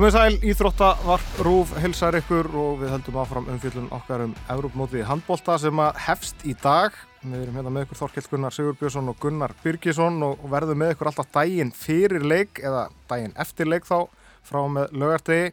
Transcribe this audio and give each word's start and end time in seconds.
Komið 0.00 0.14
sæl, 0.14 0.36
Íþróttavarp 0.48 1.40
Rúf 1.44 1.74
hilsar 1.76 2.16
ykkur 2.16 2.46
og 2.56 2.78
við 2.80 2.88
höldum 2.94 3.18
áfram 3.20 3.48
umfjöldun 3.52 3.90
okkar 3.92 4.22
um 4.24 4.30
Európmótið 4.48 5.02
handbólta 5.04 5.58
sem 5.60 5.82
að 5.84 5.98
hefst 6.06 6.40
í 6.48 6.54
dag. 6.56 6.94
Við 7.20 7.42
erum 7.42 7.58
hérna 7.58 7.72
með 7.74 7.84
ykkur 7.84 7.98
Þorkild 7.98 8.30
Gunnar 8.30 8.56
Sigurbjörnsson 8.56 9.10
og 9.12 9.18
Gunnar 9.20 9.52
Byrkisson 9.60 10.16
og 10.24 10.46
verðum 10.48 10.80
með 10.80 10.94
ykkur 10.94 11.10
alltaf 11.10 11.28
daginn 11.34 11.74
fyrir 11.76 12.24
leik 12.24 12.62
eða 12.64 12.86
daginn 13.12 13.36
eftir 13.44 13.68
leik 13.68 13.84
þá 13.84 14.08
frá 14.48 14.62
með 14.72 14.96
lögartegi 15.02 15.52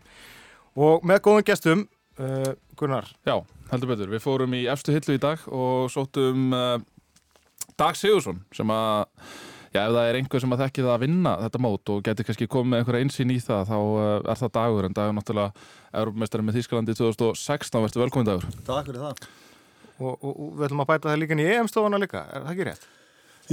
og 0.79 1.03
með 1.11 1.19
góðum 1.27 1.47
gestum, 1.51 1.83
uh, 2.15 2.53
Gunnar. 2.79 3.11
Já, 3.27 3.35
heldur 3.73 3.91
betur. 3.91 4.15
Við 4.15 4.23
fórum 4.29 4.55
í 4.55 4.63
efstu 4.71 4.95
hillu 4.95 5.19
í 5.19 5.23
dag 5.27 5.43
og 5.51 5.91
sóttum 5.91 6.55
uh, 6.55 6.77
Dag 7.75 7.99
Sigursson 7.99 8.45
sem 8.55 8.71
að 8.71 9.09
Já, 9.77 9.83
ef 9.85 9.93
það 9.93 10.07
er 10.09 10.17
einhver 10.17 10.41
sem 10.41 10.53
að 10.55 10.61
þekki 10.63 10.83
það 10.85 10.93
að 10.95 11.03
vinna 11.03 11.31
þetta 11.43 11.59
mót 11.61 11.89
og 11.93 12.05
getur 12.07 12.25
kannski 12.27 12.47
komið 12.49 12.71
með 12.71 12.79
einhverja 12.81 13.05
einsýn 13.05 13.33
í 13.33 13.37
það 13.43 13.67
þá 13.69 13.75
uh, 13.77 14.05
er 14.17 14.39
það 14.39 14.53
dagur 14.55 14.87
en 14.87 14.95
dagur 14.97 15.17
náttúrulega 15.17 15.65
Európamestari 16.01 16.45
með 16.47 16.57
Þýskalandi 16.57 16.95
2016 16.97 17.83
verður 17.83 18.03
velkomin 18.05 18.29
dagur. 18.31 18.47
Takk 18.65 18.89
fyrir 18.89 19.03
það. 19.03 19.27
Og, 19.97 20.13
og, 20.15 20.31
og 20.31 20.49
við 20.57 20.67
ætlum 20.67 20.81
að 20.81 20.89
bæta 20.91 21.11
það 21.11 21.21
líka 21.21 21.37
í 21.37 21.47
EM-stofuna 21.53 21.99
líka, 22.01 22.23
er 22.31 22.45
það 22.47 22.53
ekki 22.55 22.67
rétt? 22.71 22.87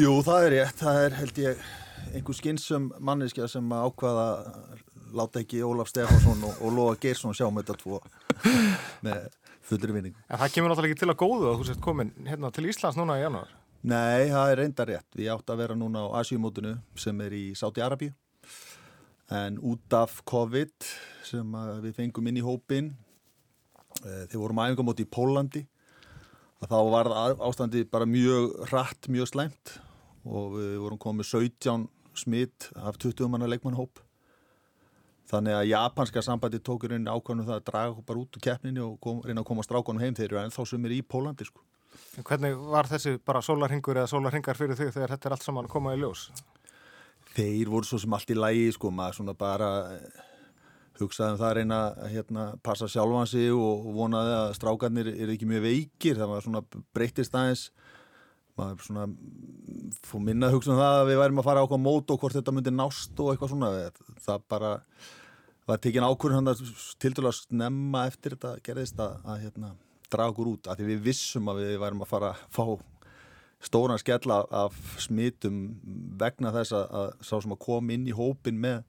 Jú, 0.01 0.15
það 0.27 0.47
er 0.47 0.55
rétt. 0.57 0.81
Það 0.81 1.01
er 1.03 1.19
held 1.21 1.41
ég 1.45 1.67
einhver 2.15 2.39
skynsum 2.39 2.89
manneskja 3.05 3.49
sem 3.53 3.75
ákvaða 3.77 4.29
láta 5.15 5.43
ekki 5.45 5.61
Ólaf 5.65 5.93
Stefánsson 5.93 6.41
og, 6.49 6.57
og 6.65 6.73
Lóa 6.75 6.97
Geirsson 7.01 7.37
sjá 7.37 7.47
með 7.51 7.69
þetta 7.69 7.77
tvo 7.85 8.01
með 9.07 9.29
fullri 9.65 9.99
vinning. 9.99 10.17
En 10.29 10.41
það 10.41 10.57
kemur 10.57 10.73
náttúrulega 10.73 10.97
ekki 10.97 11.05
til 11.05 11.13
að 11.13 11.21
góðu 11.21 11.51
að 11.51 11.61
þú 11.61 11.69
sést 11.69 11.85
komin 11.85 12.15
hérna 12.27 12.51
til 12.55 12.67
Íslands 12.69 12.99
núna 12.99 13.21
í 13.21 13.25
janúar. 13.25 13.53
Nei, 13.85 14.31
það 14.33 14.51
er 14.51 14.59
reynda 14.63 14.85
rétt. 14.89 15.09
Við 15.13 15.27
átt 15.29 15.51
að 15.53 15.59
vera 15.61 15.75
núna 15.77 16.07
á 16.09 16.17
Asjumótinu 16.23 16.71
sem 16.97 17.19
er 17.21 17.35
í 17.37 17.43
Sáti-Arabíu 17.53 18.15
en 19.29 19.59
út 19.61 19.97
af 19.97 20.23
COVID 20.25 20.87
sem 21.29 21.57
við 21.85 21.99
fengum 21.99 22.31
inn 22.31 22.39
í 22.41 22.45
hópin 22.45 22.89
eh, 24.01 24.25
þegar 24.31 24.41
vorum 24.41 24.63
æfingamóti 24.65 25.05
í 25.05 25.11
Pólandi 25.13 25.63
þá 26.65 26.79
var 26.95 27.11
ástandi 27.45 27.83
bara 27.85 28.09
mjög 28.09 28.55
hratt, 28.71 29.11
mjög 29.13 29.29
slæmt. 29.35 29.75
Og 30.25 30.57
við 30.57 30.81
vorum 30.87 31.03
komið 31.05 31.29
17 31.35 31.85
smitt 32.17 32.71
af 32.81 32.97
20 33.05 33.29
manna 33.29 33.51
leikmannhóp 33.53 34.01
þannig 35.29 35.59
að 35.59 35.71
japanska 35.75 36.25
sambandi 36.25 36.63
tókur 36.65 36.97
inn 36.97 37.05
ákvæmum 37.05 37.45
það 37.45 37.61
að 37.61 37.69
draga 37.69 38.09
bara 38.09 38.25
út 38.25 38.41
úr 38.41 38.49
keppninu 38.49 38.89
og 38.89 38.99
kom, 39.05 39.21
reyna 39.29 39.45
að 39.45 39.51
koma 39.53 39.69
strákonum 39.69 40.01
heim. 40.01 40.17
Þeir 40.17 40.31
eru 40.31 40.43
ennþá 40.47 40.69
sem 40.73 40.89
er 40.89 40.97
í 40.97 41.05
Pólandi 41.05 41.53
sko 41.53 41.61
Hvernig 42.23 42.59
var 42.71 42.89
þessi 42.91 43.17
bara 43.27 43.43
sólarhingur 43.43 43.99
eða 43.99 44.11
sólarhingar 44.11 44.59
fyrir 44.59 44.79
þig 44.79 44.93
þegar 44.95 45.15
þetta 45.15 45.29
er 45.29 45.35
allt 45.37 45.47
saman 45.47 45.71
komað 45.71 45.97
í 45.97 46.03
ljós? 46.05 46.29
Þeir 47.35 47.71
voru 47.73 47.89
svo 47.89 47.99
sem 48.03 48.15
allt 48.15 48.31
í 48.31 48.37
lægi 48.39 48.69
sko, 48.77 48.93
maður 48.95 49.19
svona 49.19 49.35
bara 49.39 49.71
eh, 49.97 50.21
hugsaði 51.01 51.35
um 51.35 51.41
það 51.41 51.49
að 51.49 51.57
reyna 51.59 51.81
að 51.89 52.13
hérna, 52.13 52.45
passa 52.67 52.89
sjálfansi 52.91 53.49
og 53.55 53.89
vonaði 53.97 54.37
að 54.37 54.53
strákarnir 54.61 55.11
er 55.15 55.35
ekki 55.35 55.49
mjög 55.51 55.67
veikir, 55.67 56.21
það 56.21 56.31
var 56.31 56.47
svona 56.47 56.63
breytist 56.95 57.35
aðeins. 57.35 57.67
Maður 58.55 58.85
svona 58.87 59.09
fór 60.07 60.23
minna 60.23 60.47
að 60.47 60.61
hugsa 60.61 60.71
um 60.71 60.79
það 60.79 61.01
að 61.01 61.09
við 61.09 61.21
værim 61.25 61.41
að 61.43 61.49
fara 61.49 61.63
á 61.63 61.67
okkur 61.67 61.81
mót 61.83 62.13
og 62.15 62.21
hvort 62.23 62.37
þetta 62.39 62.55
myndi 62.55 62.75
nást 62.75 63.19
og 63.19 63.33
eitthvað 63.33 63.51
svona. 63.51 63.73
Það 64.23 64.45
bara 64.55 64.71
var 65.67 65.81
tekin 65.83 66.07
að 66.07 66.63
til 67.03 67.11
dæla 67.17 67.33
snemma 67.35 68.05
eftir 68.07 68.37
þetta 68.37 68.55
gerðist 68.63 69.01
að, 69.03 69.17
að 69.25 69.43
hérna 69.49 69.73
draga 70.15 70.33
okkur 70.33 70.53
út 70.55 70.71
af 70.71 70.79
því 70.79 70.91
við 70.93 71.07
vissum 71.11 71.51
að 71.53 71.63
við 71.65 71.79
værum 71.83 72.05
að 72.05 72.13
fara 72.15 72.33
að 72.33 72.45
fá 72.55 72.65
stóran 73.65 74.01
skella 74.01 74.43
af 74.53 74.77
smitum 75.01 75.61
vegna 76.21 76.53
þess 76.55 76.75
að, 76.77 76.89
að 77.01 77.13
sá 77.25 77.35
sem 77.41 77.55
að 77.55 77.63
kom 77.65 77.93
inn 77.95 78.09
í 78.09 78.17
hópin 78.17 78.59
með, 78.61 78.83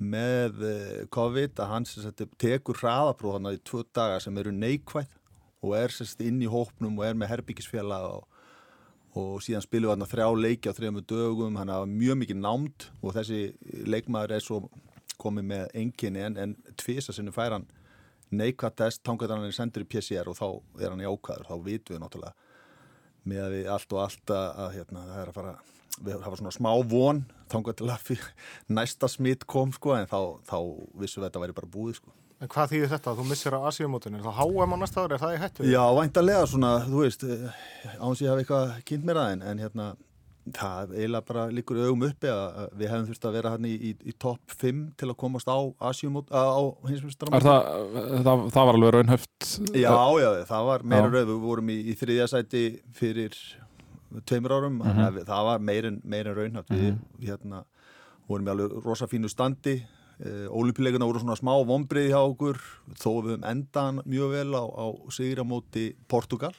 með 0.00 0.62
eh, 0.68 1.00
COVID 1.12 1.60
að 1.60 1.72
hans 1.74 1.96
tekur 2.40 2.80
hraðapróðana 2.80 3.54
í 3.56 3.60
tvö 3.64 3.84
daga 3.94 4.20
sem 4.22 4.38
eru 4.40 4.54
neikvæð 4.56 5.18
og 5.62 5.74
er 5.78 5.94
sérst 5.94 6.22
inn 6.24 6.40
í 6.42 6.50
hópnum 6.50 6.96
og 6.98 7.06
er 7.06 7.18
með 7.18 7.34
herbyggisfjalla 7.36 8.00
og, 8.16 8.24
og 9.18 9.36
síðan 9.44 9.64
spilum 9.64 9.90
við 9.90 9.94
þarna 9.94 10.10
þrjá 10.10 10.40
leiki 10.46 10.72
á 10.72 10.76
þrejum 10.78 11.02
dögum, 11.04 11.60
hann 11.60 11.70
hafa 11.70 11.90
mjög 11.90 12.18
mikið 12.22 12.40
námt 12.40 12.88
og 13.02 13.14
þessi 13.18 13.42
leikmaður 13.86 14.36
er 14.38 14.44
svo 14.44 14.64
komið 15.22 15.48
með 15.52 15.78
enginni 15.78 16.24
en, 16.24 16.40
en 16.40 16.56
tvisa 16.80 17.14
sinni 17.14 17.34
fær 17.34 17.58
hann 17.58 17.68
neikvægt 18.32 18.78
test, 18.80 19.02
tangat 19.06 19.32
hann 19.32 19.44
er 19.46 19.54
sendur 19.56 19.84
í 19.84 19.88
PCR 19.88 20.30
og 20.32 20.38
þá 20.38 20.46
er 20.80 20.90
hann 20.90 21.04
í 21.04 21.08
ákvæður, 21.08 21.48
þá 21.50 21.66
vitum 21.66 21.96
við 21.96 22.02
náttúrulega 22.02 22.34
með 23.28 23.44
að 23.44 23.54
við 23.54 23.68
allt 23.70 23.94
og 23.94 24.02
allt 24.02 24.34
að, 24.34 24.48
að 24.64 24.72
hérna, 24.78 25.04
það 25.10 25.20
er 25.22 25.30
að 25.30 25.38
fara 25.38 25.52
við 26.02 26.24
hafa 26.24 26.38
svona 26.40 26.54
smá 26.56 26.70
von, 26.88 27.20
tangat 27.52 27.78
til 27.78 27.90
að 27.92 28.12
næsta 28.78 29.10
smitt 29.12 29.46
kom 29.50 29.74
sko 29.76 29.94
en 29.98 30.08
þá, 30.10 30.18
þá 30.48 30.58
vissum 30.98 31.20
við 31.20 31.26
að 31.26 31.28
þetta 31.28 31.44
væri 31.44 31.58
bara 31.60 31.72
búið 31.76 32.00
sko 32.00 32.16
En 32.42 32.50
hvað 32.50 32.72
þýðir 32.72 32.88
þetta? 32.90 33.12
Þú 33.14 33.24
missir 33.28 33.54
á 33.54 33.60
Asíumótunni, 33.70 34.18
þá 34.18 34.32
háum 34.34 34.72
á 34.74 34.76
næsta 34.80 35.04
ári, 35.04 35.14
er 35.14 35.20
það 35.22 35.34
í 35.34 35.36
hættu? 35.38 35.66
Já, 35.70 35.82
væntalega 35.94 36.46
svona, 36.50 36.70
þú 36.88 37.04
veist 37.04 37.22
áns 38.02 38.22
ég 38.24 38.32
hafa 38.32 38.42
eitthvað 38.42 38.72
kynnt 38.88 39.06
mér 39.06 39.20
aðeins 39.22 39.46
en 39.46 39.62
hérna 39.62 39.86
það 40.42 40.94
eiginlega 40.96 41.26
bara 41.28 41.46
líkur 41.54 41.78
augum 41.84 42.06
uppi 42.08 42.30
að 42.32 42.72
við 42.74 42.90
hefum 42.90 43.08
þurft 43.10 43.26
að 43.28 43.36
vera 43.38 43.52
hann 43.54 43.66
í, 43.68 43.74
í, 43.74 43.92
í 44.10 44.14
topp 44.18 44.56
5 44.58 44.80
til 44.98 45.08
að 45.08 45.18
komast 45.20 45.46
á 45.46 45.58
Asjumót 45.90 46.32
það, 46.32 47.60
það, 48.26 48.46
það 48.50 48.66
var 48.66 48.78
alveg 48.78 48.94
raunhöft 48.96 49.50
Já, 49.76 49.94
já, 50.18 50.30
það 50.48 50.70
var 50.70 50.82
meira 50.82 51.10
raun 51.12 51.28
við 51.30 51.38
vorum 51.46 51.70
í, 51.70 51.78
í 51.92 51.94
þriðja 51.98 52.26
sæti 52.32 52.64
fyrir 52.96 53.38
tveimur 54.20 54.52
árum. 54.52 54.72
Mm 54.72 54.82
-hmm. 54.82 55.24
það 55.24 55.44
var 55.44 55.58
meira 56.04 56.34
raunhöft 56.34 56.70
við 56.70 56.92
mm 56.92 56.98
-hmm. 56.98 57.26
hérna, 57.26 57.64
vorum 58.28 58.46
í 58.46 58.50
alveg 58.50 58.84
rosa 58.84 59.06
fínu 59.06 59.28
standi. 59.28 59.82
Eh, 60.20 60.46
Ólipileguna 60.50 61.06
voru 61.06 61.18
svona 61.18 61.36
smá 61.36 61.64
vonbreið 61.66 62.10
hjá 62.10 62.20
okkur. 62.20 62.56
Þó 62.94 63.22
við 63.22 63.30
höfum 63.30 63.44
endan 63.44 64.02
mjög 64.04 64.30
vel 64.30 64.54
á, 64.54 64.64
á 64.64 64.86
sigramóti 65.10 65.96
Portugal 66.08 66.52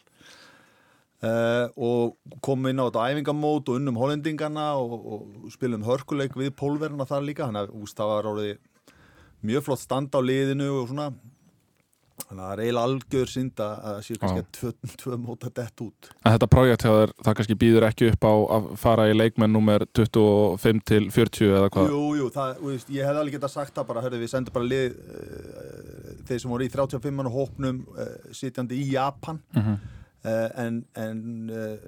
Uh, 1.23 1.69
og 1.79 2.39
komum 2.44 2.67
inn 2.67 2.81
á 2.84 2.89
þetta 2.89 3.03
æfingamót 3.13 3.69
og 3.72 3.78
unnum 3.79 3.95
hollendingarna 3.95 4.73
og, 4.75 4.95
og 5.07 5.51
spilum 5.53 5.85
hörkuleik 5.88 6.34
við 6.35 6.50
pólverna 6.59 7.07
þar 7.07 7.23
líka. 7.23 7.47
Þannig 7.47 7.69
að 7.69 7.94
það 7.95 8.11
var 8.11 8.28
árið 8.34 8.57
mjög 9.47 9.63
flott 9.69 9.84
stand 9.85 10.11
á 10.11 10.19
liðinu 10.19 10.67
og 10.81 10.89
svona. 10.91 11.13
Þannig 12.23 12.41
að 12.41 12.44
það 12.44 12.51
er 12.51 12.63
eiginlega 12.66 12.89
algjör 12.89 13.31
synd 13.31 13.63
að 13.63 13.95
séu 14.03 14.19
kannski 14.19 14.44
tvö, 14.57 14.73
tvö 15.00 15.22
móta 15.23 15.53
dett 15.61 15.85
út. 15.85 16.11
En 16.19 16.35
þetta 16.35 16.51
projekt 16.57 16.85
þér, 16.89 17.16
það 17.23 17.40
kannski 17.40 17.59
býður 17.63 17.88
ekki 17.88 18.11
upp 18.11 18.28
á 18.28 18.34
að 18.57 18.69
fara 18.84 19.07
í 19.07 19.16
leikmenn 19.16 19.55
nummer 19.55 19.88
25 19.95 20.84
til 20.91 21.01
40 21.16 21.55
eða 21.61 21.72
hvað? 21.73 21.95
Jú, 21.95 22.03
jú, 22.19 22.29
það, 22.35 22.61
veist, 22.67 22.94
ég 22.94 23.07
hef 23.07 23.23
alveg 23.23 23.40
gett 23.40 23.47
að 23.47 23.55
sagt 23.55 23.79
það 23.79 23.90
bara, 23.94 24.05
hörðu 24.05 24.22
við 24.22 24.35
sendum 24.35 24.59
bara 24.59 24.72
lið 24.75 25.00
uh, 25.00 26.13
þeir 26.28 26.45
sem 26.45 26.53
voru 26.53 26.67
í 26.67 26.72
35 26.78 27.17
mann 27.17 27.34
hópnum 27.34 27.84
uh, 27.95 28.16
sitjandi 28.35 28.84
í 28.84 28.91
Japan. 28.91 29.40
Mm 29.55 29.69
-hmm 29.72 29.84
Eh, 29.84 30.03
en, 30.23 30.84
en 30.95 31.23
eh, 31.51 31.88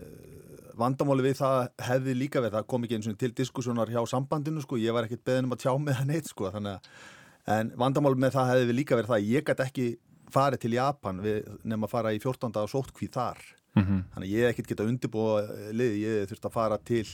vandamáli 0.75 1.23
við 1.23 1.37
það 1.39 1.59
hefði 1.87 2.15
líka 2.19 2.41
verið, 2.43 2.57
það 2.57 2.69
kom 2.71 2.87
ekki 2.87 2.97
eins 2.97 3.11
og 3.11 3.19
til 3.19 3.31
diskussjónar 3.35 3.91
hjá 3.93 4.01
sambandinu 4.11 4.63
sko, 4.63 4.79
ég 4.81 4.95
var 4.95 5.07
ekkert 5.07 5.23
beðin 5.27 5.47
um 5.47 5.55
að 5.55 5.63
tjá 5.63 5.71
með 5.79 5.99
það 5.99 6.09
neitt 6.11 6.31
sko, 6.31 6.49
þannig 6.51 6.75
að 6.75 6.89
en 7.55 7.71
vandamáli 7.77 8.19
með 8.19 8.35
það 8.35 8.51
hefði 8.51 8.75
líka 8.79 8.97
verið 8.97 9.11
það 9.11 9.19
að 9.19 9.29
ég 9.29 9.45
gæti 9.45 9.65
ekki 9.65 9.87
farið 10.33 10.63
til 10.63 10.73
Japan 10.73 11.21
nefn 11.21 11.85
að 11.85 11.91
fara 11.91 12.13
í 12.15 12.19
14. 12.19 12.49
og 12.63 12.71
sóttkví 12.71 13.09
þar 13.13 13.39
mm 13.75 13.83
-hmm. 13.83 14.03
þannig 14.13 14.27
að 14.27 14.35
ég 14.35 14.49
ekkert 14.49 14.67
geta 14.71 14.89
undirbúa 14.89 15.41
lið, 15.71 15.97
ég 16.01 16.29
þurfti 16.29 16.49
að 16.49 16.57
fara 16.57 16.77
til 16.77 17.07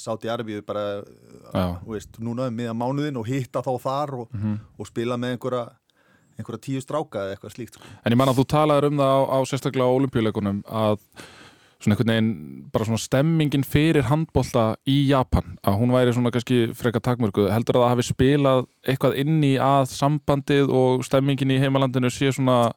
Sáti 0.00 0.30
Arabíu 0.32 0.62
bara 0.64 1.02
veist, 1.84 2.18
núna 2.18 2.48
um 2.48 2.54
miðan 2.56 2.78
mánuðin 2.78 3.18
og 3.20 3.26
hitta 3.26 3.60
þá 3.60 3.72
þar 3.78 4.14
og, 4.14 4.32
mm 4.32 4.40
-hmm. 4.40 4.58
og 4.78 4.86
spila 4.86 5.16
með 5.16 5.30
einhverja 5.30 5.64
einhverja 6.40 6.64
tíu 6.66 6.80
stráka 6.84 7.26
eða 7.26 7.36
eitthvað 7.36 7.56
slíkt 7.56 7.76
sko. 7.76 7.92
En 8.04 8.14
ég 8.14 8.20
man 8.20 8.32
að 8.32 8.40
þú 8.40 8.46
talaður 8.54 8.90
um 8.90 9.04
það 9.04 9.12
á, 9.14 9.20
á 9.30 9.38
sérstaklega 9.50 10.00
olimpíuleikunum 10.00 10.64
að 10.66 10.98
svona 11.80 11.96
einhvern 11.96 12.12
veginn, 12.12 12.32
bara 12.72 12.84
svona 12.84 13.00
stemmingin 13.00 13.64
fyrir 13.64 14.04
handbólta 14.10 14.64
í 14.88 14.98
Japan 15.08 15.54
að 15.64 15.78
hún 15.80 15.94
væri 15.94 16.12
svona 16.12 16.32
kannski 16.34 16.58
freka 16.76 17.00
takmörku 17.00 17.46
heldur 17.48 17.78
að 17.78 17.86
það 17.86 17.92
hafi 17.94 18.06
spilað 18.10 18.66
eitthvað 18.84 19.16
inn 19.22 19.38
í 19.46 19.54
að 19.64 19.86
sambandið 19.94 20.72
og 20.76 21.06
stemmingin 21.08 21.54
í 21.54 21.60
heimalandinu 21.62 22.12
sé 22.12 22.34
svona 22.36 22.74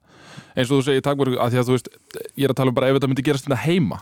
eins 0.56 0.72
og 0.72 0.80
þú 0.80 0.86
segir 0.88 1.04
takmörku 1.04 1.36
að 1.36 1.52
því 1.52 1.60
að 1.60 1.68
þú 1.68 1.76
veist, 1.76 1.92
ég 2.40 2.48
er 2.48 2.54
að 2.54 2.60
tala 2.62 2.72
um 2.72 2.80
bara 2.80 2.92
ef 2.92 2.98
þetta 3.00 3.12
myndi 3.12 3.28
gerast 3.28 3.50
þetta 3.50 3.64
heima 3.66 4.00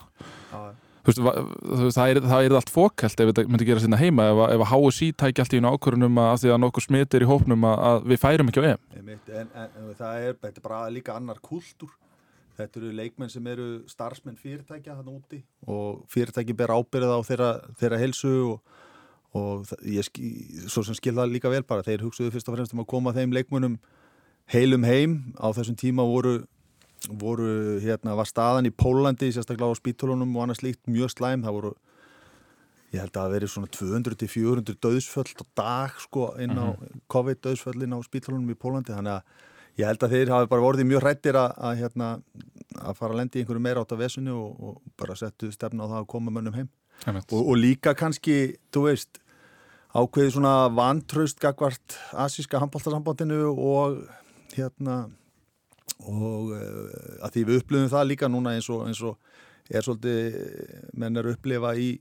Veist, 1.01 1.21
það, 1.21 2.11
er, 2.11 2.19
það 2.29 2.45
er 2.45 2.55
allt 2.59 2.69
fókælt 2.69 3.23
ef 3.23 3.31
þetta 3.31 3.45
myndi 3.49 3.65
gera 3.65 3.81
sérna 3.81 3.97
heima 3.97 4.27
ef, 4.29 4.41
ef 4.53 4.65
að 4.65 4.71
HSI 4.71 5.07
tækja 5.17 5.45
allt 5.45 5.55
í 5.55 5.61
einu 5.61 5.71
ákvörunum 5.73 6.19
að 6.21 6.35
því 6.43 6.51
að 6.53 6.61
nokkuð 6.61 6.85
smitir 6.85 7.25
í 7.25 7.29
hópnum 7.29 7.65
að, 7.71 8.05
við 8.11 8.21
færum 8.21 8.51
ekki 8.51 8.61
á 8.61 8.67
EM. 8.69 8.83
En, 8.99 9.09
en, 9.41 9.49
en 9.65 9.95
það 9.97 10.27
er, 10.27 10.37
bara 10.61 10.83
líka 10.93 11.15
annar 11.17 11.41
kultúr 11.41 11.95
þetta 12.59 12.81
eru 12.81 12.91
leikmenn 12.95 13.31
sem 13.31 13.47
eru 13.49 13.67
starfsmenn 13.89 14.37
fyrirtækja 14.39 14.97
hann 14.99 15.09
úti 15.09 15.41
og 15.65 16.03
fyrirtæki 16.11 16.55
ber 16.57 16.73
ábyrða 16.75 17.17
á 17.17 17.21
þeirra, 17.25 17.49
þeirra 17.79 18.01
helsu 18.01 18.33
og, 18.51 18.77
og 19.37 19.73
ég 19.87 20.05
svo 20.69 20.83
sem 20.85 20.97
skil 20.97 21.15
það 21.17 21.33
líka 21.33 21.51
vel 21.51 21.63
bara 21.67 21.85
þeir 21.87 22.05
hugsuðu 22.05 22.33
fyrst 22.35 22.51
og 22.51 22.57
fremst 22.57 22.75
um 22.75 22.83
að 22.83 22.91
koma 22.93 23.15
þeim 23.15 23.33
leikmennum 23.35 23.79
heilum 24.51 24.85
heim. 24.87 25.15
Á 25.39 25.47
þessum 25.55 25.77
tíma 25.79 26.05
voru 26.07 26.41
voru, 27.09 27.79
hérna, 27.81 28.15
var 28.17 28.29
staðan 28.29 28.69
í 28.69 28.73
Pólandi 28.73 29.31
sérstaklega 29.33 29.73
á 29.73 29.79
spítulunum 29.79 30.35
og 30.35 30.45
annars 30.45 30.61
líkt 30.61 30.83
mjög 30.89 31.13
slæm. 31.15 31.45
Það 31.45 31.57
voru 31.57 31.71
ég 32.91 32.99
held 32.99 33.15
að 33.15 33.21
það 33.21 33.35
veri 33.35 33.49
svona 33.51 33.71
200-400 33.77 34.79
döðsföll 34.83 35.31
á 35.31 35.45
dag 35.55 36.01
sko 36.03 36.27
inn 36.43 36.57
á 36.59 36.75
COVID-döðsföll 37.11 37.85
inn 37.85 37.95
á 37.95 37.99
spítalunum 38.03 38.51
í 38.51 38.59
Pólandi 38.59 38.91
þannig 38.91 39.19
að 39.21 39.79
ég 39.79 39.87
held 39.87 40.03
að 40.03 40.15
þeir 40.15 40.33
hafi 40.35 40.51
bara 40.51 40.65
vorðið 40.65 40.89
mjög 40.89 41.05
hrættir 41.05 41.39
að, 41.39 41.53
að, 41.55 41.77
hérna, 41.79 42.09
að 42.81 42.99
fara 42.99 43.15
að 43.15 43.21
lendi 43.21 43.39
í 43.39 43.43
einhverju 43.43 43.63
meira 43.63 43.83
átt 43.85 43.95
af 43.95 44.01
vesunu 44.01 44.35
og, 44.35 44.51
og 44.59 44.93
bara 44.99 45.15
settu 45.19 45.51
stefna 45.55 45.87
á 45.87 45.91
það 45.93 45.99
að 46.01 46.09
koma 46.11 46.35
mönnum 46.35 46.57
heim. 46.59 46.69
Og, 47.07 47.39
og 47.39 47.55
líka 47.57 47.95
kannski, 47.97 48.57
þú 48.75 48.85
veist 48.89 49.21
ákveði 49.95 50.35
svona 50.35 50.53
vantraust 50.75 51.39
gagvart 51.41 51.97
asíska 52.11 52.59
handbóltasambandinu 52.61 53.47
og 53.55 54.03
hérna 54.55 55.05
og 56.01 56.53
uh, 56.55 57.25
að 57.25 57.35
því 57.35 57.43
við 57.49 57.59
upplifum 57.61 57.91
það 57.91 58.07
líka 58.13 58.31
núna 58.31 58.55
eins 58.57 58.69
og, 58.73 58.87
eins 58.89 59.01
og 59.05 59.17
er 59.71 59.85
svolítið 59.85 60.39
menn 60.99 61.17
er 61.17 61.27
að 61.27 61.37
upplifa 61.37 61.75
í, 61.79 61.93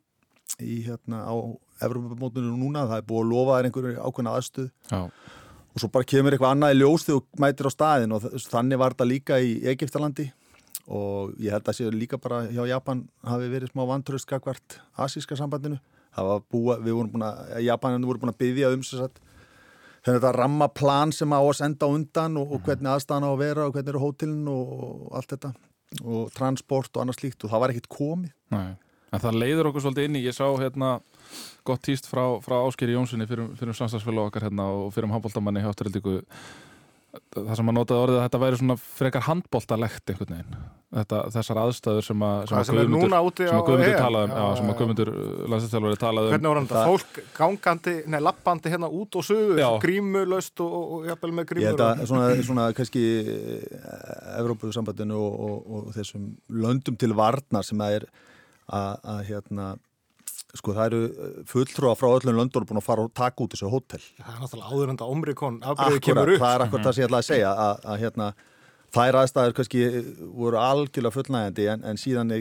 í 0.60 0.80
hérna 0.86 1.24
á 1.28 1.34
Evropamótunum 1.80 2.58
núna, 2.60 2.86
það 2.88 2.98
er 3.00 3.06
búið 3.08 3.22
að 3.22 3.30
lofa 3.30 3.56
þær 3.56 3.68
einhverju 3.68 4.00
ákveðna 4.04 4.34
aðstuð 4.36 4.66
Já, 4.90 5.00
og 5.70 5.78
svo 5.80 5.90
bara 5.94 6.08
kemur 6.12 6.34
eitthvað 6.34 6.56
annað 6.56 6.74
í 6.74 6.80
ljós 6.80 7.06
þegar 7.06 7.22
þú 7.22 7.44
mætir 7.44 7.68
á 7.70 7.72
staðin 7.76 8.16
og 8.16 8.26
þannig 8.50 8.80
var 8.82 8.96
þetta 8.96 9.08
líka 9.08 9.38
í 9.40 9.54
Egiptalandi 9.72 10.26
og 10.90 11.36
ég 11.38 11.54
held 11.54 11.68
að 11.70 11.78
sé 11.78 11.88
líka 11.94 12.18
bara 12.18 12.42
hjá 12.50 12.64
Japan 12.66 13.04
hafi 13.26 13.48
verið 13.52 13.70
smá 13.70 13.84
vantraust 13.86 14.26
gagvart 14.28 14.80
asíska 14.98 15.38
sambandinu. 15.38 15.78
Það 16.10 16.26
var 16.26 16.40
búið, 16.50 16.80
við 16.82 16.96
vorum 16.96 17.10
búin 17.12 17.26
að 17.28 17.60
Japaninu 17.62 18.08
voru 18.10 18.22
búin 18.24 18.32
að 18.32 18.40
byggja 18.42 18.72
um 18.74 18.82
sér 18.86 19.04
satt 19.04 19.20
þannig 20.00 20.16
að 20.16 20.20
þetta 20.20 20.34
rammaplan 20.36 21.14
sem 21.16 21.34
á 21.36 21.40
að 21.40 21.56
senda 21.60 21.88
undan 21.94 22.38
og, 22.40 22.54
og 22.56 22.62
hvernig 22.66 22.92
aðstæðan 22.92 23.26
á 23.26 23.30
að 23.30 23.42
vera 23.42 23.66
og 23.66 23.74
hvernig 23.74 23.92
eru 23.92 24.04
hótelin 24.04 24.52
og, 24.52 24.72
og 24.76 25.18
allt 25.20 25.34
þetta. 25.34 25.52
Og 26.00 26.30
transport 26.34 26.94
og 26.94 27.02
annað 27.02 27.18
slíkt 27.18 27.44
og 27.44 27.52
það 27.52 27.62
var 27.64 27.74
ekkit 27.74 27.90
komið. 27.90 28.32
Nei. 28.54 28.70
En 29.10 29.22
það 29.22 29.40
leiður 29.42 29.70
okkur 29.70 29.82
svolítið 29.82 30.06
inn 30.06 30.18
í, 30.20 30.26
ég 30.28 30.36
sá 30.36 30.44
hérna 30.46 30.92
gott 31.66 31.82
týst 31.82 32.06
frá, 32.06 32.22
frá 32.44 32.60
Áskeri 32.60 32.94
Jónssoni 32.94 33.26
fyrir, 33.26 33.50
fyrir 33.58 33.76
samstagsfélag 33.76 34.30
okkar 34.30 34.46
hérna 34.46 34.68
og 34.70 34.92
fyrir 34.94 35.08
um 35.08 35.14
handbóltamanni 35.16 35.64
hjá 35.64 35.72
Afturhildingu 35.72 36.20
það 37.34 37.56
sem 37.58 37.72
að 37.72 37.76
notaði 37.76 38.04
orðið 38.04 38.20
að 38.20 38.26
þetta 38.26 38.42
væri 38.44 38.60
svona 38.60 38.76
frekar 38.84 39.26
handbóltalegt 39.26 40.12
einhvern 40.12 40.36
veginn 40.36 40.60
þetta, 40.90 41.18
þessar 41.30 41.58
aðstæður 41.62 42.04
sem 42.06 42.22
að, 42.26 42.38
Guðmundur- 43.68 44.00
talaði 44.00 44.24
um, 44.26 44.30
Já, 44.30 44.40
já, 44.40 44.56
sem 44.58 44.66
já, 44.66 44.72
að 44.72 44.78
Guðmundur 44.80 45.10
landslýstjálfari 45.52 45.98
talaði 46.02 46.26
um 46.26 46.32
Hvernig 46.34 46.50
voru 46.50 46.62
þetta? 46.64 46.80
Það- 46.80 46.90
Fólk 46.90 47.20
gangandi, 47.38 47.94
nei, 48.10 48.18
lappandi 48.26 48.72
hérna 48.74 48.88
út 49.00 49.18
og 49.20 49.26
Já. 49.60 49.68
grímulaust 49.84 50.64
og, 50.64 50.72
og, 50.80 50.88
og 50.98 51.06
jafnvel 51.12 51.30
með 51.36 51.44
Ég 51.44 51.52
grímur. 51.52 51.68
held 51.70 51.84
að 51.86 52.02
svona, 52.10 52.32
svona 52.50 52.66
kannski 52.80 53.04
Evrópusambandinu 54.40 55.14
og, 55.20 55.38
og, 55.46 55.70
og 55.88 55.94
þessum 55.96 56.26
löndum 56.50 56.98
til 57.00 57.14
varnar 57.18 57.64
sem 57.66 57.80
að 57.86 58.00
er 58.00 58.08
að, 58.70 58.98
að 59.14 59.22
hérna 59.30 59.70
sko 60.58 60.74
það 60.74 60.86
eru 60.90 61.00
fulltrúa 61.46 61.94
frá 61.98 62.08
öllum 62.16 62.34
löndunum 62.40 62.66
búin 62.66 62.80
að 62.80 62.86
fara 62.88 63.04
og 63.06 63.12
taka 63.14 63.44
út 63.44 63.52
þessu 63.54 63.70
hótel 63.70 64.02
Það 64.18 64.32
er 64.34 64.40
náttúrulega 64.42 64.70
áður 64.74 64.88
en 64.90 64.96
þetta 64.98 65.10
omrikon 65.14 65.58
afbreyði 65.62 66.00
kemur 66.08 66.32
upp. 66.34 66.42
það 66.42 66.54
er 66.56 66.64
akkurat 66.66 66.86
það 66.88 66.96
sem 66.96 67.02
ég 67.04 67.10
ætla 67.10 67.20
að 67.22 67.28
segja 67.30 67.52
að, 67.54 67.84
að 67.92 68.00
hérna 68.90 69.06
þær 69.06 69.18
aðstæður 69.20 69.56
kannski 69.56 69.86
voru 70.34 70.58
algjörlega 70.58 71.14
fullnægjandi 71.14 71.66
en, 71.70 71.84
en 71.84 72.00
síðan 72.00 72.34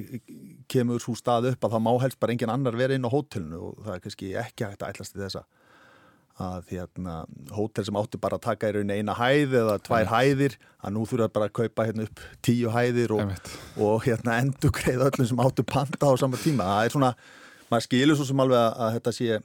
kemur 0.69 1.01
svo 1.01 1.16
stað 1.18 1.51
upp 1.54 1.63
að 1.66 1.75
það 1.75 1.86
má 1.86 1.92
helst 2.04 2.19
bara 2.19 2.34
engin 2.34 2.54
annar 2.54 2.78
vera 2.78 2.96
inn 2.98 3.06
á 3.06 3.13
hótelinu 3.13 3.60
og 3.69 3.81
það 3.86 3.96
er 3.96 4.04
kannski 4.06 4.36
ekki 4.38 4.66
hægt 4.66 4.84
að 4.84 4.94
ætlast 4.94 5.16
til 5.16 5.24
þessa 5.24 5.46
að 6.40 6.69
hérna, 6.72 7.25
hótel 7.51 7.84
sem 7.84 7.98
átti 8.00 8.19
bara 8.22 8.38
að 8.40 8.46
taka 8.46 8.69
í 8.69 8.75
rauninni 8.78 9.01
eina 9.01 9.16
hæð 9.18 9.57
eða 9.60 9.75
tvær 9.84 10.07
hæðir 10.07 10.56
að 10.80 10.94
nú 10.96 11.04
þurfa 11.10 11.28
bara 11.36 11.50
að 11.50 11.56
kaupa 11.60 11.86
hérna 11.90 12.06
upp 12.07 12.24
tíu 12.48 12.72
hæðir 12.72 13.12
og, 13.18 13.34
og 13.75 14.06
hérna 14.06 14.38
endur 14.40 14.72
greið 14.75 15.04
öllum 15.10 15.28
sem 15.28 15.44
áttu 15.44 15.66
panta 15.68 16.07
á 16.07 16.16
sama 16.16 16.40
tíma. 16.40 16.63
Það 16.63 16.86
er 16.86 16.96
svona, 16.96 17.12
maður 17.68 17.88
skilur 17.90 18.19
svo 18.19 18.30
sem 18.30 18.44
alveg 18.46 18.62
að, 18.62 18.72
að 18.86 18.96
þetta 18.96 19.16
sé 19.19 19.42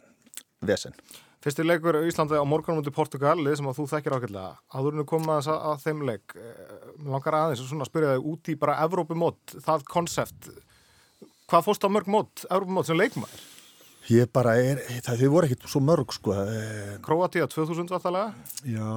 vesen 0.71 0.95
Fyrsti 1.45 1.65
leikur 1.67 1.99
í 2.01 2.07
Íslandi 2.09 2.39
á 2.41 2.45
morgunum 2.49 2.81
út 2.81 2.89
í 2.89 2.95
Portugal, 2.95 3.35
lið 3.45 3.59
sem 3.61 3.67
að 3.69 3.77
þú 3.83 3.85
þekkir 3.91 4.15
ákveðlega. 4.17 4.53
Áðurinu 4.73 5.05
koma 5.11 5.39
þess 5.39 5.51
að, 5.53 5.65
að 5.71 5.83
þeim 5.85 6.05
leik. 6.09 6.37
eh, 6.41 6.77
Mig 7.05 7.11
langar 7.13 7.37
aðeins 7.41 7.65
að 7.75 7.89
spyrja 7.91 8.15
þig 8.15 8.29
út 8.33 8.49
í 8.49 8.55
bara 8.63 8.79
Evrópumót, 8.87 9.59
það 9.67 9.85
konsept. 9.93 10.49
Hvað 11.53 11.67
fórst 11.69 11.85
á 11.85 11.89
mörg 11.93 12.09
mót, 12.09 12.47
Evrópumót 12.49 12.89
sem 12.89 12.97
leikmaður? 12.97 13.51
ég 14.13 14.29
bara 14.37 14.53
er, 14.61 14.83
það 15.01 15.23
þau 15.23 15.29
voru 15.33 15.47
ekkit 15.49 15.63
svo 15.73 15.81
mörg 15.81 16.11
sko 16.13 16.35
Kroatia 17.01 17.47
2000 17.49 17.89
vartalega, 17.89 18.35
já 18.69 18.89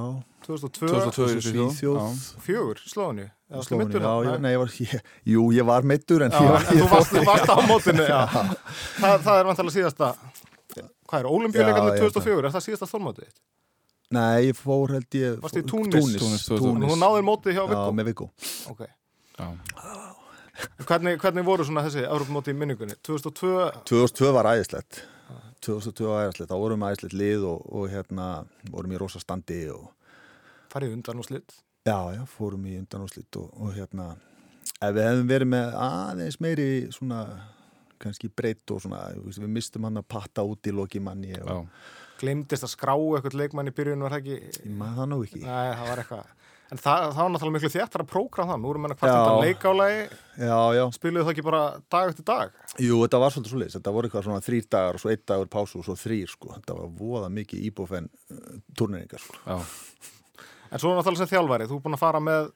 2002, 0.44 0.84
2002 0.84 1.28
í 1.38 1.38
Svíþjóð. 1.46 1.70
Svíþjóð. 1.72 1.96
Já. 1.96 2.42
fjögur, 2.44 2.82
Slóðinu. 2.84 3.24
Slóinu, 3.64 3.86
já, 3.96 4.10
já, 4.26 4.34
nei, 4.44 4.50
ég 4.52 4.60
var, 4.60 4.74
ég, 4.84 5.06
jú, 5.32 5.46
ég 5.56 5.64
var 5.64 5.86
meittur 5.88 6.26
en 6.26 6.34
Já, 6.36 6.42
ég 6.44 6.52
var, 6.52 6.66
ég 6.76 6.82
þú 6.84 6.88
varst, 6.92 7.16
varst 7.24 7.48
á 7.48 7.56
mótinu, 7.64 8.04
já. 8.12 8.18
Það, 9.00 9.14
það 9.24 9.38
er 9.40 9.48
vantalega 9.48 9.76
síðasta, 9.78 10.10
hvað 11.08 11.22
er, 11.24 11.28
ólimpíuleikarnir 11.32 11.94
Já, 11.94 11.98
ég 11.98 12.14
2004, 12.14 12.44
er 12.48 12.54
það 12.56 12.64
síðasta 12.68 12.88
þormótið? 12.92 13.32
Nei, 14.16 14.46
ég 14.48 14.56
fór 14.56 14.94
held 14.96 15.16
ég 15.18 15.40
Varstu 15.42 15.60
í 15.60 15.64
fór- 15.66 15.70
Túnis? 15.92 16.16
Túnis, 16.20 16.46
Túnis. 16.48 16.88
Þú 16.92 16.96
náðir 17.02 17.26
mótið 17.28 17.56
hjá 17.58 17.62
Já, 17.64 17.68
Viggo? 17.72 17.90
með 17.98 18.08
Viggo 18.12 18.30
Ok. 18.72 18.86
Já. 19.38 19.48
Hvernig, 20.88 21.18
hvernig 21.22 21.44
voru 21.46 21.62
svona 21.66 21.84
þessi 21.86 22.02
Evrópumóti 22.08 22.50
í 22.50 22.56
minningunni? 22.58 22.96
2002, 23.06 23.50
2002 23.86 24.32
var 24.34 24.48
æðislegt 24.54 25.02
2002 25.62 26.08
var 26.08 26.24
æðislegt, 26.28 26.50
þá 26.50 26.56
vorum 26.58 26.82
við 26.82 26.92
æðislegt 26.94 27.14
lið 27.20 27.44
og, 27.50 27.62
og 27.78 27.86
hérna 27.92 28.26
vorum 28.72 28.94
í 28.94 28.98
rosa 28.98 29.20
standi 29.22 29.60
og 29.74 29.84
farið 30.72 30.96
undan 30.98 31.18
og 31.22 31.26
slitt. 31.28 31.54
já, 31.86 31.98
já, 32.16 32.22
fórum 32.30 32.66
í 32.68 32.74
undanúslit 32.80 33.38
og, 33.40 33.52
og 33.60 33.72
hérna 33.76 34.08
ef 34.82 34.92
við 34.94 35.06
hefðum 35.06 35.30
verið 35.30 35.50
með 35.54 35.78
aðeins 35.86 36.40
meiri 36.42 36.68
svona 36.94 37.20
kannski 38.02 38.30
breytt 38.30 38.70
og 38.74 38.82
svona, 38.84 39.04
við 39.26 39.50
mistum 39.52 39.86
hann 39.88 40.00
að 40.00 40.08
patta 40.14 40.44
út 40.46 40.66
í 40.68 40.74
loki 40.74 41.00
manni. 41.02 41.34
Glemdist 42.18 42.66
að 42.66 42.72
skrá 42.74 42.94
eitthvað 42.96 43.38
leikmann 43.38 43.70
í 43.70 43.74
byrjun 43.76 44.02
var 44.02 44.16
það 44.16 44.24
ekki... 44.24 44.38
ég 44.64 44.74
maður 44.74 44.96
það 44.98 45.08
nú 45.12 45.18
ekki 45.26 45.42
Nei, 45.44 45.68
það 45.78 45.88
var 45.92 46.02
eitthvað... 46.02 46.34
En 46.68 46.76
það, 46.76 47.02
það 47.14 47.22
var 47.22 47.30
náttúrulega 47.32 47.54
miklu 47.54 47.68
þéttar 47.72 48.02
að 48.02 48.08
prógram 48.10 48.48
það. 48.50 48.58
Nú 48.60 48.70
erum 48.74 48.84
við 48.84 49.04
að 49.08 49.38
leikálægi, 49.40 50.02
Já, 50.36 50.58
já, 50.76 50.82
spiluðu 50.92 51.24
það 51.24 51.30
ekki 51.32 51.44
bara 51.46 51.60
dag 51.94 52.10
eftir 52.10 52.26
dag. 52.28 52.58
jú, 52.76 52.98
þetta 53.06 53.20
var 53.22 53.32
svolítið 53.32 53.54
svo 53.54 53.60
leiðis 53.62 53.76
þetta 53.78 53.94
voru 53.94 54.10
eitthvað 54.10 54.26
svona 54.26 54.44
þrýr 54.44 54.66
dagar 54.74 54.98
og 54.98 55.00
svo 55.00 55.12
einn 55.14 55.22
dagur 55.32 55.48
pásu 55.54 55.80
og 55.80 55.86
svo 55.86 55.96
þrýr, 55.96 56.28
sko, 56.34 56.50
þetta 56.58 56.76
var 56.76 56.92
voða 56.98 57.30
mikið 57.38 57.64
íbúfenn 57.70 58.10
uh, 58.12 58.60
turneringar, 58.76 59.24
sko 59.24 59.40
Já. 59.46 59.56
En 60.68 60.82
svo 60.82 60.92
er 60.92 61.00
náttúrulega 61.00 61.22
sem 61.24 61.32
þjálfæri, 61.32 61.70
þú 61.70 61.78
er 61.78 61.84
búin 61.86 61.96
að 61.96 62.02
fara 62.04 62.20
með 62.20 62.50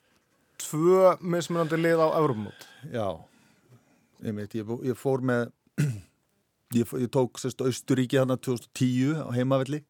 tvö 0.61 1.15
mismunandi 1.33 1.81
lið 1.81 2.05
á 2.05 2.09
Evrópumót. 2.21 2.67
Já, 2.93 3.07
ég 4.23 4.37
veit, 4.37 4.55
ég, 4.59 4.75
ég 4.89 4.99
fór 4.99 5.25
með, 5.25 5.51
ég, 6.79 6.95
ég 7.05 7.11
tók 7.13 7.41
sérst 7.41 7.63
Austuríki 7.65 8.21
hann 8.21 8.35
2010 8.37 9.27
á 9.27 9.29
heimavelli 9.35 9.83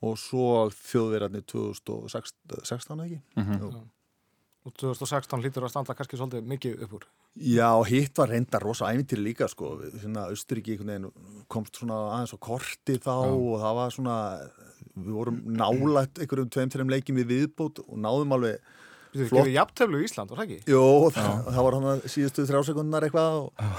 og 0.00 0.16
svo 0.20 0.68
þjóðverðarnir 0.72 1.44
2016 1.50 3.06
ekki? 3.06 3.22
Mhm. 3.36 3.64
Jú. 3.64 3.72
Og 4.68 4.74
2016 4.76 5.40
lítur 5.40 5.64
að 5.64 5.72
standa 5.72 5.94
kannski 5.96 6.18
svolítið 6.20 6.48
mikið 6.48 6.82
upp 6.84 6.96
úr. 6.98 7.04
Já, 7.40 7.70
hitt 7.88 8.18
var 8.20 8.28
reynda 8.28 8.58
rosa 8.60 8.90
ævintýri 8.92 9.22
líka 9.24 9.46
sko, 9.48 9.78
svona 10.02 10.26
Austuríki 10.28 10.76
komst 11.48 11.80
svona 11.80 12.00
aðeins 12.16 12.34
á 12.36 12.38
korti 12.44 12.98
þá 13.00 13.14
og 13.30 13.54
það 13.62 13.78
var 13.78 13.94
svona, 13.94 14.16
við 14.98 15.16
vorum 15.16 15.40
nálægt 15.56 16.20
einhverjum 16.20 16.52
tveim, 16.52 16.72
þreim 16.74 16.92
leikjum 16.92 17.20
við 17.22 17.30
viðbót 17.32 17.80
og 17.86 17.96
náðum 18.04 18.36
alveg 18.36 18.60
Þú 19.10 19.26
Flott. 19.26 19.40
gefið 19.40 19.54
jafnteflu 19.56 20.00
í 20.00 20.06
Ísland, 20.06 20.30
var 20.30 20.40
það 20.40 20.50
ekki? 20.50 20.58
Jó, 20.70 20.82
það, 21.16 21.38
það 21.50 21.64
var 21.66 21.76
hann 21.76 21.88
að 21.90 22.02
síðustu 22.14 22.44
þrjá 22.46 22.60
sekundar 22.68 23.06
eitthvað 23.06 23.38
og 23.40 23.70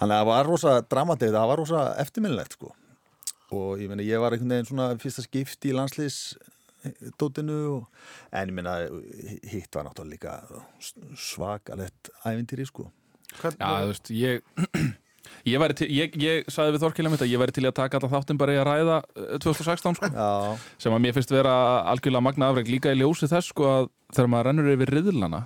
þannig 0.00 0.14
að 0.16 0.22
það 0.22 0.30
var 0.32 0.48
rosa 0.50 0.72
dramatið, 0.90 1.36
það 1.36 1.50
var 1.52 1.62
rosa 1.62 1.82
eftirminnilegt 2.02 2.56
sko 2.58 2.72
og 3.52 3.82
ég 3.82 3.92
meina 3.92 4.06
ég 4.06 4.22
var 4.22 4.34
einhvern 4.34 4.54
veginn 4.56 4.68
svona 4.70 4.88
fyrsta 4.98 5.22
skipt 5.26 5.68
í 5.68 5.74
landslýs 5.76 6.16
dótinu 7.20 7.58
og, 7.76 7.84
en 8.34 8.50
ég 8.50 8.56
meina 8.56 8.74
hitt 9.52 9.70
var 9.76 9.86
náttúrulega 9.86 10.34
líka 10.42 11.14
svakalett 11.14 12.10
ævintýri 12.26 12.66
sko 12.66 12.88
Hvernig, 13.32 13.62
Já, 13.62 13.68
þú 13.80 13.92
veist, 13.92 14.10
ég 14.12 14.42
Ég, 15.48 15.64
til, 15.78 15.88
ég, 15.90 16.14
ég 16.22 16.50
sagði 16.52 16.76
við 16.76 16.84
Þorkilja 16.84 17.10
mitt 17.12 17.24
að 17.24 17.32
ég 17.32 17.40
væri 17.42 17.54
til 17.56 17.64
að 17.66 17.74
taka 17.78 17.98
þetta 17.98 18.12
þáttum 18.12 18.38
bara 18.38 18.54
í 18.54 18.60
að 18.60 18.68
ræða 18.68 18.98
eh, 19.18 19.32
2016 19.42 19.98
sko, 19.98 20.10
Já, 20.14 20.60
sem 20.84 20.94
að 20.94 21.02
mér 21.02 21.16
finnst 21.16 21.34
vera 21.34 21.56
algjörlega 21.90 22.26
magna 22.28 22.52
afreg 22.52 22.70
líka 22.70 22.94
í 22.94 23.00
ljósi 23.00 23.28
þess 23.30 23.50
sko 23.50 23.68
að 23.70 23.90
þegar 24.14 24.32
maður 24.32 24.48
rennur 24.50 24.72
yfir 24.76 24.94
riðlana 24.94 25.42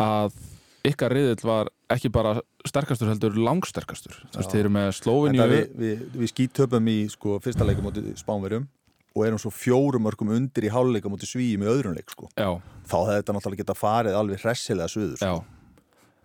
að 0.00 0.40
ykkar 0.90 1.14
riðil 1.16 1.44
var 1.44 1.70
ekki 1.92 2.10
bara 2.14 2.38
sterkastur 2.64 3.10
heldur 3.10 3.36
langsterkastur. 3.36 4.14
Þú 4.30 4.40
veist, 4.40 4.52
þeir 4.52 4.62
eru 4.62 4.72
með 4.72 4.86
Þetta 4.88 4.98
Slóviníu 5.02 5.48
við, 5.50 5.64
við, 5.80 6.04
við 6.22 6.32
skítöpum 6.32 6.90
í 6.92 6.98
sko, 7.12 7.38
fyrsta 7.44 7.66
leika 7.66 7.84
mútið 7.84 8.12
Spánverjum 8.20 8.68
og 9.10 9.24
erum 9.26 9.40
svo 9.42 9.50
fjórum 9.50 10.06
örkum 10.06 10.30
undir 10.32 10.68
í 10.68 10.72
háluleika 10.72 11.10
mútið 11.10 11.32
Svíum 11.34 11.66
í 11.66 11.70
öðrum 11.72 11.96
leik 11.98 12.12
sko. 12.14 12.30
Já, 12.38 12.54
þá 12.86 12.98
hefði 13.00 13.16
þetta 13.18 13.34
náttúrulega 13.36 13.64
geta 13.64 13.76
farið 13.76 14.20
alveg 14.20 14.44
hressilega 14.44 14.92
suður 14.92 15.18
sko. 15.18 15.32
já 15.34 15.59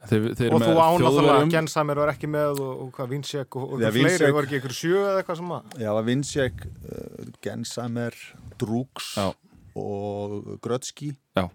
Þeir, 0.09 0.25
þeir 0.37 0.47
eru 0.47 0.55
og 0.55 0.61
þú 0.65 0.73
ánáttúrulega 0.75 1.15
Þjóðverjum 1.15 1.51
Gensamir 1.55 2.01
var 2.01 2.11
ekki 2.13 2.29
með 2.29 2.61
og, 2.65 2.71
og 2.85 2.91
hvað 2.97 3.09
Vinsjek 3.15 3.55
og, 3.59 3.67
og 3.73 3.79
Já, 3.81 3.85
ja, 3.87 3.91
fleiri, 3.95 4.09
Vinsek- 4.11 4.35
var 4.37 4.47
ekki 4.49 4.59
ykkur 4.61 4.75
sjö 4.79 4.95
eða 5.01 5.19
eitthvað 5.23 5.39
sem 5.41 5.53
að 5.57 5.79
Já, 5.85 5.89
var 5.97 6.07
Vinsjek, 6.09 6.65
uh, 6.65 7.29
Gensamer, 7.45 8.17
Drúks 8.61 9.11
Já. 9.17 9.27
og 9.75 10.59
Grötski 10.63 11.13
Já. 11.35 11.45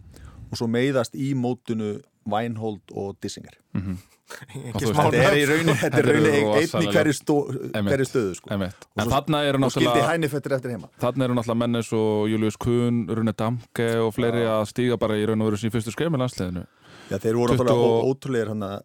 og 0.51 0.55
svo 0.59 0.67
meiðast 0.71 1.15
í 1.15 1.33
mótunu 1.35 1.99
Weinhold 2.31 2.83
og 2.95 3.17
Dissinger 3.23 3.57
Mhm. 3.71 3.95
Veist, 4.75 4.85
smá 4.95 5.05
þetta 5.11 5.21
er 5.27 5.35
í 5.35 5.43
er 5.43 5.51
rauninni 5.51 6.31
einn 6.39 6.85
í 6.85 6.89
hverju, 6.95 7.13
stó, 7.15 7.35
Einmitt. 7.51 7.91
hverju 7.91 8.07
stöðu 8.07 8.35
sko. 8.39 8.51
En 8.55 8.63
svo- 8.71 9.11
þarna 9.11 9.41
eru 9.47 9.59
og 9.67 9.71
skildi 9.73 9.87
náttúrulega 9.91 10.11
hænifettir 10.11 10.55
eftir 10.55 10.71
heima 10.75 10.89
þarna 11.03 11.25
eru 11.27 11.35
náttúrulega 11.39 11.59
menn 11.63 11.79
eins 11.81 11.91
og 11.95 12.29
Julius 12.31 12.57
Kuhn, 12.63 13.01
Rune 13.11 13.33
Damke 13.35 13.89
og 14.03 14.13
fleiri 14.15 14.43
að 14.47 14.67
stíga 14.71 14.99
bara 14.99 15.15
í 15.19 15.25
raun 15.27 15.43
og 15.43 15.51
veru 15.51 15.59
sín 15.63 15.71
fyrstu 15.75 15.91
skref 15.95 16.11
með 16.15 16.23
landsliðinu 16.25 16.65
Já, 17.11 17.19
þeir 17.19 17.37
voru 17.41 17.57
20 17.57 17.65
náttúrulega 17.65 17.87
og- 17.87 18.05
ó- 18.05 18.09
ótrúlegir 18.15 18.49
hann 18.55 18.63
að 18.63 18.83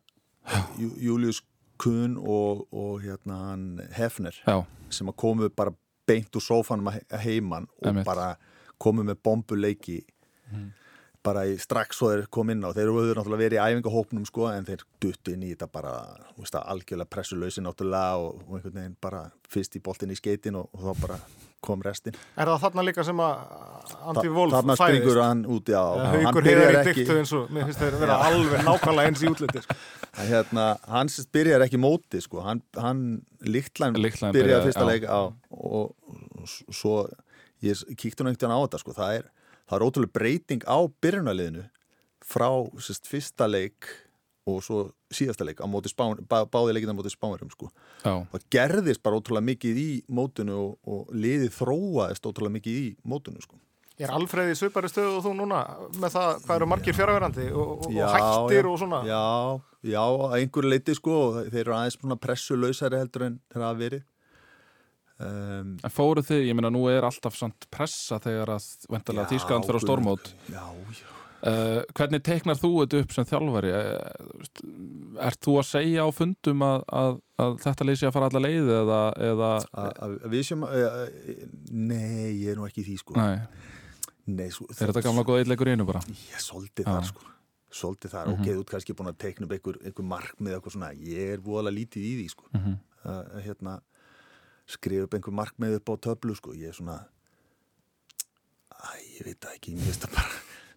Július 1.01 1.41
Kuhn 1.81 2.17
og, 2.17 2.67
og 2.71 3.01
hérna 3.03 3.39
hann 3.49 3.65
Hefner 3.97 4.35
Já, 4.47 4.61
sem 4.89 5.07
að 5.11 5.15
komu 5.19 5.49
bara 5.49 5.73
beint 6.07 6.31
úr 6.37 6.43
sófanum 6.45 6.87
að 6.91 6.99
he- 6.99 7.07
að 7.17 7.23
heiman 7.25 7.67
og 7.81 7.87
Einmitt. 7.89 8.05
bara 8.05 8.35
komu 8.79 9.03
með 9.03 9.17
bombuleiki 9.23 10.03
bara 11.25 11.41
í, 11.49 11.55
strax 11.57 11.97
svo 11.97 12.11
þeir 12.13 12.27
kom 12.29 12.51
inn 12.53 12.61
á. 12.61 12.69
Þeir 12.69 12.91
voru 12.93 13.15
náttúrulega 13.17 13.41
verið 13.41 13.57
í 13.57 13.63
æfingahópnum 13.65 14.25
sko 14.29 14.45
en 14.53 14.65
þeir 14.67 14.83
duttu 15.01 15.33
inn 15.33 15.41
í 15.47 15.55
þetta 15.55 15.67
bara 15.73 15.93
veist, 16.37 16.53
algjörlega 16.53 17.09
pressulausi 17.09 17.63
náttúrulega 17.65 18.19
og, 18.21 18.43
og 18.45 18.59
einhvern 18.59 18.75
veginn 18.77 18.97
bara 19.01 19.23
fyrst 19.49 19.75
í 19.75 19.81
boltin 19.81 20.13
í 20.13 20.19
skeitin 20.19 20.55
og 20.59 20.69
þá 20.77 20.91
bara 21.01 21.17
kom 21.65 21.83
restin. 21.85 22.15
Er 22.37 22.49
það 22.51 22.61
þarna 22.65 22.85
líka 22.87 23.05
sem 23.07 23.21
að 23.25 23.33
Andi 24.11 24.31
Wolf 24.33 24.55
þarna 24.55 24.77
springur 24.79 25.19
hann 25.21 25.43
út 25.55 25.71
já, 25.71 25.81
hann 25.81 26.25
Haukur 26.25 26.47
byrjar 26.47 26.61
heiðar 26.61 26.77
í 26.77 26.81
ekki 26.81 27.03
dyktu 27.03 27.17
eins 27.21 27.33
og 27.37 27.51
mér 27.53 27.67
finnst 27.69 27.83
þeir 27.83 27.99
vera 28.01 28.17
alveg 28.29 28.65
nákvæmlega 28.67 29.11
eins 29.11 29.23
í 29.23 29.29
útliti 29.31 29.63
sko. 29.65 29.77
Hérna, 30.31 30.65
hann 30.89 31.11
sérst 31.11 31.31
byrjar 31.35 31.65
ekki 31.65 31.81
móti 31.81 32.21
sko, 32.23 32.41
hann, 32.45 32.63
hann 32.79 33.03
Lichtlein 33.45 33.97
byrjar 33.97 34.65
fyrsta 34.65 34.85
já. 34.85 34.89
leik 34.93 35.07
á, 35.09 35.21
og, 35.51 35.93
og 36.05 36.73
svo 36.73 36.97
ég 37.65 37.83
kíkti 37.95 38.23
einhvern 38.23 38.35
veginn 38.35 38.55
á 38.55 38.59
þetta 38.63 38.81
sko, 38.81 38.95
það 38.95 39.19
er, 39.19 39.29
það 39.65 39.77
er 39.77 39.87
ótrúlega 39.89 40.17
breyting 40.19 40.65
á 40.69 40.77
byrjunarliðinu 41.03 41.67
frá 42.25 42.49
sérst 42.81 43.09
fyrsta 43.09 43.49
leik 43.49 43.91
og 44.45 44.61
svo 44.63 44.79
síðasta 45.13 45.45
leik 45.47 45.61
á 45.61 45.67
móti 45.69 45.89
spán, 45.89 46.19
bá, 46.29 46.43
báði 46.45 46.75
leikina 46.77 46.93
á 46.93 46.97
móti 46.97 47.11
spánurum 47.13 47.49
sko. 47.53 47.71
já, 48.05 48.13
það 48.31 48.47
gerðist 48.53 49.03
bara 49.05 49.17
ótrúlega 49.17 49.49
mikið 49.49 49.79
í 49.81 49.89
mótinu 50.07 50.57
og, 50.61 50.75
og 50.85 51.13
liðið 51.13 51.53
þróaðist 51.57 52.27
ótrúlega 52.29 52.57
mikið 52.59 52.81
í 52.81 52.89
mótinu 53.03 53.41
sko. 53.41 53.57
Er 53.95 54.11
Alfreð 54.11 54.51
í 54.51 54.57
svipari 54.59 54.89
stöðu 54.91 55.21
og 55.21 55.23
þú 55.23 55.31
núna 55.39 55.61
með 55.95 56.17
það 56.17 56.31
hvað 56.43 56.57
eru 56.57 56.67
margir 56.67 56.97
fjárverandi 56.97 57.45
og, 57.55 57.69
og, 57.71 57.93
Já, 57.95 58.03
og 58.03 58.17
hættir 58.17 58.59
já, 58.59 58.71
og 58.71 58.81
svona? 58.81 58.99
Já, 59.07 59.23
já, 59.93 60.01
að 60.03 60.35
einhverju 60.41 60.73
leiti 60.73 60.97
sko 60.97 61.15
og 61.21 61.39
þeir 61.47 61.61
eru 61.63 61.77
aðeins 61.77 61.97
svona 62.01 62.19
pressulausari 62.19 62.99
heldur 62.99 63.27
en 63.29 63.39
þeir 63.53 63.65
hafa 63.65 63.79
verið. 63.79 64.05
Um, 65.15 65.73
en 65.79 65.95
fóruð 65.95 66.27
þið, 66.27 66.41
ég 66.43 66.59
meina 66.59 66.73
nú 66.75 66.83
er 66.91 67.07
alltaf 67.07 67.39
samt 67.39 67.69
pressa 67.71 68.19
þegar 68.19 68.57
að 68.57 69.29
Þískland 69.31 69.63
fyrir 69.63 69.79
á 69.79 69.85
stórmót. 69.87 70.33
Já, 70.51 70.65
já 70.91 71.14
uh, 71.43 71.81
hvernig 71.97 72.23
teiknar 72.23 72.55
þú 72.59 72.71
þetta 72.83 73.01
upp 73.03 73.11
sem 73.15 73.25
þjálfari? 73.25 73.71
Uh, 73.75 75.19
ert 75.27 75.39
þú 75.45 75.57
að 75.59 75.67
segja 75.69 76.05
á 76.05 76.09
fundum 76.15 76.61
að, 76.65 76.83
að, 77.01 77.19
að 77.45 77.55
þetta 77.65 77.87
leysi 77.89 78.07
að 78.07 78.13
fara 78.17 78.29
alla 78.31 78.41
leið 78.47 78.71
eða, 78.79 78.99
eða 79.29 79.51
að 80.07 80.17
við 80.33 80.43
sem 80.49 80.63
uh, 80.63 80.99
Nei, 81.71 82.31
ég 82.41 82.51
er 82.53 82.59
nú 82.59 82.67
ekki 82.67 82.81
í 82.83 82.87
því 82.89 82.97
sko. 83.03 83.15
Nei, 83.19 83.39
Nei, 84.25 84.49
svo, 84.49 84.65
er 84.73 84.89
þetta 84.89 85.05
gamla 85.05 85.23
góða 85.27 85.43
eitthleikur 85.43 85.69
í 85.69 85.75
einu 85.77 85.85
bara? 85.85 86.01
Ég 86.09 86.41
soldi 86.41 86.83
þar 86.85 87.05
sko. 87.11 87.31
Soldi 87.75 88.07
þar, 88.07 88.29
Mhm. 88.31 88.39
ok, 88.39 88.47
þú 88.55 88.61
ert 88.63 88.69
kannski 88.71 88.93
búin 88.95 89.09
að 89.11 89.17
teikna 89.19 89.45
upp 89.45 89.51
einhver, 89.57 89.77
einhver 89.83 90.05
markmið 90.07 90.53
eitthvað 90.55 90.73
svona. 90.77 90.93
Ég 90.95 91.33
er 91.33 91.41
voðalega 91.43 91.75
lítið 91.75 92.05
í 92.07 92.13
því 92.21 92.27
sko. 92.31 92.45
Mm 92.53 92.61
-hmm. 92.63 92.77
að 93.05 93.41
hérna 93.45 93.73
skrifa 94.65 95.03
upp 95.05 95.13
einhver 95.13 95.33
markmið 95.35 95.75
upp 95.77 95.89
á 95.91 95.95
töflu 96.07 96.35
sko, 96.35 96.53
ég 96.55 96.67
er 96.71 96.73
svona 96.73 97.05
Æ, 98.75 98.87
ég 99.19 99.25
veit 99.25 99.39
það 99.41 99.55
ekki, 99.57 99.73
mér 99.75 99.87
finnst 99.89 100.05
það 100.05 100.15
bara 100.17 100.31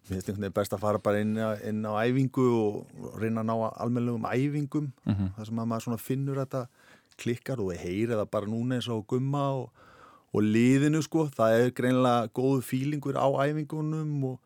finnst 0.09 0.29
einhvern 0.29 0.43
veginn 0.47 0.57
best 0.59 0.73
að 0.75 0.81
fara 0.83 0.99
bara 1.03 1.19
inn 1.23 1.35
inn 1.69 1.83
á 1.85 1.93
æfingu 2.03 2.45
og 2.59 3.17
reyna 3.21 3.41
að 3.43 3.49
ná 3.49 3.55
almennlegum 3.85 4.25
æfingum 4.29 4.91
Mhm. 5.05 5.33
þar 5.37 5.45
sem 5.49 5.59
að 5.63 5.69
maður 5.73 5.99
finnur 6.03 6.39
þetta 6.41 6.67
klikkar 7.19 7.59
og 7.59 7.71
við 7.73 7.81
heyrið 7.85 8.15
það 8.21 8.29
bara 8.31 8.45
núna 8.47 8.75
eins 8.79 8.87
og 8.89 9.05
gumma 9.07 9.43
og, 9.59 9.69
og 10.33 10.41
liðinu 10.45 11.01
sko, 11.03 11.27
það 11.35 11.59
er 11.59 11.71
greinilega 11.71 12.29
góðu 12.33 12.61
fílingur 12.63 13.17
á 13.19 13.27
æfingunum 13.43 14.23
og 14.23 14.39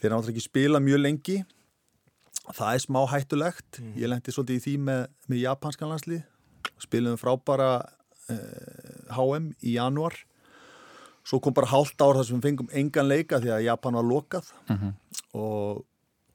þeir 0.00 0.10
náttúrulega 0.14 0.30
ekki 0.36 0.44
spila 0.46 0.78
mjög 0.80 1.00
lengi. 1.02 1.44
Það 2.54 2.74
er 2.74 2.78
smá 2.80 3.00
hættulegt. 3.10 3.80
Ég 3.98 4.08
lendi 4.08 4.32
svolítið 4.32 4.56
í 4.56 4.62
því 4.64 4.74
með, 4.86 5.00
með 5.28 5.40
japanskan 5.42 5.90
landslið 5.90 6.22
spilum 6.80 7.18
frábara 7.20 7.82
eh, 8.30 9.12
HM 9.12 9.50
í 9.62 9.74
januar 9.76 10.14
svo 11.28 11.40
kom 11.44 11.52
bara 11.56 11.68
hálft 11.68 12.00
ár 12.00 12.16
þar 12.16 12.24
sem 12.28 12.38
við 12.40 12.46
fengum 12.48 12.70
engan 12.72 13.08
leika 13.10 13.40
því 13.42 13.50
að 13.58 13.64
Japan 13.68 13.98
var 14.00 14.06
lokað 14.08 14.52
Mhm. 14.72 14.92
og 15.34 15.84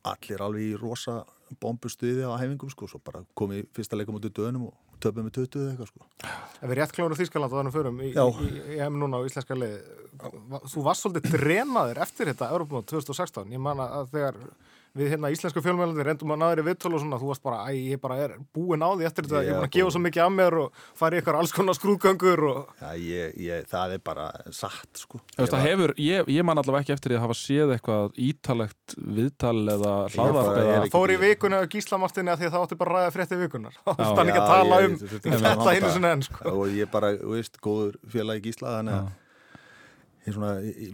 allir 0.05 0.41
alveg 0.45 0.61
í 0.73 0.79
rosa 0.79 1.23
bombustuði 1.61 2.23
á 2.25 2.33
hæfingum 2.37 2.69
sko, 2.73 2.87
svo 2.89 2.99
bara 3.03 3.23
komið 3.37 3.67
fyrsta 3.75 3.97
leikum 3.97 4.15
út 4.17 4.25
í 4.25 4.31
döðunum 4.33 4.67
og 4.67 4.73
töpum 5.03 5.25
með 5.27 5.35
20 5.37 5.59
eða 5.59 5.71
eitthvað 5.73 5.89
sko. 5.91 6.05
Ef 6.63 6.69
við 6.69 6.77
rétt 6.79 6.93
klónu 6.95 7.17
Þískaland 7.19 7.51
og 7.51 7.59
þannig 7.59 7.73
förum 7.75 7.97
í, 8.01 8.09
í, 8.13 8.47
í, 8.47 8.75
í 8.75 8.79
EM 8.79 8.97
núna 9.01 9.19
á 9.19 9.25
íslenska 9.27 9.57
leið 9.57 9.81
Þú 10.71 10.83
varst 10.85 11.03
svolítið 11.03 11.33
drenaður 11.33 11.97
eftir 12.05 12.29
þetta 12.31 12.51
Europamót 12.53 12.85
2016 12.87 13.51
Ég 13.51 13.59
man 13.59 13.77
að 13.83 14.11
þegar 14.13 14.35
við 14.93 15.09
hérna 15.09 15.29
íslensku 15.33 15.61
fjölmjölandi 15.65 16.03
reyndum 16.05 16.31
að 16.35 16.37
náður 16.43 16.59
í 16.61 16.63
viðtölu 16.67 16.97
og 16.97 17.01
svona 17.01 17.17
þú 17.17 17.29
varst 17.31 17.41
bara, 17.41 17.63
æ, 17.65 17.73
ég 17.93 17.99
bara 18.03 18.17
er 18.21 18.35
búinn 18.53 18.83
á 18.85 18.89
því 18.93 19.07
eftir 19.09 19.25
þetta, 19.25 19.39
ég 19.41 19.47
er 19.49 19.55
búinn 19.57 19.63
að 19.63 19.69
Ég- 19.69 19.73
gefa 19.73 19.93
svo 19.95 20.01
mikið 20.03 20.21
af 20.25 20.31
mér 20.37 20.53
og 20.61 20.67
fara 20.99 21.15
í 21.15 21.17
eitthvað 21.21 21.39
alls 21.39 21.53
konar 21.55 21.73
skrúðgöngur 21.79 22.43
og 22.45 22.59
Já, 22.77 22.91
ég, 23.01 23.33
ég, 23.41 23.65
það 23.71 23.95
er 23.97 24.03
bara 24.05 24.27
satt 24.53 25.01
sko. 25.01 25.17
Þú 25.17 25.23
veist, 25.23 25.39
Ég 25.41 25.49
það 25.49 25.57
var- 25.57 25.65
hefur, 25.71 25.93
ég, 25.97 26.29
ég 26.37 26.45
man 26.45 26.57
allavega 26.61 26.83
ekki 26.85 26.93
eftir 26.93 27.09
því 27.09 27.17
að 27.17 27.25
hafa 27.25 27.37
séð 27.41 27.73
eitthvað 27.77 28.21
ítalegt 28.29 28.95
viðtal 29.17 29.59
eða 29.73 29.93
hlaðvarp 30.13 30.45
bara- 30.45 30.61
eða 30.61 30.69
ég 30.69 30.77
er 30.77 30.85
ekki- 30.85 30.93
fór 30.93 31.09
í 31.09 31.17
vikuna 31.25 31.55
á 31.57 31.65
Gíslamartinni 31.73 32.29
að 32.29 32.37
því 32.37 32.45
að 32.45 32.53
það 32.53 32.63
átti 32.67 32.77
bara 32.77 32.91
að 32.91 32.97
ræða 33.01 33.13
frétti 33.17 33.35
vikunar 33.41 33.73
Já. 33.87 33.93
þannig 33.97 34.29
ekki 34.29 34.37
Já, 34.37 34.45
að 34.45 34.53
tala 34.53 34.75
ég- 34.77 34.85
um, 34.85 34.95
þetta 35.33 35.55
nota. 35.57 35.73
einu 35.73 35.89
sinni 35.89 36.09
enn 36.13 36.21
sko. 36.21 36.37
og 36.53 36.69
ég 40.23 40.35
svona, 40.35 40.53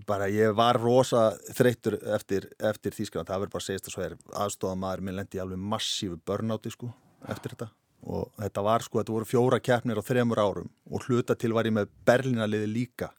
bara, 0.09 0.29
ég 0.33 0.55
var 0.57 0.79
rosa 0.81 1.29
þreyttur 1.55 1.99
eftir, 2.15 2.49
eftir 2.59 2.95
Þýskaland 2.95 3.29
það 3.29 3.43
verður 3.43 3.53
bara 3.55 3.63
að 3.63 3.67
segist 3.67 3.89
að 3.89 3.95
svo 3.95 4.05
er 4.05 4.17
aðstofamaður 4.45 5.05
minn 5.05 5.19
lendi 5.19 5.41
alveg 5.41 5.61
massífu 5.75 6.17
börnáti 6.25 6.73
sko, 6.73 6.89
eftir 7.29 7.55
þetta. 7.55 7.69
Og 8.09 8.29
þetta 8.39 8.63
var 8.63 8.85
sko, 8.85 9.01
þetta 9.01 9.15
voru 9.17 9.27
fjóra 9.27 9.59
keppnir 9.59 9.99
á 9.99 10.03
þremur 10.07 10.39
árum 10.39 10.69
og 10.89 11.07
hluta 11.07 11.35
til 11.35 11.51
var 11.55 11.67
ég 11.67 11.75
með 11.75 11.89
Berlínaliði 12.07 12.69
líka 12.71 13.11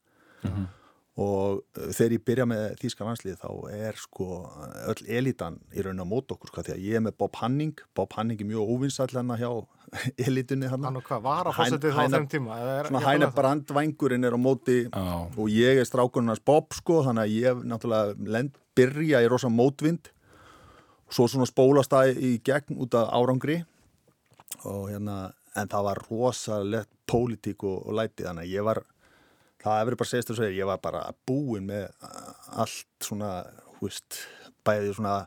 og 1.19 1.59
uh, 1.77 1.89
þegar 1.91 2.13
ég 2.15 2.23
byrja 2.29 2.45
með 2.49 2.63
Þýska 2.81 3.05
landslið 3.09 3.41
þá 3.43 3.49
er 3.75 3.97
sko 3.99 4.27
öll 4.93 5.03
elitan 5.19 5.57
í 5.75 5.83
raun 5.85 5.99
á 6.01 6.07
mót 6.07 6.31
okkur 6.33 6.53
sko, 6.53 6.63
því 6.65 6.75
að 6.77 6.85
ég 6.87 7.01
er 7.01 7.03
með 7.09 7.17
Bob 7.19 7.35
Hanning. 7.41 7.75
Bob 7.99 8.15
Hanning 8.17 8.41
er 8.41 8.49
mjög 8.53 8.71
óvinsætlanna 8.77 9.37
hjá 9.41 9.51
elitunni 10.29 10.69
hann 10.71 10.87
og 10.87 11.03
hvað 11.09 11.25
var 11.25 11.51
að 11.51 11.57
fórsetið 11.59 11.97
þá 11.99 12.15
þeim 12.15 12.29
tíma 12.31 12.61
er- 12.63 12.89
svona 12.93 13.03
hæna 13.09 13.29
brandvængurinn 13.35 14.25
er 14.29 14.37
á 14.39 14.41
móti 14.41 14.79
Já, 14.87 15.03
og 15.35 15.51
ég 15.51 15.81
er 15.83 15.89
strákurinn 15.89 16.31
hans 16.31 16.45
Bob 16.47 16.71
sko 16.79 17.01
þannig 17.09 17.27
að 17.27 17.35
ég 17.41 17.65
náttúrulega 17.75 18.31
lend, 18.39 18.55
byrja 18.79 19.25
í 19.27 19.29
rosa 19.33 19.51
mótvind. 19.51 20.13
Og 21.11 21.17
svo 21.19 21.27
svona 21.27 21.49
spólast 21.51 21.91
það 21.91 22.21
í 22.23 22.37
gegn 22.47 22.79
út 22.85 22.95
af 22.95 23.11
árangri. 23.19 23.59
Og 24.63 24.87
hérna 24.93 25.33
en 25.59 25.67
það 25.69 25.85
var 25.89 25.99
rosalegt 26.07 26.91
pólitík 27.11 27.65
og, 27.67 27.81
og 27.91 27.97
læti 27.99 28.23
þannig 28.23 28.47
að 28.47 28.53
ég 28.55 28.67
var 28.71 28.81
það 29.63 29.81
hefur 29.81 29.99
bara 30.03 30.13
segist 30.13 30.33
að 30.33 30.41
segja, 30.41 30.59
ég 30.61 30.71
var 30.71 30.81
bara 30.83 31.03
búinn 31.29 31.69
með 31.69 31.89
allt 32.61 32.89
svona 33.05 33.35
hú 33.79 33.89
veist, 33.89 34.23
bæði 34.67 34.95
svona 34.97 35.19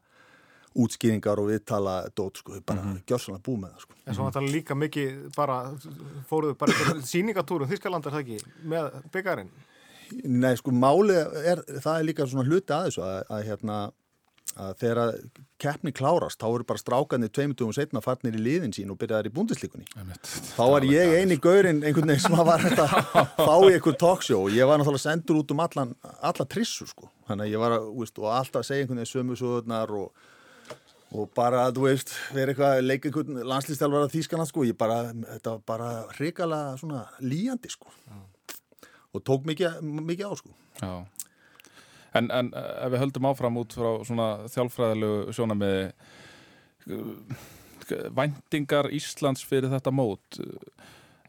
útskýringar 0.74 1.38
og 1.42 1.52
viðtala 1.52 1.96
dót 2.18 2.40
sko, 2.42 2.56
bara 2.66 2.82
mm 2.82 2.94
-hmm. 2.94 3.04
gjörsanlega 3.06 3.46
búið 3.46 3.60
með 3.62 3.74
það 3.74 3.82
sko 3.82 3.94
En 4.06 4.16
svo 4.16 4.30
þetta 4.30 4.42
líka 4.52 4.75
mikið 4.75 5.12
bara, 5.36 5.58
fóruðu 6.30 6.58
bara 6.60 7.02
síningatúrum 7.12 7.70
Þískaland 7.70 8.06
er 8.06 8.12
það 8.12 8.20
ekki, 8.20 8.40
með 8.63 8.98
byggarinn. 9.13 9.52
Nei, 10.24 10.56
sko, 10.60 10.72
málið 10.72 11.38
er, 11.46 11.63
það 11.80 12.00
er 12.00 12.04
líka 12.04 12.28
svona 12.28 12.48
hluti 12.50 12.74
að 12.74 12.90
þessu 12.90 13.04
að, 13.06 13.20
að 13.30 13.46
hérna, 13.48 13.78
að 14.60 14.74
þegar 14.81 15.00
að 15.03 15.13
keppni 15.63 15.93
klárast, 15.95 16.39
þá 16.41 16.48
eru 16.50 16.65
bara 16.67 16.81
strákanir 16.81 17.31
tveimutugum 17.33 17.74
setna 17.75 18.01
farnir 18.03 18.36
í 18.38 18.41
liðin 18.43 18.75
sín 18.75 18.91
og 18.93 19.00
byrjaðar 19.01 19.29
í 19.29 19.33
búndisleikunni. 19.33 19.88
einmitt. 19.98 20.33
Þá 20.53 20.63
var 20.74 20.86
ég 20.89 21.15
eini 21.22 21.39
gaurinn 21.41 21.81
einhvern 21.81 22.12
veginn 22.12 22.25
sem 22.25 22.38
var 22.38 22.65
að 22.67 22.83
fá 23.48 23.55
í 23.63 23.72
einhver 23.74 23.98
talkshow 24.00 24.45
og 24.48 24.53
ég 24.53 24.69
var 24.69 24.81
náttúrulega 24.81 25.05
sendur 25.05 25.41
út 25.41 25.55
um 25.55 25.63
allan, 25.63 25.95
alla 26.22 26.45
trissu, 26.50 26.88
sko. 26.89 27.10
Þannig 27.29 27.48
að 27.48 27.55
ég 27.55 27.63
var 27.63 27.77
að, 27.79 27.89
veist, 28.01 28.22
og 28.22 28.29
alltaf 28.33 28.62
að 28.62 28.69
segja 28.69 28.86
einhvern 28.86 29.01
veginn 29.01 29.13
sömu 29.15 29.39
sögurnar 29.39 29.98
og 30.03 30.29
og 31.13 31.29
bara, 31.38 31.67
þú 31.69 31.83
veist, 31.86 32.10
verið 32.33 32.55
eitthvað 32.55 32.79
leika 32.81 33.10
einhvern 33.10 33.43
landslýstjálfara 33.45 34.10
þýskana, 34.10 34.48
sko 34.50 34.63
ég 34.65 34.77
bara, 34.77 34.95
þetta 35.13 35.51
var 35.51 35.60
bara 35.69 35.89
hrikalega 36.17 36.72
svona 36.81 37.03
líjandi, 37.22 37.69
sko 37.69 37.91
og 39.13 39.22
tók 39.22 39.45
mikið, 39.45 39.77
mikið 39.83 40.25
á, 40.25 40.33
sko 40.39 40.55
Já. 40.81 40.93
En, 42.13 42.29
en 42.29 42.51
ef 42.53 42.93
við 42.93 43.01
höldum 43.01 43.29
áfram 43.32 43.60
út 43.62 43.74
frá 43.74 43.91
svona 44.05 44.27
þjálfræðilegu 44.53 45.34
sjónamiði 45.34 45.84
væntingar 48.15 48.91
Íslands 48.93 49.43
fyrir 49.48 49.72
þetta 49.74 49.91
mót 49.96 50.41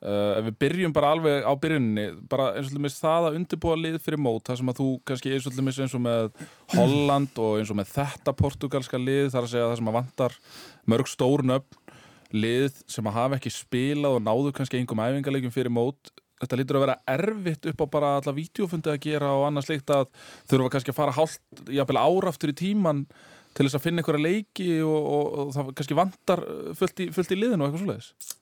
Uh, 0.04 0.34
ef 0.36 0.44
við 0.50 0.56
byrjum 0.60 0.92
bara 0.92 1.14
alveg 1.14 1.46
á 1.48 1.52
byrjunni 1.56 2.02
bara 2.28 2.50
eins 2.58 2.68
og 2.68 2.74
þess 2.76 3.00
það 3.00 3.28
að 3.30 3.36
undirbúa 3.38 3.76
lið 3.80 3.94
fyrir 4.04 4.20
mót 4.20 4.42
þar 4.44 4.58
sem 4.60 4.68
að 4.68 4.80
þú 4.82 4.88
kannski 5.08 5.30
eins 5.32 5.46
og 5.48 5.54
þess 5.56 5.78
eins 5.80 5.94
og 5.96 6.02
með 6.04 6.26
Holland 6.74 7.40
og 7.40 7.54
eins 7.56 7.72
og 7.72 7.78
með 7.78 7.94
þetta 7.94 8.34
portugalska 8.36 9.00
lið 9.00 9.30
þar 9.32 9.46
að 9.46 9.54
segja 9.54 9.70
það 9.70 9.78
sem 9.80 9.88
að 9.88 9.96
vantar 9.96 10.36
mörg 10.92 11.08
stórnöfn 11.08 11.80
lið 12.36 12.82
sem 12.84 13.08
að 13.08 13.16
hafa 13.16 13.38
ekki 13.38 13.54
spilað 13.56 14.18
og 14.18 14.22
náðu 14.26 14.52
kannski 14.58 14.82
einhverjum 14.82 15.04
æfingarleikum 15.06 15.56
fyrir 15.56 15.72
mót 15.72 16.12
þetta 16.42 16.58
lítur 16.60 16.78
að 16.78 16.86
vera 16.86 16.98
erfitt 17.14 17.68
upp 17.70 17.84
á 17.84 17.86
bara 17.94 18.12
alla 18.18 18.36
vídeofundi 18.36 18.92
að 18.92 19.02
gera 19.06 19.32
og 19.36 19.46
annars 19.48 19.70
líkt 19.70 19.92
að 19.94 20.08
þurfa 20.50 20.74
kannski 20.74 20.94
að 20.94 21.00
fara 21.00 21.16
hálft 21.16 21.64
jafnvel 21.70 22.00
áraftur 22.02 22.52
í 22.52 22.58
tíman 22.58 23.04
til 23.54 23.68
þess 23.68 23.78
að 23.78 23.84
finna 23.84 24.02
einhverja 24.02 24.24
leiki 24.24 24.70
og, 24.82 25.10
og, 25.16 25.34
og 25.38 25.52
það 25.54 25.74
kannski 25.78 25.98
vantar 25.98 26.42
fullt 26.78 27.04
í, 27.04 27.10
fullt 27.14 27.34
í 27.34 27.38
liðinu 27.38 27.62
og 27.62 27.68
eitthvað 27.70 27.84
svoleiðis 27.84 28.32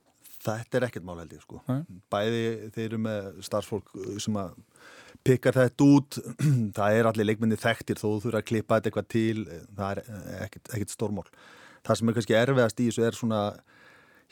Þetta 0.43 0.79
er 0.79 0.87
ekkert 0.89 1.05
mál 1.07 1.21
held 1.21 1.35
ég 1.37 1.43
sko. 1.45 1.61
Nei. 1.69 1.83
Bæði 2.11 2.47
þeir 2.75 2.87
eru 2.89 2.99
með 3.05 3.27
starfsfólk 3.47 3.93
sem 4.23 4.39
að 4.41 4.57
pikka 5.23 5.53
þetta 5.55 5.87
út, 5.87 6.19
það 6.77 6.99
er 6.99 7.09
allir 7.11 7.29
leikminni 7.29 7.59
þekktir 7.63 8.01
þó 8.01 8.09
þú 8.09 8.17
þurfa 8.25 8.41
að 8.41 8.49
klippa 8.49 8.79
þetta 8.79 8.91
eitthvað 8.91 9.11
til, 9.15 9.45
það 9.79 9.93
er 9.93 10.01
ekkert, 10.49 10.73
ekkert 10.73 10.95
stórmál. 10.97 11.29
Það 11.87 11.99
sem 11.99 12.11
er 12.11 12.17
kannski 12.19 12.39
erfiðast 12.39 12.83
í 12.83 12.89
þessu 12.89 13.07
er 13.07 13.19
svona, 13.19 13.43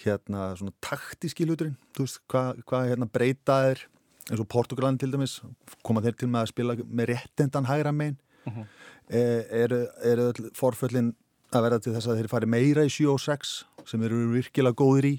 hérna, 0.04 0.50
svona 0.58 0.74
taktíski 0.84 1.46
hluturinn, 1.46 1.76
þú 1.96 2.06
veist, 2.06 2.20
hvað 2.30 2.60
hva, 2.68 2.82
hérna, 2.88 3.08
breyta 3.10 3.58
er, 3.70 3.84
eins 4.30 4.42
og 4.42 4.48
Portugalan 4.50 4.98
til 5.00 5.12
dæmis, 5.12 5.40
koma 5.86 6.02
þeir 6.04 6.18
til 6.18 6.30
með 6.30 6.44
að 6.44 6.52
spila 6.52 6.76
með 6.84 7.12
réttendan 7.14 7.68
hægra 7.68 7.92
megin, 7.92 8.18
uh 8.46 8.52
-huh. 8.52 8.66
e, 9.08 9.20
eru, 9.64 9.86
eru 10.02 10.32
forföllin 10.54 11.14
að 11.50 11.62
verða 11.66 11.80
til 11.82 11.94
þess 11.94 12.06
að 12.06 12.20
þeir 12.20 12.28
fari 12.28 12.46
meira 12.46 12.84
í 12.86 12.90
7 12.90 13.10
og 13.10 13.20
6 13.20 13.64
sem 13.86 14.02
eru 14.02 14.30
virkilega 14.32 14.74
góðir 14.74 15.04
í. 15.04 15.16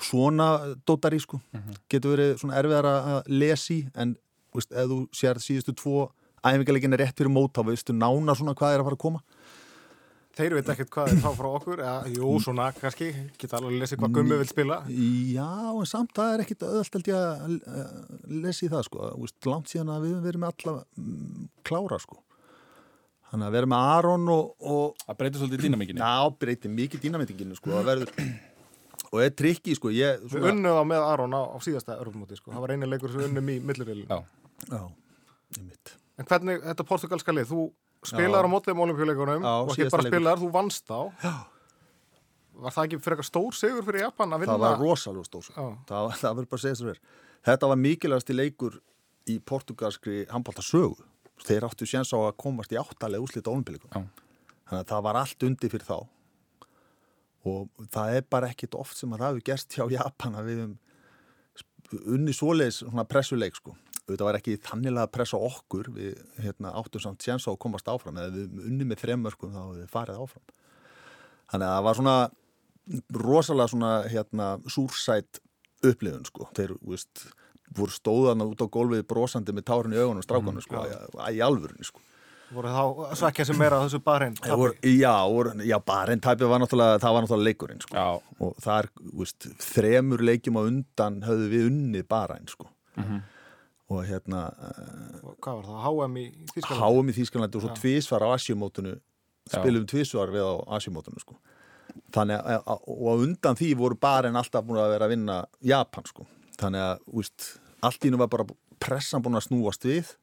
Svona 0.00 0.76
dótari 0.86 1.20
sko. 1.20 1.40
Uh 1.52 1.60
-huh. 1.60 1.76
getur 1.88 2.16
verið 2.16 2.38
svona 2.38 2.56
erfiðar 2.56 2.84
að 2.84 3.22
lesi 3.26 3.88
en 3.94 4.16
veist, 4.54 4.72
ef 4.72 4.88
þú 4.88 4.98
sér 5.12 5.38
síðustu 5.38 5.74
tvo 5.74 6.12
æfingarleikin 6.42 6.92
er 6.92 7.04
rétt 7.04 7.18
fyrir 7.18 7.30
mót 7.30 7.54
þá 7.54 7.66
veistu 7.66 7.92
nána 7.92 8.34
svona 8.34 8.54
hvað 8.54 8.74
er 8.74 8.80
að 8.80 8.88
fara 8.88 8.98
að 8.98 9.04
koma 9.04 9.20
Þeir 10.32 10.54
veit 10.56 10.68
ekkert 10.72 10.90
hvað 10.94 11.10
er 11.12 11.18
þá 11.20 11.30
frá 11.36 11.46
okkur 11.50 11.80
eða, 11.82 11.96
jú, 12.08 12.28
svona 12.40 12.70
kannski, 12.72 13.10
geta 13.36 13.58
alveg 13.58 13.74
að 13.74 13.82
lesa 13.82 13.98
hvað 14.00 14.14
gummi 14.16 14.38
vil 14.40 14.48
spila. 14.48 14.78
Já, 14.88 15.48
en 15.76 15.88
samt 15.90 16.14
það 16.16 16.32
er 16.32 16.44
ekkit 16.46 16.64
öðvöld 16.68 17.10
að 17.18 17.56
lesi 18.40 18.70
það 18.72 18.86
sko. 18.88 19.10
Langt 19.50 19.72
síðan 19.72 19.92
að 19.92 20.06
við 20.06 20.22
verum 20.24 20.46
alla 20.48 20.76
mm, 20.80 21.50
klára 21.68 21.98
sko. 22.00 22.22
Þannig 23.32 23.48
að 23.48 23.58
vera 23.58 23.68
með 23.72 23.90
Aron 23.90 24.24
og, 24.32 24.48
og 24.72 25.04
Það 25.04 25.20
breytir 25.20 25.42
svolítið 25.42 25.66
dýnamíkinni. 25.66 26.00
Já, 26.00 26.32
breytir 26.40 26.74
mikið 26.80 27.04
dýnamíkinu 27.04 27.60
sko. 27.60 27.76
Verður 27.84 28.10
og 29.12 29.20
er 29.20 29.32
trikki 29.36 29.76
sko. 29.76 29.92
Ég, 29.92 30.24
svona... 30.24 30.46
Við 30.46 30.50
unnum 30.54 30.80
á 30.80 30.84
með 30.88 31.06
Aron 31.10 31.36
á, 31.36 31.42
á 31.52 31.56
síðasta 31.64 31.98
örfumóti 32.00 32.40
sko. 32.40 32.52
það 32.54 32.64
var 32.64 32.74
eini 32.74 32.88
leikur 32.88 33.12
sem 33.12 33.20
við 33.22 33.30
unnum 33.30 33.52
í 33.52 33.58
millurriðlinu 33.68 34.08
Já, 34.08 34.18
Já, 34.68 34.82
ég 35.58 35.66
mitt 35.66 35.96
En 36.20 36.28
hvernig, 36.28 36.60
þetta 36.64 36.86
portugalska 36.88 37.34
lið, 37.34 37.52
þú 37.52 37.66
spilar 38.08 38.46
á 38.46 38.48
mótið 38.50 38.74
um 38.74 38.84
olimpíuleikunum 38.86 39.44
og 39.48 39.72
ekki 39.74 39.88
bara 39.92 40.06
spilar, 40.08 40.40
þú 40.40 40.50
vannst 40.54 40.90
á 40.90 41.00
Já. 41.22 41.34
Var 42.62 42.74
það 42.74 42.88
ekki 42.88 42.98
fyrir 43.02 43.16
eitthvað 43.16 43.28
stór 43.30 43.56
sigur 43.56 43.86
fyrir 43.86 44.04
Japan 44.04 44.34
að 44.34 44.42
vinna? 44.42 44.56
Það 44.56 44.64
var 44.66 44.82
rosalega 44.82 45.28
stór 45.28 45.46
sigur, 45.46 45.76
það, 45.88 46.08
það 46.20 46.34
verður 46.38 46.50
bara 46.50 46.60
að 46.60 46.64
segja 46.66 46.74
þess 46.76 46.84
að 46.84 46.90
vera 46.92 47.20
Þetta 47.42 47.70
var 47.72 47.80
mikilvægast 47.82 48.30
í 48.30 48.36
leikur 48.38 48.74
í 49.32 49.38
portugalskri 49.50 50.18
handbóltasögu 50.30 51.06
þeir 51.42 51.66
áttu 51.66 51.88
séns 51.90 52.12
á 52.14 52.18
að 52.22 52.36
komast 52.38 52.74
í 52.74 52.78
áttalega 52.78 53.24
úslita 53.24 53.50
olimpíuleikum 53.50 53.90
þannig 53.92 54.82
að 54.82 54.90
það 54.92 55.06
var 55.08 55.18
allt 55.20 55.46
undi 55.48 55.70
fyrir 55.72 55.86
þá. 55.88 55.98
Og 57.50 57.88
það 57.90 58.16
er 58.18 58.26
bara 58.30 58.50
ekkit 58.52 58.76
oft 58.78 58.94
sem 58.96 59.10
að 59.12 59.24
það 59.24 59.32
hefur 59.32 59.46
gerst 59.50 59.74
hjá 59.74 59.84
Japan 59.90 60.38
að 60.38 60.50
við 60.50 60.60
unni 62.14 62.34
svoleiðis 62.36 62.78
svona 62.84 63.04
pressuleik 63.08 63.58
sko 63.58 63.74
þetta 64.10 64.26
var 64.26 64.38
ekki 64.38 64.56
þannilega 64.62 65.06
að 65.06 65.14
pressa 65.14 65.38
okkur 65.38 65.92
við 65.94 66.18
hérna, 66.42 66.74
áttum 66.78 67.04
samt 67.04 67.24
séns 67.24 67.46
á 67.46 67.52
að 67.52 67.60
komast 67.64 67.88
áfram 67.90 68.18
eða 68.18 68.34
við 68.34 68.66
unni 68.66 68.88
með 68.88 69.04
þremmörkum 69.04 69.54
þá 69.54 69.62
við 69.76 69.88
farið 69.92 70.22
áfram 70.24 70.56
þannig 71.52 71.66
að 71.68 71.74
það 71.76 71.86
var 71.86 72.00
svona 72.00 72.16
rosalega 73.22 73.72
svona 73.72 73.92
hérna 74.10 74.48
súrsætt 74.66 75.42
upplifun 75.86 76.26
sko 76.26 76.48
þeir 76.56 76.74
veist, 76.82 77.26
voru 77.76 77.94
stóðan 77.94 78.46
út 78.46 78.62
á 78.62 78.66
gólfið 78.66 79.06
brosandi 79.10 79.54
með 79.54 79.68
tárin 79.70 79.94
í 79.94 80.00
augunum 80.02 80.24
strákanu 80.24 80.64
sko 80.64 80.82
mm, 80.82 81.20
í 81.30 81.42
alvörunni 81.44 81.86
sko 81.86 82.02
voru 82.52 82.72
þá 82.72 83.16
svekkja 83.18 83.46
sem 83.48 83.58
meira 83.58 83.80
þessu 83.84 84.00
barinn 84.04 84.34
já, 84.84 85.16
já 85.68 85.76
barinn 85.86 86.22
tæpi 86.22 86.48
var 86.48 86.62
náttúrulega 86.62 87.00
það 87.02 87.16
var 87.16 87.24
náttúrulega 87.24 87.48
leikurinn 87.48 87.84
sko. 87.84 88.06
og 88.42 88.56
það 88.62 88.78
er, 88.78 88.88
veist, 89.20 89.48
þremur 89.72 90.24
leikjum 90.28 90.58
á 90.60 90.62
undan 90.62 91.20
höfðu 91.26 91.48
við 91.52 91.68
unnið 91.70 92.08
barinn 92.10 92.50
sko. 92.50 92.68
uh 92.98 93.04
-huh. 93.04 93.22
Og 93.92 94.04
hérna 94.08 94.42
og 95.22 95.36
hvað 95.42 95.58
var 95.58 95.66
það, 95.68 95.80
HM 95.86 96.18
í 96.20 96.26
Þísklandi 96.52 96.82
HM 96.82 97.10
í 97.12 97.16
Þísklandi 97.18 97.58
og 97.58 97.64
svo 97.64 97.74
tvísvar 97.78 98.26
á 98.26 98.28
Asjumótunu 98.34 98.94
spilum 99.52 99.88
tvísvar 99.90 100.32
við 100.34 100.46
á 100.46 100.54
Asjumótunu 100.78 101.22
sko. 101.22 101.36
þannig 102.14 102.40
að 102.40 102.86
og 102.88 103.26
undan 103.26 103.58
því 103.58 103.72
voru 103.78 103.98
barinn 104.00 104.38
alltaf 104.38 104.64
búin 104.64 104.80
að 104.80 104.94
vera 104.94 105.08
að 105.08 105.14
vinna 105.16 105.38
Japan 105.60 106.06
sko. 106.08 106.26
Þannig 106.60 106.84
að, 106.86 107.02
veist, 107.18 107.48
allt 107.84 108.06
ínum 108.08 108.22
var 108.22 108.30
bara 108.32 108.46
pressan 108.82 109.22
búin 109.24 109.36
að 109.36 109.48
snúast 109.48 109.84
við. 109.84 110.14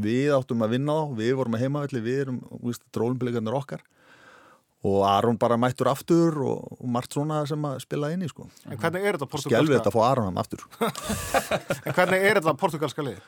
Við 0.00 0.32
áttum 0.34 0.64
að 0.64 0.76
vinna 0.76 0.96
þá, 0.96 1.14
við 1.18 1.32
vorum 1.38 1.56
að 1.56 1.64
heimavelli 1.64 2.02
við 2.04 2.20
erum, 2.24 2.38
víst, 2.64 2.84
drólumbilikarnir 2.94 3.56
okkar 3.56 3.82
og 4.80 5.00
Aron 5.04 5.38
bara 5.40 5.58
mættur 5.60 5.90
aftur 5.90 6.38
og, 6.40 6.76
og 6.80 6.86
margt 6.88 7.12
svona 7.16 7.42
sem 7.48 7.64
að 7.68 7.80
spila 7.84 8.12
inn 8.14 8.24
í 8.24 8.30
sko. 8.30 8.46
En 8.64 8.80
hvernig 8.80 9.04
er 9.04 9.18
þetta 9.18 9.28
portugalska? 9.28 9.56
Skelvið 9.58 9.76
þetta 9.76 9.90
að 9.92 9.96
fá 9.96 10.04
Aron 10.08 10.30
hann 10.30 10.40
aftur 10.40 10.64
En 11.86 11.96
hvernig 11.98 12.24
er 12.30 12.40
þetta 12.40 12.54
portugalska 12.60 13.04
lið? 13.04 13.18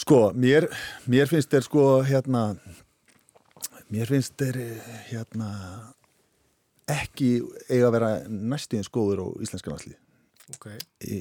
Sko, 0.00 0.20
mér, 0.38 0.68
mér 1.10 1.28
finnst 1.30 1.52
þeir 1.52 1.66
sko 1.66 1.84
hérna 2.08 2.46
mér 3.92 4.08
finnst 4.10 4.36
þeir 4.40 4.62
hérna 5.10 5.50
ekki 6.90 7.36
eiga 7.68 7.88
að 7.88 7.94
vera 7.98 8.14
næstíðins 8.28 8.90
góður 8.92 9.24
á 9.24 9.26
íslenska 9.44 9.72
náttúrulega 9.72 10.03
Okay. 10.52 10.76
E... 11.00 11.14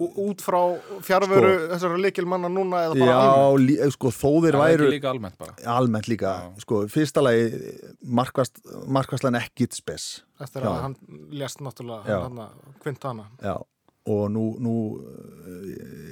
Út 0.00 0.40
frá 0.40 0.60
fjárveru 1.04 1.50
sko, 1.50 1.66
þessara 1.74 1.98
leikilmanna 2.00 2.48
núna 2.48 2.80
eða 2.86 2.96
bara 2.96 3.10
já, 3.10 3.18
almennt? 3.18 3.74
Já, 3.76 3.90
sko, 3.92 4.12
þó 4.16 4.30
þeir 4.46 4.58
væru 4.62 4.88
líka 4.94 5.10
almennt 5.12 5.36
bara? 5.40 5.56
Almennt 5.74 6.08
líka, 6.08 6.32
já. 6.40 6.62
sko, 6.64 6.80
fyrsta 6.92 7.24
lagi 7.24 7.74
markværslan 8.00 9.36
ekkit 9.42 9.76
spes. 9.76 10.08
Eftir 10.40 10.64
að 10.70 10.80
hann 10.86 10.96
lést 11.36 11.60
náttúrulega 11.64 12.22
hann 12.24 12.40
Quintana. 12.80 13.28
Já, 13.44 13.58
og 14.04 14.24
nú, 14.28 14.42
nú 14.60 14.74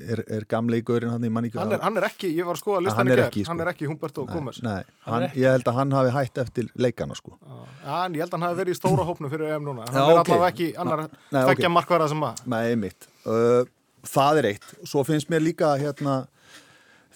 er, 0.09 0.22
er 0.24 0.46
gamle 0.48 0.78
í 0.81 0.85
gaurin 0.87 1.12
hann 1.12 1.26
í 1.26 1.31
manni 1.33 1.50
hann, 1.52 1.74
hann 1.83 2.00
er 2.00 2.07
ekki, 2.09 2.31
ég 2.33 2.46
var 2.48 2.57
að 2.57 2.62
skoða 2.62 2.78
að 2.78 2.87
listan 2.87 3.11
ekki, 3.12 3.24
ekki 3.26 3.42
sko. 3.42 3.50
hann 3.50 3.61
er 3.64 3.70
ekki 3.72 3.88
Humberto 3.90 4.24
Gómez 4.31 4.61
Nei, 4.64 4.81
hann, 5.05 5.26
ég 5.37 5.57
held 5.57 5.68
að 5.68 5.78
hann 5.81 5.92
hafi 5.98 6.14
hætt 6.16 6.40
eftir 6.40 6.70
leikana 6.81 7.16
sko. 7.18 7.37
En 7.83 8.16
ég 8.16 8.24
held 8.24 8.33
að 8.33 8.38
hann 8.38 8.46
hafi 8.48 8.61
verið 8.62 8.76
í 8.76 8.81
stóra 8.81 9.05
hópnu 9.11 9.31
fyrir 9.33 9.52
EM 9.57 9.68
núna. 9.68 9.87
Hann 9.90 10.00
Já, 10.00 10.05
er 10.07 10.22
okay. 10.22 10.35
allavega 10.38 10.50
ekki 10.55 10.70
annar 10.85 11.05
fekkja 11.11 11.52
okay. 11.52 11.74
markværa 11.76 12.09
sem 12.14 12.26
að 12.28 12.42
Nei, 12.55 12.64
mitt, 12.81 13.09
uh, 13.26 13.61
það 14.09 14.42
er 14.42 14.50
eitt. 14.55 14.72
Svo 14.88 15.05
finnst 15.09 15.33
mér 15.33 15.44
líka 15.44 15.74
hérna 15.81 16.22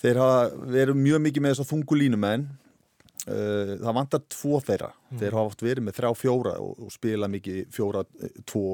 þeir 0.03 0.21
hafa 0.21 0.71
verið 0.77 1.03
mjög 1.07 1.25
mikið 1.31 1.47
með 1.47 1.55
þess 1.55 1.65
að 1.65 1.73
þungu 1.73 2.01
línumenn. 2.03 2.49
Uh, 2.51 2.66
það 3.27 3.97
vantar 3.99 4.23
tvo 4.31 4.61
þeirra. 4.63 4.93
Mm. 5.11 5.19
þeir 5.21 5.37
hafa 5.39 5.51
oft 5.51 5.63
verið 5.67 5.87
með 5.87 5.99
þrjá 5.99 6.11
fjóra 6.21 6.53
og, 6.63 6.77
og 6.87 6.93
spila 6.95 7.29
mikið 7.31 7.61
fjóra, 7.75 8.05
tvo 8.47 8.67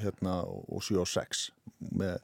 hérna, 0.00 0.40
og 0.48 0.84
sjö 0.84 1.02
og 1.02 1.10
sex. 1.10 1.50
Með 1.90 2.16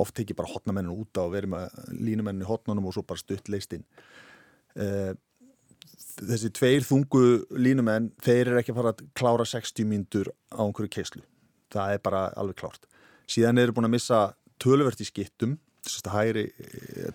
oft 0.00 0.22
ekki 0.22 0.36
bara 0.36 0.52
hotnamennin 0.52 0.94
úta 0.94 1.26
og 1.26 1.34
verið 1.34 1.52
með 1.52 1.82
línumennin 1.98 2.46
í 2.46 2.48
hotnunum 2.48 2.88
og 2.88 2.96
svo 2.96 3.04
bara 3.06 3.20
stutt 3.20 3.50
leist 3.52 3.74
inn. 3.76 3.84
Uh, 4.78 5.12
þessi 6.22 6.52
tveir 6.54 6.86
þungu 6.86 7.24
línumenn 7.56 8.10
þeir 8.24 8.46
eru 8.46 8.60
ekki 8.60 8.72
að 8.72 8.80
fara 8.80 8.94
að 8.94 9.02
klára 9.18 9.48
60 9.48 9.88
myndur 9.88 10.30
á 10.54 10.62
einhverju 10.64 10.92
keislu. 10.96 11.26
Það 11.72 11.96
er 11.96 12.02
bara 12.04 12.22
alveg 12.40 12.60
klárt. 12.62 12.88
Síðan 13.30 13.60
eru 13.60 13.74
búin 13.76 13.88
að 13.88 13.96
missa 13.96 14.22
tölverti 14.62 15.06
skittum 15.08 15.58
hægri, 16.12 16.44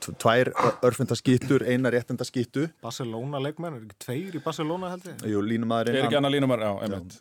tvær 0.03 0.51
örfundaskittur, 0.83 1.63
eina 1.63 1.91
réttendaskittu 1.93 2.67
Barcelona 2.83 3.39
leikmenn, 3.39 3.77
er 3.77 3.85
ekki 3.85 3.99
tveir 4.03 4.35
í 4.35 4.41
Barcelona 4.43 4.91
held 4.91 5.07
ég? 5.07 5.21
Jú, 5.31 5.43
línumæður 5.45 5.93
Er 5.93 6.07
ekki 6.07 6.19
annað 6.19 6.35
línumæður, 6.35 6.65
já, 6.67 6.73
einmitt 6.87 7.19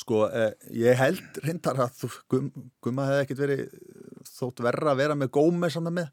Sko, 0.00 0.22
eh, 0.32 0.54
ég 0.72 0.96
held 0.96 1.42
reyndar 1.44 1.82
að 1.84 1.98
þú, 1.98 2.08
gum, 2.32 2.48
Gumma 2.80 3.04
hefði 3.10 3.26
ekkit 3.26 3.42
verið 3.42 3.74
þótt 4.30 4.62
verra 4.64 4.94
að 4.94 5.02
vera 5.02 5.18
með 5.18 5.32
gómið 5.36 5.74
saman 5.76 5.98
með 5.98 6.08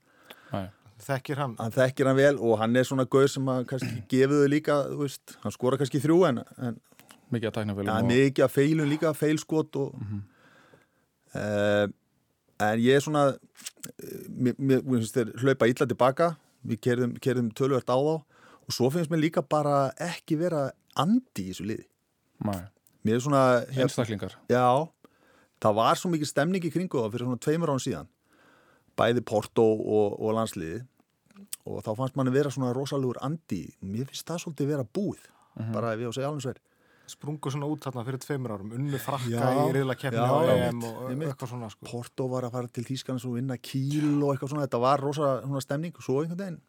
Nei. 0.52 0.66
Þekkir 1.06 1.40
hann 1.40 1.56
Hann 1.62 1.76
þekkir 1.78 2.10
hann 2.10 2.20
vel 2.20 2.34
og 2.44 2.60
hann 2.60 2.76
er 2.76 2.90
svona 2.90 3.08
gauð 3.08 3.30
sem 3.32 3.54
að 3.54 3.62
kannski 3.70 4.02
gefiðu 4.12 4.50
líka, 4.52 4.82
þú 4.90 5.00
veist, 5.06 5.38
hann 5.46 5.56
skora 5.56 5.80
kannski 5.80 6.04
þrjú 6.04 6.20
en, 6.28 6.44
en 6.60 6.82
Mikið 7.30 7.52
að 7.52 7.56
tækna 7.60 7.78
feilum 7.78 7.94
ja, 7.94 8.02
Mikið 8.10 8.46
að 8.46 8.54
feilum 8.58 8.92
líka, 8.92 9.14
feilskot 9.16 9.80
og 9.80 9.96
mm 9.96 10.10
-hmm. 10.10 10.22
uh, 11.40 11.96
en 12.60 12.82
ég 12.84 12.98
er 12.98 13.04
svona 13.04 13.24
mér, 14.28 14.58
mér 14.58 14.84
finnst 14.84 15.16
þeir 15.18 15.32
hlaupa 15.42 15.70
illa 15.70 15.88
tilbaka. 15.88 16.30
Við 16.68 16.82
kerðum, 16.84 17.16
kerðum 17.24 17.50
tölvert 17.56 17.90
á 17.90 17.96
þá. 17.96 18.16
Og 18.68 18.76
svo 18.76 18.90
finnst 18.94 19.12
mér 19.12 19.24
líka 19.24 19.44
bara 19.46 19.90
ekki 20.04 20.38
vera 20.40 20.70
andi 21.00 21.48
í 21.48 21.54
þessu 21.54 21.68
liði. 21.70 21.88
Mér 23.08 23.18
er 23.18 23.24
svona 23.24 23.44
einstaklingar. 23.72 24.36
Já, 24.52 24.88
það 25.64 25.78
var 25.80 26.00
svo 26.00 26.12
mikið 26.14 26.32
stemning 26.32 26.68
í 26.68 26.72
kringu 26.74 27.02
það 27.02 27.14
fyrir 27.16 27.30
svona 27.30 27.44
tveimur 27.46 27.74
án 27.74 27.84
síðan. 27.84 28.12
Bæði 29.00 29.24
Porto 29.26 29.66
og, 29.66 30.18
og 30.20 30.36
landsliði 30.36 30.84
og 31.70 31.84
þá 31.86 31.92
fannst 31.96 32.18
manni 32.20 32.34
vera 32.36 32.52
svona 32.52 32.74
rosalugur 32.76 33.22
andi. 33.24 33.64
Mér 33.86 34.10
finnst 34.10 34.28
það 34.28 34.44
svolítið 34.44 34.74
vera 34.74 34.88
búið. 34.98 35.24
Bara 35.74 35.94
ef 35.96 36.04
ég 36.04 36.08
á 36.08 36.12
að 36.12 36.18
segja 36.20 36.32
alveg 36.32 36.46
sver 36.46 36.60
sprungu 37.12 37.52
svona 37.54 37.70
út 37.70 37.84
þarna 37.86 38.06
fyrir 38.08 38.22
tveimur 38.24 38.54
árum. 38.56 38.74
Unnu 38.78 39.02
frakka 39.02 39.32
Já. 39.34 39.50
í 39.66 39.76
riðlakeppni 39.76 40.22
Já, 40.22 40.30
á 40.30 40.40
EM 40.70 40.82
og 40.88 41.12
eitthvað 41.14 41.54
svona 41.54 41.70
sko. 41.74 41.88
Porto 41.90 42.30
var 42.32 42.48
að 42.48 42.56
fara 42.58 42.72
til 42.74 42.86
Þýskanins 42.88 43.28
og 43.30 43.38
vinna 43.40 43.58
kíl 43.58 44.16
og 44.20 44.34
eitthvað 44.34 44.54
svona, 44.54 44.66
þetta 44.68 44.84
var 44.86 45.04
rosa 45.04 45.36
svona 45.44 45.64
stemning 45.66 45.96
og 45.98 46.06
svo 46.06 46.22
einhvern 46.24 46.42
veginn. 46.44 46.60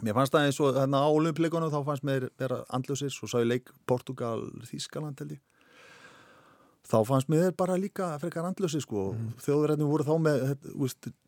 Mér 0.00 0.16
fannst 0.16 0.32
það 0.32 0.48
eins 0.48 0.60
og 0.64 0.74
þarna 0.78 1.04
á 1.04 1.08
olimpleikunum 1.12 1.72
þá 1.72 1.80
fannst 1.84 2.06
mér 2.08 2.30
vera 2.40 2.62
andljósir, 2.72 3.12
svo 3.12 3.28
sá 3.28 3.40
ég 3.42 3.50
leik 3.50 3.72
Portugal, 3.90 4.46
Þýskaland 4.70 5.20
held 5.20 5.36
ég. 5.36 5.42
Þá 6.90 6.96
fannst 7.06 7.28
mér 7.30 7.52
bara 7.54 7.76
líka 7.78 8.08
frekar 8.18 8.46
andljósir 8.48 8.82
sko, 8.82 9.10
mm. 9.12 9.34
þjóðverðinu 9.44 9.86
voru 9.90 10.06
þá 10.08 10.14
með 10.24 10.46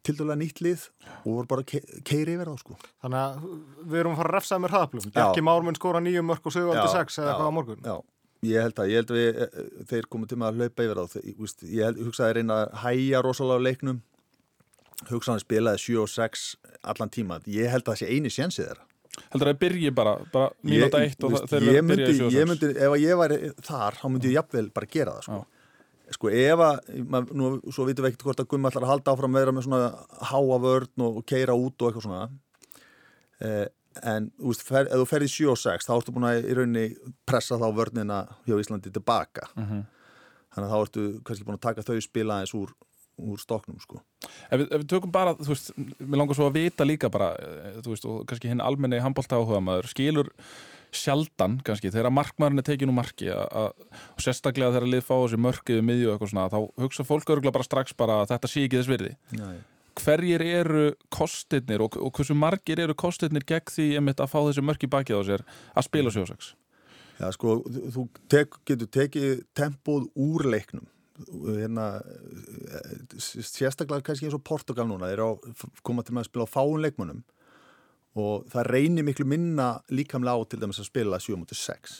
til 0.02 0.14
dæla 0.18 0.34
nýtt 0.40 0.62
lið 0.64 0.86
og 1.20 1.28
voru 1.28 1.50
bara 1.52 1.66
ke 1.68 1.82
keiri 2.08 2.34
yfir 2.38 2.50
þá 2.50 2.62
sko. 2.64 2.78
Þannig 3.04 3.20
að 3.20 3.44
við 3.92 4.00
erum 4.00 4.16
að 4.16 4.22
fara 4.22 4.32
að 4.32 4.36
refsa 4.38 4.58
með 4.58 4.74
hraðaplum 4.74 5.06
Já. 5.06 5.12
Bjarki 5.18 5.44
Már 5.46 5.66
mun 5.66 5.78
skora 5.78 6.02
nýju 6.02 6.24
mörg 6.26 6.48
og 6.48 6.56
Sigvaldi 6.56 6.82
Já, 6.82 6.96
6 6.96 7.20
eða 7.20 7.28
eitthvað 7.34 7.52
á 7.52 7.56
morgun. 7.58 7.84
Já, 7.84 7.94
ég 8.42 8.58
held 8.64 8.80
að, 8.82 8.88
ég 8.90 8.98
held 9.02 9.10
að 9.12 9.18
við, 9.20 9.42
eh, 9.42 9.66
þeir 9.90 10.06
komið 10.10 10.28
til 10.32 10.38
með 10.42 10.48
að 10.48 10.56
hlaupa 10.62 10.86
yfir 10.86 10.98
þá, 11.00 11.04
þeir, 11.12 11.26
ég, 11.30 11.52
ég 11.76 11.84
held, 11.86 12.00
hugsaði 12.08 12.28
að 12.32 12.36
reyna 12.40 12.56
að 12.64 12.72
hæja 12.82 13.20
rosalega 13.22 13.62
á 13.62 13.66
leiknum, 13.68 14.00
hugsaði 15.10 15.36
að 15.38 15.44
spilaði 15.44 15.82
7 15.84 16.00
og 16.02 16.10
6 16.10 16.46
allan 16.92 17.12
tíma, 17.14 17.38
ég 17.46 17.70
held 17.70 17.84
að 17.86 17.92
það 17.92 18.00
sé 18.02 18.10
eini 18.10 18.32
sénsið 18.34 18.66
þeirra. 18.70 18.88
heldur 19.32 19.48
að 19.48 19.52
það 19.52 19.58
byrji 19.62 19.90
bara, 19.94 20.12
bara 20.32 20.50
mínúta 20.64 21.00
eitt 21.04 21.22
og 21.24 21.32
veist, 21.34 21.44
það- 21.44 21.50
þeir 21.52 21.62
ég 21.62 21.68
eru 21.68 21.82
að 21.82 21.88
byrja 21.92 22.06
myndi, 22.06 22.12
í 22.12 22.30
ég 22.32 22.46
7 22.46 22.46
myndi, 22.50 22.70
ef 22.76 22.92
að 22.96 23.02
ég 23.02 23.18
væri 23.22 23.38
þar, 23.62 23.98
þá 24.00 24.06
myndi 24.10 24.30
ég 24.30 24.36
jafnvel 24.38 24.70
bara 24.72 24.86
gera 24.86 25.12
það, 25.18 25.22
sko. 25.28 25.46
Sko, 26.12 26.28
ef 26.28 26.58
að, 26.60 26.80
mað, 27.08 27.28
nú, 27.32 27.50
svo 27.72 27.84
vitum 27.88 28.04
við 28.04 28.10
ekkert 28.12 28.24
hvort 28.26 28.40
að 28.42 28.48
Gummi 28.48 28.68
ætlar 28.68 28.84
að 28.84 28.90
halda 28.92 29.12
áfram 29.14 29.32
að 29.36 29.40
vera 29.40 29.52
með 29.56 29.64
svona 29.64 30.06
háa 30.28 30.58
vörn 30.60 31.04
og, 31.06 31.16
og 31.22 31.24
keira 31.26 31.54
út 31.56 31.80
og 31.80 31.88
eitthvað 31.88 32.04
svona. 32.04 32.26
Eh, 33.40 33.66
en, 34.02 34.30
þú 34.38 34.52
veist, 34.52 34.64
ef 34.70 34.92
þú 34.92 35.08
ferði 35.10 35.32
7 35.32 35.50
og 35.52 35.58
6, 35.62 35.88
þá 35.88 35.92
ertu 35.96 36.14
búin 36.14 36.28
að 36.28 36.46
í 36.46 36.56
rauninni 36.58 37.12
pressa 37.28 37.58
þá 37.60 37.66
vörnina 37.76 38.22
hjá 38.46 38.56
Íslandi 38.58 38.92
tilbaka. 38.94 39.48
Mhm. 39.56 39.84
Þannig 40.52 40.66
að 40.68 40.72
þá 40.72 40.80
ertu 40.86 41.04
kannski 41.24 41.46
búin 41.48 41.58
að 41.58 41.66
taka 41.68 41.86
þau 41.86 42.00
spila 42.04 42.40
eins 42.42 42.52
úr, 42.56 42.74
úr 43.22 43.38
stoknum, 43.40 43.78
sko. 43.80 44.02
Ef 44.50 44.60
ef 44.60 44.82
við 44.82 44.88
tökum 44.88 45.12
bara, 45.12 45.34
þú 45.34 45.54
veist, 45.54 45.72
mér 45.76 46.20
langar 46.20 46.36
svo 46.36 46.50
að 46.50 46.58
vita 46.60 46.84
líka 46.84 47.10
bara, 47.10 47.34
eh, 47.40 47.80
veist, 47.86 48.04
og 48.04 48.26
kannski 48.26 48.48
hinn 48.48 48.60
almenni 48.60 49.00
handbólta 49.00 49.36
áhuga 49.40 49.62
maður, 49.64 49.88
skilur 49.88 50.32
sjaldan 50.92 51.56
kannski, 51.64 51.90
þegar 51.92 52.12
markmaðurinn 52.12 52.60
er 52.60 52.66
tekin 52.66 52.90
úr 52.92 52.98
marki 52.98 53.30
og 53.32 54.20
sérstaklega 54.20 54.74
þegar 54.76 54.90
lið 54.92 55.04
fá 55.06 55.14
þessi 55.16 55.40
mörkiðu 55.40 55.84
miðju 55.88 56.10
og 56.10 56.14
eitthvað 56.18 56.32
svona, 56.34 56.48
þá 56.52 56.58
hugsa 56.84 57.06
fólk 57.08 57.32
örgulega 57.32 57.54
bara 57.56 57.64
strax 57.64 57.96
bara 57.96 58.18
að 58.20 58.34
þetta 58.34 58.50
sé 58.52 58.64
ekki 58.66 58.80
þess 58.80 58.92
virði. 58.92 59.12
Já, 59.32 59.46
Hverjir 59.98 60.42
eru 60.46 60.84
kostirnir 61.12 61.82
og, 61.84 61.98
og 62.00 62.12
hversu 62.16 62.36
margir 62.38 62.80
eru 62.80 62.94
kostirnir 62.98 63.44
gegn 63.48 63.72
því 63.72 63.86
að 64.00 64.30
fá 64.30 64.38
þessi 64.40 64.64
mörki 64.64 64.88
bakið 64.90 65.20
á 65.20 65.22
sér 65.28 65.44
að 65.76 65.88
spila 65.88 66.12
sjósex? 66.14 66.54
Já, 67.18 67.28
sko, 67.36 67.60
þú 67.94 68.06
tek, 68.32 68.56
getur 68.66 68.88
tekið 68.90 69.44
tempóð 69.54 70.08
úr 70.18 70.46
leiknum. 70.48 70.88
Hérna 71.44 72.00
eh, 72.00 73.18
sérstaklega 73.20 74.02
kannski 74.08 74.26
eins 74.26 74.36
og 74.38 74.42
Portugal 74.48 74.88
núna 74.88 75.10
þeir 75.12 75.76
koma 75.84 76.02
til 76.02 76.16
með 76.16 76.24
að 76.24 76.30
spila 76.30 76.48
á 76.48 76.54
fáun 76.54 76.82
leikmunum 76.82 77.20
og 78.18 78.48
það 78.52 78.68
reynir 78.68 79.06
miklu 79.06 79.26
minna 79.28 79.74
líkamlega 79.92 80.36
á 80.36 80.44
til 80.48 80.60
dæmis 80.60 80.80
að 80.82 80.88
spila 80.90 81.20
7.6 81.22 81.94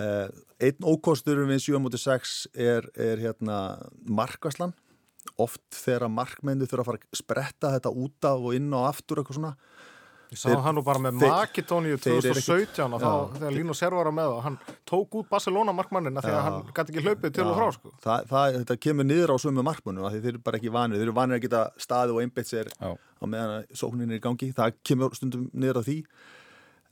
uh, 0.00 0.28
einn 0.62 0.86
ókostur 0.86 1.44
við 1.46 1.62
7.6 1.68 2.34
er, 2.54 2.88
er 2.94 3.22
hérna 3.22 3.58
markvæslan 4.02 4.74
oft 5.42 5.62
þegar 5.74 6.08
markmennu 6.12 6.66
þurfa 6.68 6.82
að 6.84 6.90
fara 6.92 7.02
að 7.02 7.20
spretta 7.20 7.74
þetta 7.76 7.92
út 8.06 8.28
af 8.30 8.46
og 8.48 8.54
inn 8.58 8.72
og 8.74 8.88
aftur 8.88 9.20
eitthvað 9.22 9.38
svona. 9.40 9.54
Ég 10.26 10.40
sá 10.40 10.48
Þeir- 10.50 10.62
hann 10.64 10.74
nú 10.74 10.82
bara 10.82 10.98
með 10.98 11.20
Makedóníu 11.22 11.98
þeir 12.02 12.16
eru 12.18 12.40
2017 12.42 12.94
og 12.96 13.00
þá, 13.00 13.10
þegar 13.38 13.52
Línu 13.54 13.74
Servar 13.78 14.08
var 14.08 14.14
með 14.16 14.30
það, 14.32 14.40
hann 14.42 14.56
tók 14.90 15.14
út 15.20 15.28
Barcelona 15.30 15.72
markmannina 15.72 16.20
þegar 16.24 16.42
hann 16.42 16.72
gæti 16.74 16.90
ekki 16.96 17.04
hlaupið 17.04 17.34
til 17.36 17.44
og 17.46 17.52
Já, 17.52 17.58
frá 17.60 17.68
sko. 17.76 17.92
það, 18.02 18.24
það, 18.32 18.56
þetta 18.58 18.76
kemur 18.82 19.06
niður 19.06 19.30
á 19.30 19.36
sömu 19.38 19.62
því 20.10 20.20
þeir 20.24 20.32
eru 20.34 20.42
bara 20.42 20.58
ekki 20.58 20.72
vanir, 20.74 20.98
þeir 20.98 21.06
eru 21.06 21.14
vanir 21.20 21.38
að 21.38 21.44
geta 21.46 21.62
staðið 21.78 22.16
og 22.16 22.20
einbeitt 22.24 22.50
sér 22.50 22.72
á 22.82 22.90
meðan 23.22 23.54
að 23.54 23.78
sóknin 23.78 24.10
er 24.10 24.18
í 24.18 24.24
gangi, 24.26 24.50
það 24.58 24.74
kemur 24.82 25.14
stundum 25.14 25.46
niður 25.54 25.78
á 25.78 25.82
því 25.86 25.98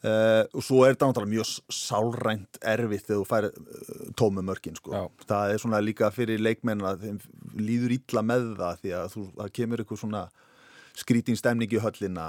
uh, 0.05 0.45
og 0.53 0.64
svo 0.64 0.85
er 0.85 0.95
þetta 0.95 1.11
náttúrulega 1.11 1.35
mjög 1.35 1.75
sálrænt 1.75 2.61
erfitt 2.75 3.09
þegar 3.09 3.21
þú 3.21 3.29
færi 3.31 3.51
uh, 3.51 4.07
tómu 4.21 4.45
mörkin 4.47 4.79
sko. 4.79 4.95
Já. 4.95 5.05
það 5.29 5.55
er 5.55 5.62
svona 5.64 5.83
líka 5.85 6.11
fyrir 6.14 6.43
leikmenn 6.43 6.85
að 6.85 7.07
þeim 7.07 7.21
líður 7.61 7.97
illa 7.99 8.25
með 8.27 8.49
það 8.61 8.83
því 8.83 8.97
að 9.01 9.12
þú, 9.14 9.27
það 9.38 9.55
kemur 9.61 9.85
eitthvað 9.85 10.03
svona 10.05 10.25
skrítin 10.95 11.38
stemning 11.38 11.73
í 11.75 11.83
höllina 11.83 12.29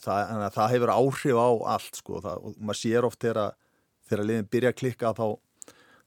það, 0.00 0.32
að 0.32 0.54
það 0.54 0.72
hefur 0.74 0.94
áhrif 0.94 1.36
á 1.36 1.50
allt 1.76 2.00
sko, 2.00 2.22
það, 2.24 2.46
og 2.48 2.58
maður 2.58 2.80
sér 2.80 3.06
oft 3.08 3.20
þegar, 3.20 3.54
liðin 4.24 4.50
byrja 4.50 4.72
að 4.72 4.78
klikka 4.80 5.12
þá, 5.18 5.26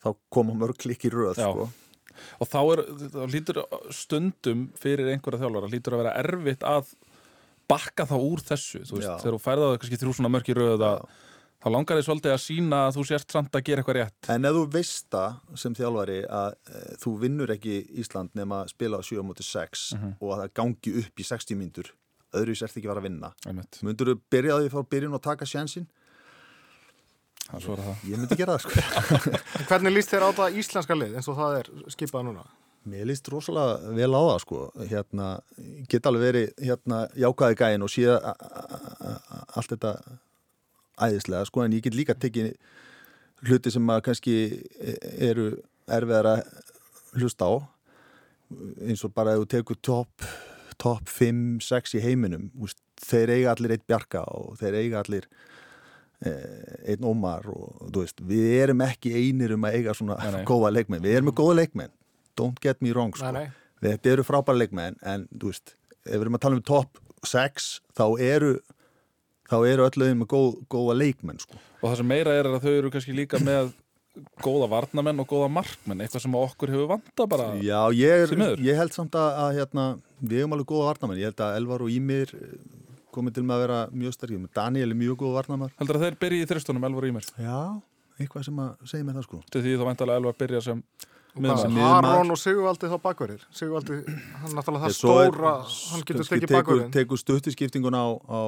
þá 0.02 0.10
koma 0.34 0.58
mörg 0.58 0.80
klikk 0.82 1.06
í 1.06 1.13
röð 1.13 1.38
sko. 1.38 1.70
Og 2.42 2.50
þá 2.50 2.60
er, 2.62 2.82
þá 3.13 3.22
lítur 3.30 3.60
stundum 3.94 4.68
fyrir 4.80 5.12
einhverja 5.13 5.44
þjálfara, 5.44 5.70
lítur 5.72 5.96
að 5.96 6.04
vera 6.04 6.16
erfitt 6.22 6.66
að 6.68 6.92
bakka 7.74 8.08
þá 8.10 8.16
úr 8.22 8.46
þessu, 8.48 8.84
þú 8.88 8.98
veist, 9.00 9.10
Já. 9.10 9.20
þegar 9.24 9.38
þú 9.38 9.44
færða 9.44 9.70
það 9.70 9.78
kannski 9.84 10.02
þrjú 10.04 10.18
svona 10.20 10.34
mörk 10.34 10.52
í 10.54 10.58
röð 10.58 10.86
að 10.88 11.06
þá 11.64 11.68
langar 11.72 12.00
þið 12.00 12.06
svolítið 12.10 12.34
að 12.34 12.42
sína 12.44 12.80
að 12.90 12.98
þú 12.98 13.04
sért 13.08 13.34
samt 13.34 13.56
að 13.56 13.66
gera 13.70 13.84
eitthvað 13.84 13.98
rétt. 14.00 14.30
En 14.34 14.48
ef 14.50 14.56
þú 14.58 14.64
veist 14.74 15.06
það 15.14 15.60
sem 15.62 15.76
þjálfari 15.80 16.18
að 16.28 16.56
e, 16.68 16.82
þú 17.00 17.14
vinnur 17.22 17.54
ekki 17.56 17.78
Ísland 18.04 18.34
nema 18.36 18.64
að 18.66 18.74
spila 18.74 19.00
á 19.00 19.02
7 19.08 19.24
mútið 19.24 19.48
6 19.48 19.84
og 20.20 20.34
að 20.34 20.42
það 20.44 20.56
gangi 20.60 20.96
upp 21.04 21.24
í 21.24 21.28
60 21.30 21.60
mínútur 21.60 21.92
öðru 22.34 22.56
sért 22.58 22.80
ekki 22.80 22.90
vera 22.90 23.00
að 23.00 23.08
vinna 23.08 23.32
Einmitt. 23.48 23.80
Mundur 23.86 24.12
þú 24.12 24.18
byrja 24.34 24.58
að 24.58 24.66
því 24.66 24.74
frá 24.74 24.88
byrjun 24.96 25.18
og 25.18 25.24
taka 25.24 25.48
sjansinn? 25.48 25.88
Það 27.44 27.56
er 27.60 27.64
svo 27.64 27.76
er 27.76 27.82
það. 27.86 28.04
Ég 28.10 28.22
myndi 28.22 28.40
gera 28.40 28.58
það 28.58 28.66
sko 28.66 29.66
hvernig 29.70 29.96
líst 29.96 30.14
þér 30.14 30.28
á 30.28 30.30
það 30.42 30.60
íslenska 30.64 30.98
lið 30.98 31.18
eins 31.20 31.30
og 31.32 31.40
það 31.40 31.58
er 31.62 31.72
skipað 31.96 32.28
núna? 32.28 32.46
Mér 32.89 33.08
líst 33.08 33.30
rosalega 33.32 33.93
vel 33.96 34.12
á 34.12 34.22
það 34.28 34.39
sko. 34.43 34.62
Hérna, 34.89 35.28
ég 35.62 35.89
get 35.91 36.08
alveg 36.10 36.26
verið 36.28 36.63
hérna 36.67 37.04
jákaði 37.15 37.60
gæin 37.62 37.86
og 37.86 37.91
síða 37.93 38.17
allt 39.56 39.76
þetta 39.76 39.93
æðislega 41.04 41.50
sko 41.50 41.63
en 41.63 41.76
ég 41.78 41.86
get 41.86 41.98
líka 41.98 42.15
tekið 42.17 42.54
hluti 43.48 43.72
sem 43.74 43.89
að 43.91 44.04
kannski 44.08 44.36
eru 45.19 45.54
erfiðar 45.91 46.30
að 46.36 46.43
hlusta 47.19 47.48
á 47.50 47.54
eins 48.86 49.04
og 49.06 49.13
bara 49.15 49.34
ef 49.34 49.43
þú 49.43 49.50
tekur 49.56 49.80
topp 49.82 50.28
top 50.82 51.10
5, 51.10 51.62
6 51.63 51.98
í 51.98 52.04
heiminum 52.04 52.50
úst, 52.62 52.80
þeir 53.02 53.34
eiga 53.38 53.54
allir 53.54 53.76
eitt 53.76 53.86
bjarga 53.88 54.24
og 54.36 54.58
þeir 54.60 54.78
eiga 54.82 55.02
allir 55.04 55.28
eh, 56.26 56.93
einn 56.93 57.06
ómar 57.08 57.48
og 57.52 57.89
þú 57.89 58.04
veist, 58.04 58.24
við 58.28 58.48
erum 58.60 58.84
ekki 58.86 59.13
einir 59.15 59.56
um 59.56 59.67
að 59.67 59.80
eiga 59.80 59.96
svona 59.98 60.17
góða 60.48 60.74
leikmenn, 60.78 61.04
við 61.04 61.19
erum 61.19 61.32
með 61.32 61.38
góða 61.39 61.60
leikmenn 61.62 61.93
don't 62.39 62.60
get 62.63 62.82
me 62.82 62.93
wrong 62.93 63.13
sko. 63.15 63.32
Nei, 63.32 63.48
nei. 63.48 63.89
þetta 63.89 64.13
eru 64.15 64.28
frábæra 64.28 64.63
leikmenn 64.63 65.00
en 65.02 65.28
þú 65.32 65.52
veist, 65.52 65.76
ef 66.04 66.15
við 66.15 66.26
erum 66.26 66.39
að 66.39 66.46
tala 66.46 66.60
um 66.60 66.65
top 66.67 67.02
6 67.28 67.69
þá 67.96 68.06
eru 68.24 68.56
þá 69.52 69.58
eru 69.69 69.86
öll 69.86 70.02
lögum 70.02 70.24
með 70.24 70.30
góð, 70.34 70.52
góða 70.72 70.98
leikmenn 71.00 71.41
sko. 71.41 71.60
Og 71.82 71.89
það 71.89 71.98
sem 72.02 72.12
meira 72.13 72.36
er 72.39 72.50
að 72.50 72.62
þau 72.63 72.74
eru 72.74 72.93
kannski 72.93 73.15
líka 73.15 73.41
með 73.43 73.74
góða 74.43 74.69
varnamenn 74.69 75.22
og 75.24 75.30
góða 75.30 75.50
markmenn, 75.50 76.04
eitthvað 76.04 76.26
sem 76.26 76.36
okkur 76.38 76.74
hefur 76.74 76.89
vanta 76.91 77.26
bara. 77.30 77.48
Já, 77.65 77.80
ég, 77.98 78.28
er, 78.28 78.60
ég 78.62 78.78
held 78.78 78.93
samt 78.93 79.15
að, 79.17 79.30
að 79.41 79.56
hérna, 79.58 79.86
við 80.22 80.43
hefum 80.43 80.54
alveg 80.58 80.69
góða 80.69 80.89
varnamenn 80.91 81.22
ég 81.22 81.32
held 81.32 81.41
að 81.46 81.58
Elvar 81.62 81.86
og 81.86 81.93
Ímir 81.93 82.34
komið 83.13 83.38
til 83.38 83.46
með 83.46 83.56
að 83.56 83.63
vera 83.63 83.80
mjög 83.93 84.15
sterkir, 84.15 84.46
Daniel 84.58 84.93
er 84.93 85.00
mjög 85.00 85.17
góða 85.24 85.39
varnamenn 85.41 85.74
Heldur 85.80 86.00
að 86.00 86.06
þeir 86.08 86.19
byrji 86.24 86.43
í 86.43 86.50
þristunum, 86.50 86.86
Elvar 86.89 87.10
Ímir? 87.10 87.28
Já, 87.38 87.58
eitthvað 88.17 88.48
sem 88.48 88.62
að 88.63 88.88
segja 88.89 89.08
mér 89.08 89.19
það 89.19 89.28
sko 89.28 89.41
Til 89.54 89.63
því 89.65 89.76
þá 89.78 89.86
væntalega 89.89 90.22
Elvar 90.22 90.39
byrja 90.39 90.62
sem 90.65 90.82
Aron 91.34 92.30
og 92.32 92.38
Sigvaldi 92.38 92.89
þá 92.91 92.98
bakverðir 93.02 93.41
Sigvaldi, 93.56 94.02
hann 94.06 94.54
náttúrulega 94.54 94.86
það 94.86 94.93
Svo 95.00 95.15
er- 95.24 95.32
stóra 95.34 95.54
hann 95.63 96.04
getur 96.06 96.19
kannski 96.22 96.36
tekið 96.36 96.48
tekur, 96.52 96.60
bakverðin 96.62 96.91
tekur 96.93 97.17
stöttiskiptingun 97.24 97.98
á, 97.98 98.06
á 98.30 98.41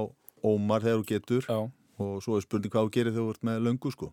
Ómar 0.45 0.83
þegar 0.85 0.99
þú 1.01 1.05
getur. 1.09 1.41
Já, 1.49 1.57
og 1.97 2.21
svo 2.21 2.35
er 2.37 2.43
spurning 2.45 2.69
hvað 2.69 2.85
þú 2.85 2.91
gerir 2.93 3.13
þegar 3.15 3.25
þú 3.25 3.33
ert 3.33 3.43
með 3.49 3.63
löngu 3.65 3.91
sko. 3.95 4.11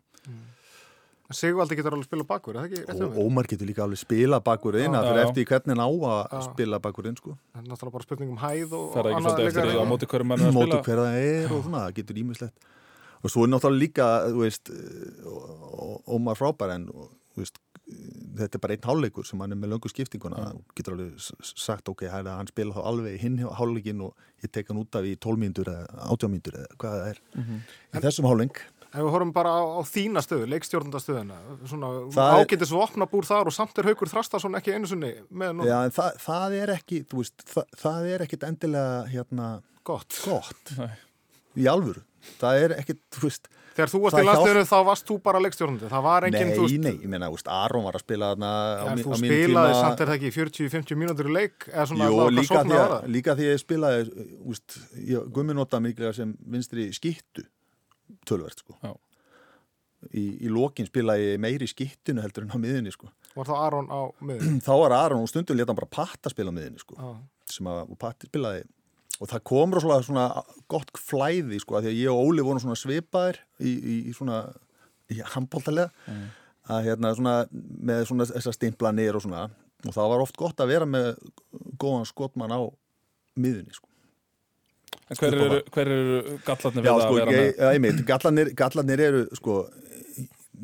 Sigvaldi 1.33 1.77
getur 1.77 1.95
alveg 1.97 2.05
spila 2.09 2.25
bakverð, 2.29 2.57
er 2.61 2.69
ekki? 2.69 3.05
Og? 3.05 3.15
Ómar 3.21 3.47
getur 3.49 3.69
líka 3.69 3.85
alveg 3.85 4.01
spila 4.01 4.39
bakverðin 4.45 4.93
það 4.97 5.07
fyrir 5.09 5.21
eftir 5.27 5.47
hvernig 5.49 5.73
hann 5.73 5.85
á 5.85 5.89
að 6.33 6.43
spila 6.49 6.81
bakverðin 6.85 7.17
sko. 7.21 7.37
Það 7.53 7.61
er 7.63 7.69
náttúrulega 7.71 7.93
bara 7.99 8.07
spurning 8.09 8.33
um 8.33 8.41
hæð 8.43 8.73
það 8.73 8.99
ekki 9.03 9.17
annað 9.17 9.29
svolítið 9.37 9.49
eftir 9.53 9.69
því 9.69 9.77
á 9.81 9.85
móti 9.93 10.09
hverju 10.13 10.27
mann 10.29 10.41
er 10.41 10.49
að 10.51 10.57
móti 10.57 10.73
spila. 10.73 10.83
hver 10.89 11.01
það 11.03 11.17
er 11.23 11.53
og 11.57 11.63
svona, 11.69 11.85
það 11.87 11.97
getur 12.01 12.21
ímislegt 12.25 12.69
og 13.23 13.31
svo 13.33 13.45
er 13.47 13.53
náttúrulega 13.53 13.83
líka 13.85 14.09
veist, 14.41 14.73
Ómar 16.17 16.37
frábær 16.41 16.75
en 16.77 16.89
veist, 17.39 17.61
þetta 18.39 18.57
er 18.59 18.63
bara 18.65 18.75
einn 18.77 18.87
hálfleikur 18.89 19.27
sem 19.29 19.41
hann 19.45 19.53
er 19.53 19.59
með 19.61 19.73
löngu 19.75 19.91
skiptinguna 19.93 20.37
Já. 20.41 20.51
Þú 20.53 20.77
getur 20.81 20.95
alveg 20.97 21.31
sagt 21.65 21.89
ok, 21.93 22.05
hann 22.13 22.47
spila 22.51 22.75
þá 22.77 22.83
alveg 22.93 23.19
hinn 23.21 23.39
hálfleikin 23.45 24.01
og 24.07 24.15
ég 24.45 24.53
tek 24.53 24.69
hann 24.73 24.81
út 24.83 24.95
af 24.99 25.05
í 25.09 25.17
12 25.17 25.39
mínútur 25.45 25.69
eða 25.73 26.07
18 26.13 26.31
mínútur 26.33 26.57
eða 26.63 26.77
hvað 26.79 26.95
það 26.99 27.11
er 27.13 27.21
Mhm. 27.37 27.59
í 27.93 28.01
þessum 28.07 28.31
hálfleik 28.31 28.63
Ef 28.93 29.01
við 29.01 29.09
horfum 29.15 29.31
bara 29.33 29.49
á, 29.57 29.61
á 29.65 29.81
þína 29.89 30.21
stöðu, 30.21 30.45
leikstjórnandastöðuna, 30.53 31.37
svona 31.65 31.89
Það 32.13 32.29
er- 32.29 32.45
ágætis 32.45 32.73
vopnabúr 32.77 33.25
þar 33.25 33.47
og 33.49 33.53
samt 33.57 33.79
er 33.81 33.85
Haukur 33.89 34.07
Þrastarsson 34.11 34.53
ekki 34.59 34.75
einu 34.75 34.85
nú 35.57 35.65
Já, 35.65 35.79
en 35.87 35.91
það, 35.97 36.19
það 36.21 36.57
er 36.61 36.69
ekki, 36.75 36.99
veist, 37.09 37.39
það, 37.49 37.65
það 37.81 38.09
er 38.13 38.25
ekkit 38.27 38.45
endilega, 38.51 39.09
hérna, 39.09 39.63
gott. 39.83 40.13
gott. 40.27 40.75
Í 41.57 41.65
alvöru. 41.73 42.03
Það 42.39 42.61
er 42.67 42.75
ekkit, 42.83 43.01
þú 43.17 43.23
veist, 43.31 43.49
Þegar 43.73 43.91
þú 43.93 44.01
varst 44.05 44.19
í 44.21 44.25
landstöðinu 44.29 44.63
þá 44.69 44.79
varst 44.89 45.07
þú 45.09 45.15
bara 45.25 45.41
leikstjórnandi, 45.41 45.89
það 45.89 46.03
var 46.05 46.27
enginn, 46.29 46.49
nei, 46.51 46.57
þú 46.59 46.65
veist, 46.67 46.81
nei, 46.85 46.93
ég 47.03 47.09
meina, 47.13 47.29
þú 47.31 47.37
veist, 47.39 47.49
Aron 47.57 47.85
var 47.87 47.97
að 47.97 48.03
spila 48.05 48.27
þarna 48.35 48.51
á, 48.53 48.85
ja, 48.85 48.95
mi- 48.99 49.05
þú 49.07 49.13
á 49.13 49.17
mínu 49.23 49.37
spilaði 49.39 49.73
tíma. 49.73 49.81
samt 49.81 50.03
er 50.05 50.11
það 50.11 50.19
ekki 50.19 50.33
40-50 50.37 50.99
mínútur 51.03 51.31
í 51.31 51.33
leik, 51.37 51.57
hvað 51.73 52.35
líka 52.37 52.61
því, 52.67 52.77
að, 52.83 52.93
líka 53.17 53.37
því 53.39 53.47
ég 53.49 53.63
spilaði, 53.63 54.27
úst, 54.53 54.77
ég, 55.13 55.31
gummi 55.39 55.57
nota 55.57 55.81
mikilvæg 55.81 56.15
sem 56.21 56.35
vinstri 56.53 56.89
skittu 56.93 57.47
tölvert, 58.29 58.61
sko. 58.61 58.77
Já. 58.85 58.93
Í, 60.13 60.23
í 60.43 60.51
lokin 60.51 60.89
spilaði 60.91 61.29
ég 61.33 61.41
meiri 61.41 61.69
skittunu 61.71 62.21
heldur 62.25 62.43
en 62.45 62.53
á 62.53 62.59
miðinni, 62.61 62.93
sko. 62.93 63.09
Var 63.37 63.47
þá 63.49 63.55
Aron 63.69 63.89
á 63.89 64.01
miður? 64.21 64.57
Þá 64.67 64.73
var 64.83 64.97
Aron 64.99 65.23
og 65.25 65.31
stundum 65.31 65.57
leta 65.57 65.71
hann 65.73 65.79
bara 65.79 65.89
patta 65.97 66.29
spila 66.33 66.51
á 66.53 66.55
miðinni, 66.59 66.83
sko. 66.83 66.99
Já. 66.99 67.13
sem 67.53 67.67
að 67.71 67.83
og 67.93 67.99
patti 68.03 68.29
spilaði 68.29 68.65
og 69.23 69.31
það 69.31 69.43
kom 69.47 69.75
rosalega 69.77 70.07
svona 70.07 70.27
gott 70.71 70.91
flæði 70.99 71.61
sko 71.63 71.79
að 71.79 71.87
því 71.87 71.93
að 71.93 71.99
ég 72.01 72.11
og 72.13 72.23
Óli 72.27 72.45
vorum 72.45 72.63
svona 72.63 72.79
svipaðir 72.79 73.39
í, 73.63 73.71
í, 73.71 73.97
í 74.11 74.15
svona 74.17 74.43
í 75.13 75.21
handbóltalega 75.35 75.93
að 76.73 76.89
hérna 76.89 77.13
svona 77.15 77.37
með 77.53 78.05
svona 78.09 78.27
þessar 78.31 78.57
stimplanir 78.57 79.19
og 79.19 79.25
svona. 79.25 79.47
Og 79.83 79.95
það 79.95 80.13
var 80.13 80.25
oft 80.25 80.37
gott 80.39 80.61
að 80.63 80.75
vera 80.75 80.87
með 80.87 81.09
góðan 81.81 82.07
skotmann 82.07 82.55
á 82.55 82.61
miðunni 83.39 83.75
sko. 83.75 83.89
En 85.11 85.19
hver 85.19 85.35
eru, 85.37 85.63
hver 85.75 85.91
eru 85.91 86.37
gallarnir 86.47 86.87
Já 86.87 86.93
sko, 86.93 87.09
að 87.09 87.19
vera 87.19 87.33
ég, 87.35 87.49
með? 87.57 87.65
einmitt, 87.71 88.03
gallarnir, 88.09 88.53
gallarnir 88.57 89.03
eru 89.03 89.23
sko, 89.37 89.57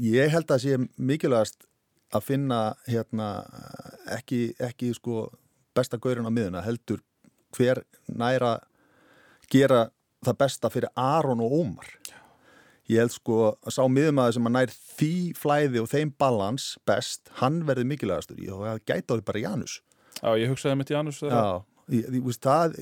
ég 0.02 0.30
held 0.32 0.54
að 0.54 0.62
sé 0.64 0.78
mikilvægast 0.96 1.66
að 2.14 2.24
finna 2.24 2.60
hérna 2.88 3.28
ekki, 4.14 4.52
ekki 4.62 4.92
sko 4.96 5.26
besta 5.76 5.98
gaurin 6.00 6.28
á 6.28 6.32
miðuna, 6.32 6.62
heldur 6.64 7.02
hver 7.56 7.82
næra 8.08 8.58
gera 9.52 9.88
það 10.24 10.38
besta 10.42 10.70
fyrir 10.72 10.92
Aron 10.98 11.42
og 11.44 11.54
Ómar? 11.60 11.90
Ég 12.88 13.02
held 13.02 13.12
sko 13.12 13.38
að 13.52 13.74
sá 13.76 13.82
miðumæður 13.92 14.36
sem 14.38 14.46
að 14.48 14.54
nær 14.54 14.70
því 14.72 15.14
flæði 15.36 15.80
og 15.82 15.90
þeim 15.90 16.12
balans 16.20 16.68
best, 16.88 17.28
hann 17.42 17.60
verði 17.68 17.84
mikilvægastur. 17.90 18.38
Og 18.54 18.62
það 18.64 18.84
gæti 18.88 19.12
árið 19.12 19.26
bara 19.28 19.42
Janus. 19.42 19.74
Já, 20.22 20.30
ég 20.40 20.48
hugsaði 20.48 20.78
mitt 20.80 20.92
Janus. 20.94 21.18
Já, 21.20 21.42
ég, 21.92 22.06
ég, 22.06 22.22
veist, 22.24 22.40
það, 22.46 22.78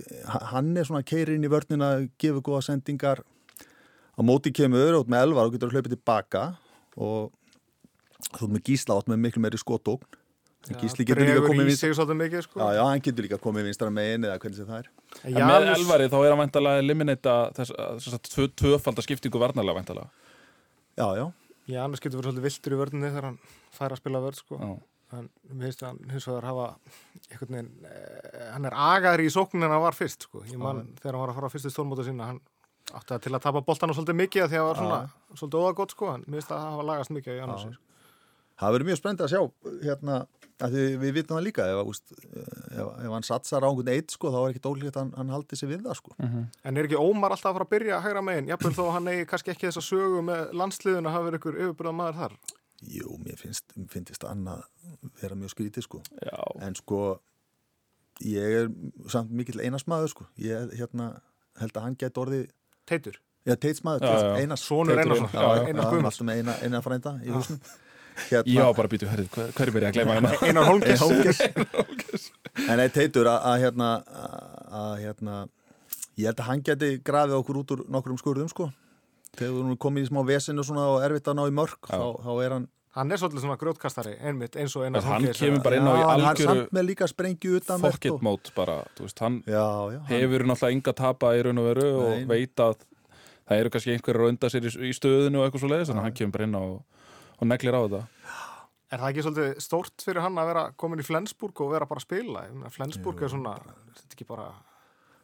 hann 0.52 0.70
er 0.78 0.86
svona 0.86 1.02
keirin 1.06 1.42
í 1.42 1.50
vörnina, 1.50 1.90
gefur 2.22 2.44
góða 2.46 2.68
sendingar. 2.68 3.24
Á 4.14 4.20
móti 4.22 4.54
kemur 4.54 5.00
út 5.00 5.10
með 5.10 5.26
elvar 5.26 5.50
og 5.50 5.56
getur 5.56 5.72
að 5.72 5.80
hlaupa 5.80 5.92
tilbaka 5.92 6.44
og 6.94 7.34
þú 8.30 8.46
ert 8.46 8.54
með 8.54 8.64
gísla 8.70 9.00
átt 9.00 9.10
með 9.10 9.20
miklu 9.26 9.42
meiri 9.42 9.60
skotókn 9.60 10.22
gísli 10.74 11.06
getur 11.06 11.22
líka 11.22 11.32
Dregur 11.36 11.48
komið 11.50 11.62
í 11.62 11.70
vinst 11.70 11.84
sig 11.84 11.94
svolítið 11.94 12.20
mikið, 12.22 12.44
sko. 12.46 12.60
já, 12.60 12.68
já, 12.76 12.82
hann 12.90 13.02
getur 13.06 13.26
líka 13.26 13.38
komið 13.38 13.68
vinstra 13.70 13.90
megin 13.94 14.26
eða 14.26 14.38
hvernig 14.42 14.58
sem 14.58 14.66
það 14.66 14.78
er 14.82 14.88
En 15.22 15.40
með 15.46 15.70
Elvari 15.76 16.10
þá 16.12 16.18
er 16.18 16.30
hann 16.34 16.42
væntalega 16.42 16.76
að 16.76 16.84
eliminata 16.84 17.34
þess, 17.56 17.74
að 17.78 18.22
tvö, 18.28 18.48
tvöfalda 18.62 19.04
skiptingu 19.06 19.38
varnarlega 19.40 19.78
væntalega. 19.80 20.08
já, 20.96 21.08
já, 21.20 21.26
Janus 21.66 22.02
getur 22.02 22.20
verið 22.20 22.36
svolítið 22.36 22.46
viltur 22.46 22.74
í 22.74 22.78
vörðinni 22.80 23.08
þegar 23.10 23.26
hann 23.26 23.38
fær 23.74 23.94
að 23.94 24.00
spila 24.00 24.20
vörð, 24.22 24.38
sko. 24.42 24.58
Já. 24.60 24.74
En 25.16 25.28
mér 25.50 25.68
finnst 25.68 25.82
að 25.82 25.88
hann 25.88 26.12
hins 26.12 26.26
vegar 26.26 26.46
hafa 26.46 26.66
einhvern 27.30 27.56
veginn, 27.56 27.70
eh, 27.86 28.44
hann 28.52 28.68
er 28.68 28.76
agaður 28.86 29.22
í 29.22 29.32
sóknin 29.34 29.66
en 29.66 29.74
hann 29.74 29.82
var 29.82 29.96
fyrst, 29.98 30.26
sko. 30.28 30.42
Ég 30.46 30.58
man 30.58 30.84
þegar 31.00 31.14
hann 31.16 31.22
var 31.24 31.32
að 31.32 31.38
fara 31.40 31.50
á 31.50 31.54
fyrstu 31.54 31.72
stórmóta 31.74 32.06
sína, 32.06 32.30
hann 32.30 32.40
átti 32.92 33.14
það 33.14 33.22
til 33.26 33.34
að 33.34 33.44
tapa 33.46 33.62
boltana 33.66 33.94
svolítið 33.94 34.18
mikið 34.22 34.44
af 34.44 34.50
því 34.50 34.58
að 34.58 34.62
það 34.62 34.68
var 34.70 34.80
svona 34.80 35.00
svolítið 35.34 35.62
óðagott, 35.62 35.94
sko. 35.94 36.12
En 36.14 36.24
mér 36.26 36.38
finnst 36.38 36.50
að 36.54 36.62
það 36.62 36.70
hafa 36.70 36.88
lagast 36.90 37.14
mikið 37.16 37.42
sko. 37.62 37.72
það 38.56 38.72
verður 38.72 38.88
mjög 38.90 39.00
spennt 39.02 39.20
að 39.20 39.32
sjá 39.34 39.40
hérna, 39.82 40.20
að 40.22 40.45
við 40.56 41.12
vitum 41.12 41.36
það 41.36 41.44
líka 41.44 41.64
ef, 41.68 41.78
að, 41.82 41.88
úst, 41.92 42.12
ef, 42.32 42.78
ef 42.80 43.12
hann 43.12 43.26
satsar 43.26 43.64
á 43.64 43.68
einhvern 43.68 43.90
eitt 43.92 44.14
sko, 44.14 44.30
þá 44.32 44.38
er 44.40 44.54
ekkit 44.54 44.68
ólíkt 44.70 44.96
að 44.96 45.02
hann, 45.02 45.12
hann 45.18 45.32
haldi 45.34 45.58
sig 45.60 45.68
við 45.68 45.82
það 45.84 45.98
sko. 45.98 46.14
En 46.64 46.76
er 46.80 46.88
ekki 46.88 46.96
Ómar 47.00 47.34
alltaf 47.34 47.50
að 47.50 47.58
fara 47.58 47.66
að 47.68 47.72
byrja 47.74 47.98
hægra 48.06 48.22
megin? 48.24 48.48
Jafnvel 48.52 48.72
þó 48.78 48.82
að 48.86 48.92
hann 48.96 49.10
eigi 49.12 49.26
kannski 49.32 49.52
ekki 49.52 49.68
þessa 49.68 49.84
sögu 49.84 50.22
með 50.24 50.54
landsliðun 50.56 51.10
að 51.10 51.16
hafa 51.18 51.28
verið 51.28 51.40
ykkur 51.42 51.60
yfirbyrðað 51.60 51.98
maður 52.00 52.18
þar. 52.22 52.36
jú, 52.96 53.18
mér 53.24 53.38
finnst, 53.40 53.76
finnst 53.92 54.24
annað 54.28 54.64
vera 55.20 55.36
mjög 55.36 55.52
skrítið 55.54 55.86
sko 55.86 56.00
Já. 56.20 56.40
en 56.60 56.74
sko 56.76 56.98
ég 58.24 58.56
er 58.62 58.68
samt 59.12 59.30
mikill 59.32 59.60
einasmaður 59.64 60.12
sko 60.12 60.26
ég 60.40 60.72
hérna, 60.76 61.10
held 61.60 61.76
að 61.76 61.86
hann 61.86 61.96
geti 62.00 62.20
orðið 62.20 62.46
Teitur. 62.86 63.16
Já, 63.46 63.54
teitsmaður, 63.62 64.02
Já, 64.02 64.18
já. 64.18 64.30
Einar 64.42 64.58
Sonur 64.58 64.94
Teitur 64.98 65.12
Einarsson. 65.16 65.28
Já, 65.32 65.42
já. 65.56 65.66
Einar 65.70 65.84
Guðmunds. 65.90 66.16
Alltaf 66.16 66.26
með 66.26 66.38
eina, 66.40 66.54
eina 66.66 66.80
frænda 66.82 67.12
í 67.22 67.30
húsinu 68.16 68.56
Já, 68.56 68.62
hérna, 68.62 68.76
bara 68.78 68.90
býtu, 68.92 69.08
herrið, 69.10 69.28
hver, 69.34 69.50
hver 69.56 69.70
er 69.70 69.74
byrjað 69.76 69.90
að 69.90 69.98
gleyma 69.98 70.16
hérna? 70.16 70.32
Einar 70.48 70.68
Holmgis. 70.70 71.04
Hókis 71.74 72.26
En 72.72 72.82
eitt 72.82 72.96
teitur 72.96 73.28
að, 73.30 73.38
að 73.50 73.58
hérna 73.66 73.90
að 74.76 74.94
hérna 75.04 75.36
ég 76.16 76.30
held 76.30 76.40
að 76.40 76.48
hann 76.50 76.64
geti 76.64 76.94
grafið 77.04 77.36
okkur 77.40 77.60
út 77.62 77.74
úr 77.76 77.84
nokkrum 77.92 78.20
skurðum 78.20 78.48
sko. 78.52 78.70
Þegar 79.36 79.52
við 79.52 79.60
erum 79.60 79.76
komið 79.84 80.06
í 80.06 80.08
smá 80.08 80.22
vesinu 80.26 80.64
svona 80.64 80.86
og 80.94 81.04
erfitt 81.04 81.28
að 81.28 81.36
ná 81.36 81.44
í 81.44 81.54
mörg 81.54 81.90
þá, 81.90 82.00
þá 82.24 82.32
er 82.46 82.56
hann 82.56 82.72
Hann 82.96 83.12
er 83.12 83.20
svolítið 83.20 83.42
svona 83.42 83.58
grjótkastari, 83.60 84.14
einmitt, 84.24 84.54
eins 84.56 84.72
og 84.78 84.86
Einar 84.86 85.04
Hann 85.04 85.26
kemur 85.36 85.60
bara 85.66 85.76
inn 85.76 85.84
á 85.84 85.92
í 85.92 85.98
Já, 86.00 86.06
hann 86.08 86.22
er 86.22 86.28
algjöru 86.30 86.54
samt 86.62 86.70
með 86.72 86.86
líka 86.88 87.08
sprengju 87.10 87.58
utan 87.58 87.82
forget 87.82 88.22
mót 88.24 88.48
bara, 88.56 88.76
þú 88.96 89.04
veist, 89.04 89.20
hann 89.20 89.34
Já, 89.44 89.66
já, 89.92 89.98
hann, 89.98 90.12
hefur 90.14 90.44
náttúrulega 90.48 90.76
enga 90.78 90.94
tapa 90.96 91.32
í 91.36 91.42
raun 91.44 91.60
og 91.60 91.68
veru 91.68 91.90
og 92.00 92.22
veit 92.30 92.62
að 92.64 92.78
það 93.50 93.60
eru 93.60 93.72
kannski 93.74 93.92
einhverjir 93.92 94.24
að 94.24 94.32
unda 94.32 94.50
sér 94.54 94.68
í, 94.70 94.72
í 94.88 94.94
stöðinu 94.96 95.42
og 95.42 95.44
eitthvað 95.44 95.64
svo 95.66 95.70
leiðis, 95.74 95.90
þannig 95.90 96.00
að 96.00 96.08
hann 96.08 96.16
kemur 96.22 96.36
bara 96.38 96.48
inn 96.48 96.56
á 96.56 96.62
og, 96.64 96.78
og 97.40 97.48
neglir 97.50 97.76
á 97.76 97.80
þetta. 97.84 98.02
Er 98.94 99.02
það 99.02 99.10
ekki 99.10 99.24
svolítið 99.26 99.60
stórt 99.64 100.04
fyrir 100.06 100.22
hann 100.22 100.38
að 100.38 100.46
vera 100.52 100.64
komin 100.78 101.02
í 101.02 101.06
Flensburg 101.06 101.60
og 101.64 101.72
vera 101.74 101.88
bara 101.90 101.98
að 101.98 102.06
spila? 102.06 102.44
Ég 102.46 102.54
meina, 102.54 102.70
Flensburg 102.70 103.22
er 103.26 103.32
svona, 103.32 103.54
er 103.58 103.96
þetta 103.98 104.14
ekki 104.14 104.26
bara 104.28 104.46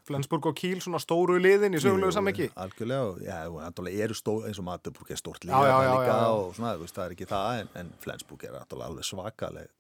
Flensburg 0.02 0.48
og 0.50 0.56
Kíl 0.58 0.80
svona 0.82 0.98
stóru 0.98 1.36
liðin 1.38 1.76
í 1.78 1.80
sögulegu 1.82 2.10
samhengi? 2.16 2.48
Algjörlega, 2.58 3.12
já, 3.22 3.36
náttúrulega 3.54 4.08
eru 4.08 4.16
stór, 4.18 4.48
eins 4.48 4.58
og 4.58 4.66
Magdeburg 4.66 5.12
er 5.14 5.20
stórt 5.20 5.46
líka 5.46 5.60
já, 5.62 5.76
já, 5.78 5.92
líka 5.92 6.08
já, 6.10 6.16
já. 6.18 6.32
og 6.40 6.56
svona, 6.58 6.72
veist, 6.80 6.96
það 6.96 7.04
er 7.06 7.14
ekki 7.14 7.28
það 7.30 7.60
en, 7.60 7.70
en 7.78 7.92
Flensburg 8.02 8.44
er 8.48 8.56
náttúrulega 8.56 8.90
alveg 8.90 9.06
svakaleg 9.06 9.70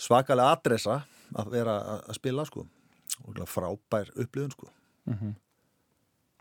svakaleg 0.00 0.48
adressa 0.56 0.96
að 1.36 1.52
vera 1.52 1.74
að, 1.92 2.00
að 2.08 2.18
spila 2.22 2.46
sko 2.48 2.64
og 3.28 3.42
frábær 3.52 4.14
upplifun 4.16 4.56
sko 4.56 4.72
Mhm. 5.02 5.32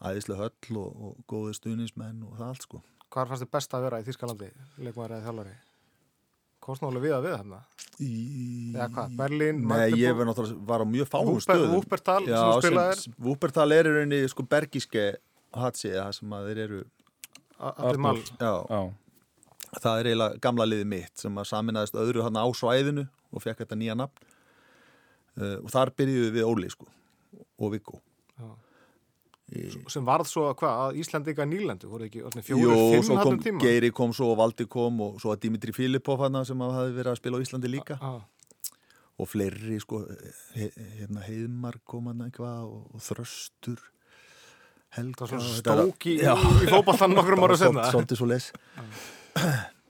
æðislega 0.06 0.46
höll 0.48 0.78
og, 0.78 0.98
og 1.02 1.16
góði 1.28 1.56
stuðnismenn 1.58 2.24
og 2.28 2.36
það 2.38 2.48
allt 2.48 2.66
sko 2.68 2.82
Hvað 3.12 3.28
fannst 3.32 3.44
þið 3.46 3.52
best 3.58 3.74
að 3.76 3.86
vera 3.88 4.00
í 4.00 4.08
Þýskalandi, 4.08 4.50
leikmaður 4.80 5.18
eða 5.18 5.26
þjálfari? 5.28 5.56
Kostnálega 6.62 7.04
við 7.04 7.16
að 7.18 7.26
við 7.26 7.34
þarna? 7.40 7.60
í... 8.02 8.12
Eða 8.76 8.88
hvað, 8.96 9.14
Berlín, 9.20 9.60
Nei, 9.70 9.92
ég 10.00 10.16
var 10.18 10.30
náttúrulega 10.30 10.66
var 10.70 10.84
á 10.84 10.88
mjög 10.90 11.10
fáum 11.12 11.38
stöðum 11.44 11.76
Wuppertal, 11.76 12.22
Já, 12.30 12.40
sem 12.40 12.72
spilaðir? 12.72 13.04
Wuppertal 13.28 13.68
er 13.76 13.90
í 13.90 13.94
rauninni 13.98 14.32
sko 14.32 14.46
bergíske 14.50 15.06
hatsi, 15.58 15.92
það 15.94 16.12
sem 16.18 16.36
að 16.38 16.50
þeir 16.50 16.62
eru 16.66 16.82
Allir 17.62 18.02
mal. 18.02 18.16
já, 18.42 18.54
Já, 18.72 18.82
það 19.84 20.00
er 20.00 20.10
eiginlega 20.12 20.42
gamla 20.48 20.70
liðið 20.70 20.90
mitt 20.96 21.22
sem 21.26 21.38
að 21.38 21.50
saminaðist 21.52 22.00
öðru 22.02 22.26
hann 22.26 22.40
á 22.42 22.46
svæðinu 22.58 23.06
og 23.32 23.44
fekk 23.44 23.62
þetta 23.66 23.78
nýja 23.78 23.98
nafn 24.00 24.26
uh, 25.38 25.58
og 25.62 25.70
þar 25.74 25.94
byrjuðu 26.00 26.32
við 26.40 26.48
Óli 26.50 26.72
sko 26.74 26.88
og 27.62 27.76
Viggo 27.76 28.00
Já. 28.38 28.50
Sem 29.92 30.06
varð 30.08 30.30
svo 30.32 30.46
að 30.50 30.54
hvað, 30.62 30.76
að 30.86 31.00
Íslandinga 31.02 31.46
nýlendu, 31.52 31.90
voru 31.92 32.06
ekki 32.08 32.22
orðnir 32.24 32.46
fjóri, 32.48 32.62
Jú, 32.64 32.76
fimm 33.02 33.18
hannum 33.20 33.40
tíma? 33.44 33.60
Geiri 33.66 33.90
kom 33.92 34.14
svo 34.16 34.30
og 34.32 34.38
Valdi 34.40 34.68
kom 34.72 35.02
og 35.04 35.18
svo 35.20 35.34
að 35.34 35.42
Dimitri 35.44 35.74
Filipov 35.76 36.22
hann 36.24 36.40
sem 36.48 36.62
hafi 36.64 36.94
verið 36.96 37.12
að 37.12 37.20
spila 37.20 37.36
á 37.36 37.44
Íslandi 37.44 37.72
líka 37.74 37.98
Ah, 38.00 38.22
og 39.20 39.28
fleiri 39.28 39.80
sko 39.84 40.00
he, 40.56 40.70
hérna 41.02 41.26
Heiðmar 41.28 41.82
kom 41.84 42.08
hann 42.08 42.24
eitthvað 42.30 42.64
og, 42.70 42.86
og 42.96 43.04
Þröstur 43.04 43.84
Helga 44.96 45.28
það 45.28 45.36
var 45.36 45.44
svona 45.44 45.52
og 45.52 45.60
þetta- 45.60 45.76
stók 45.84 46.08
í, 46.08 46.16
í 46.66 46.72
fótballtan 46.72 47.14
nokkrum 47.16 47.44
ára 47.48 47.58
senna. 47.60 47.86
Svolítið 47.92 48.18
svo 48.24 48.28
les 48.32 48.52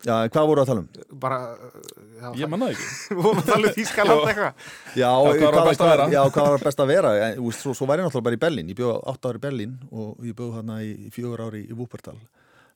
Já, 0.02 0.16
hvað 0.34 0.48
voru 0.50 0.62
að 0.64 0.70
tala 0.72 0.82
um? 0.82 0.90
Bara, 1.22 1.38
já, 2.22 2.28
ég 2.42 2.52
manna 2.52 2.68
það 2.70 2.76
ekki. 2.76 2.90
við 3.16 3.22
vorum 3.26 3.42
að 3.42 3.50
tala 3.52 3.70
um 3.72 3.76
Þýskaland 3.78 4.28
eitthvað. 4.32 4.68
Já, 5.02 5.10
hvað 5.26 5.56
var 5.58 5.68
best 5.70 5.82
að 5.86 5.92
vera? 5.92 6.06
Já, 6.16 6.22
hvað 6.36 6.50
var 6.56 6.66
best 6.68 6.84
að 6.86 6.92
vera? 6.94 7.12
En, 7.26 7.34
þú 7.40 7.48
veist, 7.50 7.66
svo, 7.66 7.74
svo 7.80 7.88
var 7.90 8.02
ég 8.02 8.08
náttúrulega 8.08 8.28
bara 8.30 8.38
í 8.40 8.42
Berlín. 8.46 8.70
Ég 8.72 8.80
bjóð 8.82 9.00
átt 9.14 9.28
ári 9.32 9.42
í 9.42 9.44
Berlín 9.48 9.74
og 9.92 10.28
ég 10.30 10.38
bjóð 10.38 10.54
hérna 10.60 10.78
í, 10.86 10.92
í 11.08 11.12
fjögur 11.16 11.44
ári 11.48 11.64
í 11.68 11.78
Wuppertal. 11.78 12.18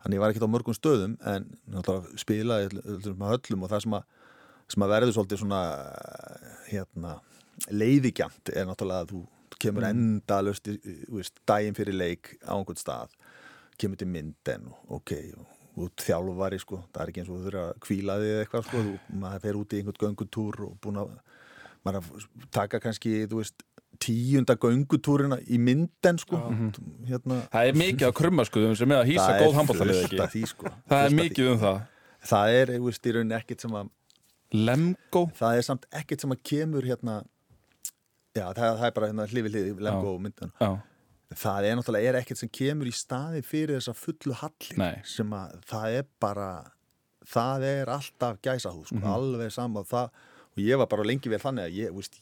Þannig 0.06 0.20
ég 0.20 0.22
var 0.26 0.34
ekkert 0.34 0.46
á 0.46 0.54
mörgum 0.54 0.76
stöðum 0.78 1.16
en 1.26 1.48
náttúrulega 1.74 2.20
spilaði 2.22 2.82
öllum 2.84 3.24
höllum 3.26 3.64
og 3.66 3.72
það 3.72 3.86
sem 3.86 3.96
að, 3.98 4.04
sem 4.76 4.86
að 4.86 4.92
verður 4.96 5.16
svolítið 5.18 5.42
svona 5.42 5.62
hérna, 6.70 7.16
leiðigjant 7.72 8.52
er 8.54 8.68
náttúrulega 8.70 9.06
að 9.06 9.14
þú 9.16 9.24
kemur 9.66 9.86
Mm. 9.86 9.96
endalust 9.96 10.68
daginn 11.48 11.78
fyrir 11.78 11.96
leik 11.96 12.34
á 12.44 12.54
einhvern 12.58 12.78
stað 12.78 13.14
kemur 13.80 13.98
til 13.98 14.08
mynden 14.12 14.68
og 14.70 15.00
ok 15.00 15.12
og 15.40 15.46
og 15.76 15.92
þjálfari 16.02 16.60
sko, 16.62 16.82
það 16.94 17.04
er 17.04 17.12
ekki 17.12 17.22
eins 17.24 17.30
og 17.32 17.38
þú 17.38 17.46
þurfa 17.48 17.64
að 17.68 17.80
kvíla 17.86 18.18
þig 18.22 18.34
eða 18.34 18.44
eitthvað 18.46 18.68
sko, 18.68 18.84
þú, 18.86 18.94
maður 19.24 19.46
fer 19.46 19.60
út 19.60 19.74
í 19.76 19.80
einhvern 19.82 20.02
göngutúr 20.04 20.60
og 20.68 20.76
búin 20.84 21.02
að 21.02 21.16
maður 21.86 22.00
að 22.02 22.48
taka 22.56 22.82
kannski, 22.84 23.16
þú 23.32 23.42
veist 23.42 23.66
tíunda 24.02 24.56
göngutúrina 24.60 25.38
í 25.48 25.60
mynden 25.62 26.18
sko. 26.20 26.40
Hérna, 27.08 27.42
Það 27.54 27.70
er 27.70 27.78
mikið 27.80 28.08
að 28.10 28.16
krumma 28.18 28.46
sko 28.48 28.64
sem 28.76 28.92
er 28.92 29.04
að 29.04 29.12
hýsa 29.12 29.28
góð 29.40 29.60
handbóltalið 29.60 30.50
sko. 30.52 30.72
Það 30.90 31.06
er 31.06 31.16
mikið 31.16 31.52
um 31.54 31.62
það. 31.62 31.78
Það 32.26 32.58
er, 32.58 32.74
þú 32.76 32.90
veist, 32.90 33.06
í 33.06 33.14
rauninni 33.16 33.38
ekkert 33.38 33.64
sem 33.64 33.78
að 33.78 33.94
Lemgo? 34.56 35.26
Það 35.36 35.60
er 35.60 35.66
samt 35.68 35.88
ekkert 35.96 36.24
sem 36.24 36.34
að 36.34 36.42
kemur 36.48 36.86
hérna 36.86 37.20
já, 38.36 38.46
það, 38.54 38.68
það 38.80 38.86
er 38.88 38.94
bara 38.98 39.10
hérna 39.12 39.28
hlifi 39.32 39.52
hliði 39.52 39.74
lengo 39.88 40.12
og 40.14 40.22
myndan 40.24 40.54
Já, 40.60 40.70
það 41.34 41.68
er 41.70 41.76
náttúrulega 41.80 42.12
er 42.12 42.20
ekkert 42.22 42.42
sem 42.44 42.52
kemur 42.54 42.90
í 42.90 42.94
staði 42.96 43.42
fyrir 43.46 43.80
þessa 43.80 43.96
fullu 43.98 44.38
halli 44.42 44.78
Nei. 44.78 44.94
sem 45.10 45.34
að 45.34 45.58
það 45.66 45.98
er 46.00 46.08
bara 46.22 46.50
það 47.26 47.68
er 47.72 47.92
alltaf 47.96 48.40
gæsahúð 48.46 48.92
sko, 48.92 49.02
alveg 49.10 49.54
sama 49.54 49.82
og 49.82 49.90
það 49.90 50.10
og 50.56 50.62
ég 50.64 50.80
var 50.80 50.90
bara 50.92 51.08
lengi 51.08 51.32
vel 51.32 51.42
þannig 51.42 51.66
að 51.66 51.80
ég, 51.80 51.96
veist 51.96 52.20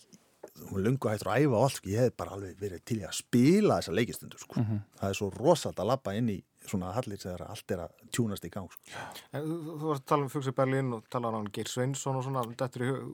hún 0.70 0.84
lungu 0.86 1.10
hættur 1.10 1.32
að 1.34 1.44
æfa 1.44 1.58
og 1.58 1.66
allt 1.68 1.80
sko, 1.82 1.92
ég 1.92 2.08
hef 2.08 2.16
bara 2.18 2.38
alveg 2.38 2.58
verið 2.62 2.84
til 2.88 3.00
að 3.04 3.14
spila 3.18 3.80
þessa 3.82 3.96
leikistundu 3.98 4.40
sko. 4.42 4.64
það 5.00 5.10
er 5.10 5.20
svo 5.20 5.30
rosalt 5.36 5.80
að 5.82 5.90
labba 5.92 6.16
inn 6.18 6.32
í 6.32 6.40
svona 6.70 6.92
hallir 6.96 7.20
sem 7.22 7.44
allt 7.44 7.74
er 7.76 7.84
að 7.86 7.94
tjúnast 8.16 8.46
í 8.48 8.52
gang 8.54 8.70
sko. 8.72 9.06
En 9.36 9.48
Þú, 9.48 9.78
varst 9.84 10.04
að 10.04 10.10
tala 10.14 10.26
um 10.28 10.32
Fugsi 10.34 10.54
Berlín 10.56 10.92
og 10.98 11.06
tala 11.12 11.32
um 11.38 11.48
Geir 11.54 11.70
Sveinsson 11.72 12.20
og 12.20 12.26
svona, 12.26 12.44
hug, 12.48 12.60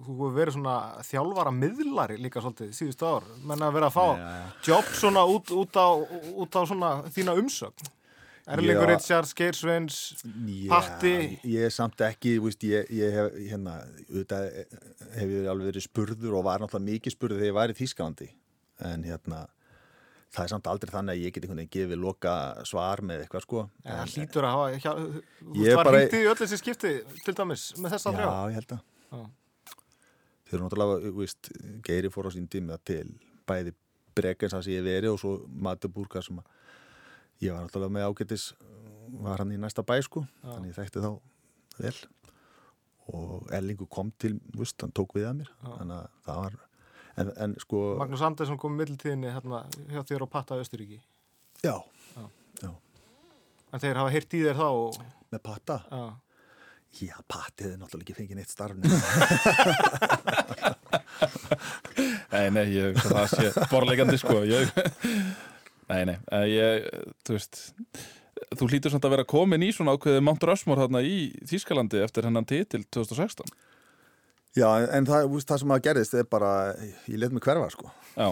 þú 0.05 0.17
hefur 0.17 0.35
verið 0.37 0.57
svona 0.57 0.75
þjálfara 1.09 1.53
miðlari 1.55 2.19
líka 2.21 2.43
svolítið 2.43 2.73
síðustu 2.77 3.07
ár, 3.09 3.29
menn 3.49 3.63
að 3.65 3.77
vera 3.79 3.89
að 3.89 3.95
fá 3.97 4.05
Já, 4.09 4.27
já. 4.39 4.49
jobb 4.71 4.91
svona 5.03 5.23
út, 5.35 5.53
út, 5.63 5.79
á, 5.79 5.87
út 6.45 6.59
á 6.59 6.61
svona 6.69 6.91
þína 7.09 7.37
umsögn. 7.41 7.95
Erlingur. 8.49 8.87
Richards, 8.89 9.35
Geir 9.37 9.53
Sveins, 9.53 9.97
Patti. 10.71 11.39
ég 11.45 11.67
er 11.67 11.73
samt 11.73 12.01
ekki, 12.01 12.39
veist, 12.41 12.63
ég, 12.65 12.87
ég 12.97 13.13
hef, 13.13 13.35
hérna, 13.51 13.75
auðvitað 14.09 14.47
hef 15.19 15.33
ég 15.35 15.49
alveg 15.51 15.69
verið 15.69 15.85
spurður 15.85 16.37
og 16.39 16.47
var 16.47 16.63
náttúrulega 16.63 16.87
mikið 16.95 17.13
spurður 17.13 17.43
þegar 17.43 17.51
ég 17.51 17.57
var 17.59 17.73
í 17.73 17.77
Þýskalandi 17.77 18.29
en 18.89 19.03
hérna, 19.05 19.43
það 20.29 20.43
er 20.45 20.51
samt 20.53 20.67
aldrei 20.69 20.91
þannig 20.93 21.15
að 21.15 21.23
ég 21.25 21.33
get 21.33 21.43
einhvern 21.45 21.59
veginn 21.63 21.73
gefið 21.75 22.01
loka 22.03 22.33
svar 22.69 23.01
með 23.01 23.23
eitthvað, 23.25 23.45
sko. 23.47 23.63
en 23.85 23.97
það 23.97 24.13
hlýtur 24.13 24.45
að 24.45 24.55
hafa, 24.55 24.79
hjá, 24.83 24.91
þú 25.41 25.65
var 25.75 25.83
bara- 25.89 25.99
hringtið 25.99 26.21
í 26.25 26.29
öll 26.29 26.39
þessi 26.43 26.59
skipti 26.61 26.91
til 27.25 27.33
dæmis 27.39 27.63
með 27.77 27.95
þessa 27.95 28.13
þrjá. 28.13 28.27
Já, 28.29 28.49
ég 28.49 28.57
held 28.59 28.73
að. 28.75 28.81
Já. 29.09 29.23
Þeir 30.49 30.57
eru 30.59 30.63
náttúrulega, 30.67 31.13
veist, 31.17 31.49
Geiri 31.85 32.09
fór 32.13 32.29
á 32.29 32.31
sín 32.33 32.47
tíma 32.49 32.77
til 32.85 33.07
bæði 33.49 33.73
Brekens 34.15 34.53
að 34.57 34.69
ég 34.73 34.79
hef 34.81 34.85
verið 34.89 35.13
og 35.13 35.19
svo 35.21 35.33
Matuburga 35.49 36.21
sem 36.25 36.37
að 36.41 36.45
ég 37.45 37.53
var 37.53 37.65
náttúrulega 37.65 37.93
með 37.97 38.07
ágætis, 38.09 38.53
var 39.21 39.37
hann 39.41 39.51
í 39.53 39.57
næsta 39.57 39.81
bæ, 39.85 39.97
sko, 40.05 40.25
þannig 40.45 40.73
ég 40.73 40.77
þekkti 40.77 41.01
þá 41.05 41.11
vel 41.79 41.95
og 43.09 43.47
Erlingu 43.57 43.87
kom 43.89 44.11
til, 44.21 44.35
veist, 44.53 44.77
hann 44.83 44.91
tók 44.93 45.15
við 45.17 45.25
að 45.29 45.37
mér, 45.41 45.51
þannig 45.63 45.95
að 45.97 46.09
það 46.27 46.41
var, 46.43 46.57
en, 47.19 47.29
en 47.45 47.55
sko, 47.61 47.81
Magnús 47.99 48.23
Andersson 48.25 48.57
kom 48.61 48.75
í 48.75 48.79
middeltíðinni 48.81 49.31
hérna 49.35 49.63
hjá 49.91 50.01
þér 50.09 50.25
og 50.27 50.31
Patta 50.33 50.57
Östuríki. 50.61 50.99
já, 51.63 51.75
Já. 52.15 52.23
já, 52.63 52.71
En 53.73 53.79
þeir 53.83 53.99
hafa 54.01 54.13
heyrt 54.15 54.33
í 54.33 54.43
þér 54.47 54.57
þá 54.57 54.67
og, 54.69 54.99
með 55.33 55.41
patta, 55.45 55.75
já. 55.91 56.03
já, 57.05 57.15
pattið 57.29 57.73
er 57.75 57.77
náttúrulega 57.83 58.07
ekki 58.07 58.17
fengið 58.17 58.39
neitt 58.39 58.53
starfni. 58.55 58.89
Nei, 62.29 62.47
nei, 62.53 62.65
ég, 62.75 62.97
það 63.01 63.31
sé 63.33 63.49
borleikandi 63.71 64.17
sko 64.21 64.41
ég, 64.47 64.69
Nei, 65.89 66.03
nei, 66.05 66.17
ég, 66.53 66.85
þú 67.25 67.35
veist 67.35 67.61
Þú 68.55 68.67
hlýtur 68.71 68.93
samt 68.93 69.05
að 69.05 69.13
vera 69.17 69.25
komin 69.27 69.63
í 69.65 69.71
svona 69.75 69.95
ákveðið 69.97 70.23
Mount 70.25 70.45
Rushmore 70.47 70.85
þarna 70.85 71.01
í 71.05 71.15
Þýskalandi 71.49 71.99
eftir 72.05 72.27
hennan 72.29 72.47
titil 72.49 72.83
2016 72.87 73.49
Já, 74.57 74.69
en, 74.97 75.05
það, 75.05 75.35
það 75.45 75.61
sem 75.61 75.73
að 75.75 75.83
gerðist 75.85 76.15
er 76.17 76.25
bara, 76.29 76.53
ég 77.09 77.19
let 77.21 77.35
mig 77.35 77.43
hverfa, 77.45 77.69
sko. 77.73 77.91
Já, 78.15 78.29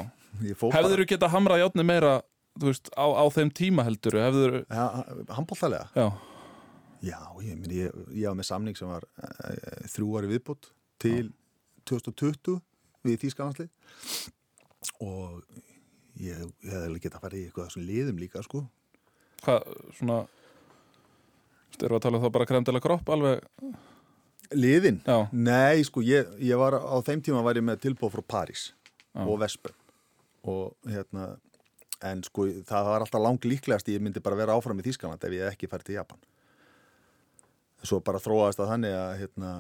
hefður 0.74 1.04
þú 1.04 1.10
geta 1.12 1.30
hamrað 1.34 1.62
játni 1.62 1.86
meira 1.86 2.16
veist, 2.62 2.90
á, 2.98 3.06
á 3.06 3.26
þeim 3.34 3.52
tíma 3.54 3.86
heldur 3.86 4.18
hefður, 4.22 4.58
ja, 4.66 4.88
handbóltalega. 5.38 5.90
já, 5.96 6.08
Já, 7.06 7.20
ég, 7.46 7.58
meni, 7.62 7.84
ég, 7.84 7.98
ég 8.18 8.26
var 8.26 8.38
með 8.40 8.48
samning 8.50 8.78
sem 8.78 8.90
var 8.90 9.04
e, 9.22 9.52
þrjú 9.94 10.16
ári 10.18 10.32
viðbútt 10.32 10.72
til 11.02 11.28
2020 11.86 12.58
við 13.06 13.20
Þýskalandslið 13.22 13.70
og 15.06 15.44
ég, 16.18 16.42
ég 16.42 16.74
hefði 16.74 16.90
að 17.20 17.28
fara 17.28 17.38
í 17.38 17.44
eitthvað 17.46 17.70
þessum 17.70 17.86
liðum 17.86 18.22
líka 18.24 18.42
sko. 18.46 18.64
hvað, 19.46 19.70
svona 20.00 20.18
þú 20.26 21.78
veist, 21.78 21.86
erum 21.86 21.94
við 21.94 22.00
að 22.00 22.06
tala 22.08 22.18
um 22.18 22.26
þá 22.26 22.34
bara 22.40 22.50
kremdilega 22.50 22.88
kropp 22.88 23.14
alveg, 23.14 23.46
Liðin? 24.56 25.02
já, 25.06 25.18
Nei, 25.34 25.84
sko, 25.88 26.02
ég, 26.06 26.30
ég 26.40 26.58
var 26.60 26.78
á 26.80 26.96
þeim 27.04 27.22
tíma 27.26 27.44
var 27.44 27.58
ég 27.60 27.66
með 27.66 27.82
tilbúð 27.88 28.16
frá 28.18 28.24
París 28.36 28.70
Já. 29.14 29.26
og 29.26 29.40
Vespen 29.42 29.76
og 30.48 30.76
hérna 30.88 31.36
en 32.06 32.22
sko, 32.24 32.46
það 32.68 32.90
var 32.92 33.04
alltaf 33.04 33.24
lang 33.24 33.40
líklegast 33.44 33.90
ég 33.90 34.02
myndi 34.04 34.22
bara 34.24 34.38
vera 34.38 34.56
áfram 34.56 34.80
í 34.80 34.86
Þýskaland 34.86 35.24
ef 35.26 35.34
ég 35.34 35.50
ekki 35.50 35.70
færi 35.72 35.88
til 35.88 35.96
Japan. 35.98 36.20
Svo 37.84 38.00
bara 38.06 38.22
þróaðist 38.22 38.62
að 38.62 38.72
þannig 38.72 38.94
að 38.98 39.14
hérna, 39.22 39.52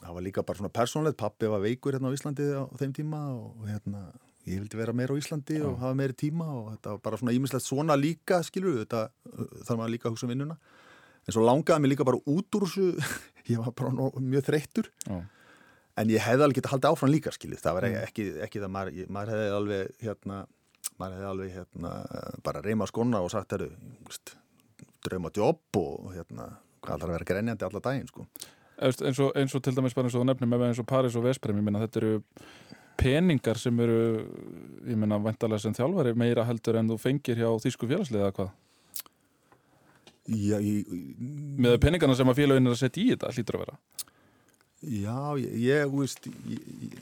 það 0.00 0.14
var 0.16 0.24
líka 0.24 0.44
bara 0.44 0.60
svona 0.60 0.72
persónlegt. 0.72 1.18
Pappi 1.20 1.50
var 1.52 1.62
veikur 1.64 1.96
hérna 1.96 2.08
á 2.12 2.16
Íslandi 2.16 2.46
á 2.56 2.64
þeim 2.80 2.94
tíma 2.96 3.20
og 3.36 3.68
hérna, 3.68 4.02
ég 4.48 4.62
vildi 4.62 4.80
vera 4.80 4.96
meira 4.96 5.12
á 5.12 5.20
Íslandi 5.20 5.60
og 5.64 5.76
hafa 5.82 5.94
meiri 6.00 6.16
tíma 6.16 6.48
og 6.56 6.72
þetta 6.74 6.96
var 6.96 7.04
bara 7.04 7.20
svona 7.20 7.36
ímislegt 7.36 7.68
svona 7.68 7.96
líka, 8.00 8.40
skilur 8.44 8.78
við 8.78 8.86
þetta 8.86 9.04
þarf 9.68 9.78
maður 9.80 9.94
líka 9.94 10.08
að 10.08 10.16
hugsa 10.16 10.26
um 10.28 10.32
vinnuna 10.34 10.58
en 11.26 11.32
svo 11.36 11.44
langaði 11.44 11.80
mér 11.84 11.92
líka 11.94 12.04
bara 12.08 12.20
út 12.26 12.58
úr 12.58 12.66
þessu. 12.68 12.90
Ég 13.52 13.58
var 13.60 13.72
bara 13.76 14.10
mjög 14.20 14.44
þreyttur. 14.46 14.86
Já, 15.08 15.18
en 16.00 16.08
ég 16.10 16.22
hefði 16.24 16.42
alveg 16.46 16.56
getað 16.58 16.72
haldið 16.74 16.90
áfram 16.90 17.10
líka 17.12 17.30
skilur, 17.34 17.60
það 17.62 17.74
var 17.76 17.84
Mm. 17.86 17.98
ekki, 18.08 18.24
ekki 18.42 18.60
það 18.62 18.70
maður, 18.74 18.94
ég- 18.98 19.10
maður 19.14 19.30
hefði 19.34 19.50
alveg 19.58 19.92
hérna, 20.02 20.38
maður 20.98 21.14
hefði 21.18 21.28
alveg 21.30 21.52
hérna 21.58 21.90
bara 22.42 22.62
reyma 22.64 22.86
skona 22.90 23.20
og 23.22 23.30
sagt 23.30 23.52
eru 23.52 23.68
drauma 25.04 25.30
jobb 25.36 25.76
og 25.78 26.14
hérna 26.16 26.48
hvað 26.84 26.98
þarf 26.98 27.08
að 27.08 27.14
vera 27.14 27.28
grenjandi 27.28 27.66
alla 27.68 27.80
daginn 27.84 28.08
sko. 28.08 28.26
Eins, 28.82 29.20
og, 29.22 29.30
eins 29.38 29.54
og 29.54 29.62
til 29.62 29.74
dæmis 29.76 29.94
bara 29.94 30.08
eins 30.08 30.16
og 30.16 30.24
þú 30.24 30.28
nefnir 30.32 30.50
með 30.50 30.64
eins 30.70 30.80
og 30.82 30.86
Paris 30.90 31.14
og 31.16 31.22
Vesprem, 31.28 31.60
ég 31.60 31.66
meina 31.68 31.82
þetta 31.84 32.00
eru 32.00 32.14
peningar 32.98 33.58
sem 33.60 33.78
eru 33.84 34.00
ég 34.88 34.96
meina 34.98 35.18
væntalega 35.22 35.60
sem 35.62 35.74
þjálfari 35.76 36.14
meira 36.18 36.44
heldur 36.48 36.78
en 36.80 36.88
þú 36.90 36.98
fengir 36.98 37.38
hjá 37.38 37.48
þýsku 37.62 37.86
félagsliða 37.90 38.28
eða 38.30 38.34
hvað 38.40 38.50
Já, 40.24 40.56
ég, 40.56 40.88
með 41.60 41.74
peningana 41.82 42.14
sem 42.16 42.30
að 42.32 42.38
félagin 42.40 42.70
er 42.70 42.72
að 42.72 42.80
setja 42.80 43.02
í 43.02 43.10
þetta 43.12 43.32
hlýtur 43.34 43.58
að 43.58 43.64
vera. 43.66 43.74
Já, 44.84 45.18
ég, 45.40 45.52
ég 45.64 45.92
veist 45.92 46.28
ég, 46.48 46.94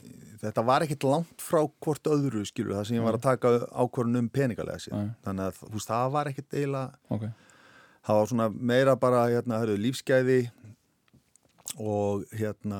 þetta 0.43 0.63
var 0.67 0.83
ekkit 0.85 1.05
langt 1.07 1.43
frá 1.43 1.61
hvort 1.83 2.09
öðru 2.11 2.43
skilur, 2.47 2.75
það 2.77 2.89
sem 2.89 2.97
ég 2.97 3.05
var 3.05 3.17
að 3.17 3.25
taka 3.25 3.53
ákvörðun 3.71 4.21
um 4.21 4.29
peningalega 4.31 4.83
sér, 4.83 4.95
Nei. 4.95 5.13
þannig 5.25 5.49
að 5.49 5.61
veist, 5.73 5.89
það 5.89 6.11
var 6.15 6.29
ekkit 6.31 6.57
eiginlega 6.57 7.15
ok, 7.15 7.25
það 8.07 8.19
var 8.19 8.29
svona 8.31 8.49
meira 8.71 8.95
bara 8.99 9.23
hérna, 9.31 9.59
hörðu, 9.63 9.79
lífsgæði 9.83 10.39
og 11.79 12.25
hérna 12.35 12.79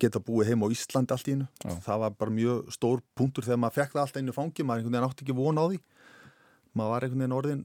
geta 0.00 0.22
búið 0.24 0.52
heim 0.52 0.62
á 0.64 0.72
Íslandi 0.72 1.14
allt 1.14 1.28
í 1.28 1.34
innu 1.36 1.48
Já. 1.64 1.74
það 1.84 2.02
var 2.04 2.18
bara 2.22 2.34
mjög 2.38 2.72
stór 2.74 3.02
punktur 3.18 3.46
þegar 3.46 3.62
maður 3.64 3.80
fekk 3.82 3.96
það 3.96 4.04
allt 4.04 4.20
einu 4.22 4.34
fangi, 4.36 4.64
maður 4.66 4.82
einhvern 4.82 4.94
veginn 4.96 5.08
átti 5.10 5.26
ekki 5.26 5.36
von 5.38 5.58
á 5.60 5.64
því. 5.66 5.80
Maður 6.78 6.92
var 6.94 7.04
einhvern 7.06 7.22
veginn 7.24 7.38
orðin 7.38 7.62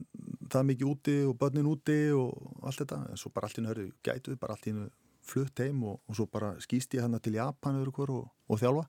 það 0.54 0.68
mikið 0.70 0.90
úti 0.92 1.16
og 1.28 1.34
börnin 1.40 1.68
úti 1.70 1.98
og 2.16 2.60
allt 2.68 2.82
þetta, 2.82 3.00
en 3.10 3.20
svo 3.20 3.32
bara 3.34 3.48
allt 3.50 3.58
í 3.60 3.66
hörðu 3.68 3.88
gætuð 4.06 4.38
bara 4.40 4.56
allt 4.56 4.68
í 4.68 4.72
innu 4.74 4.86
flutt 5.24 5.60
heim 5.64 5.82
og, 5.88 6.00
og 6.08 6.16
svo 6.18 6.26
bara 6.28 6.52
skýst 6.60 6.94
ég 6.98 7.04
hann 7.04 7.16
til 7.24 7.36
Japan 7.38 7.78
og, 7.80 8.24
og 8.48 8.58
þjálfa 8.60 8.86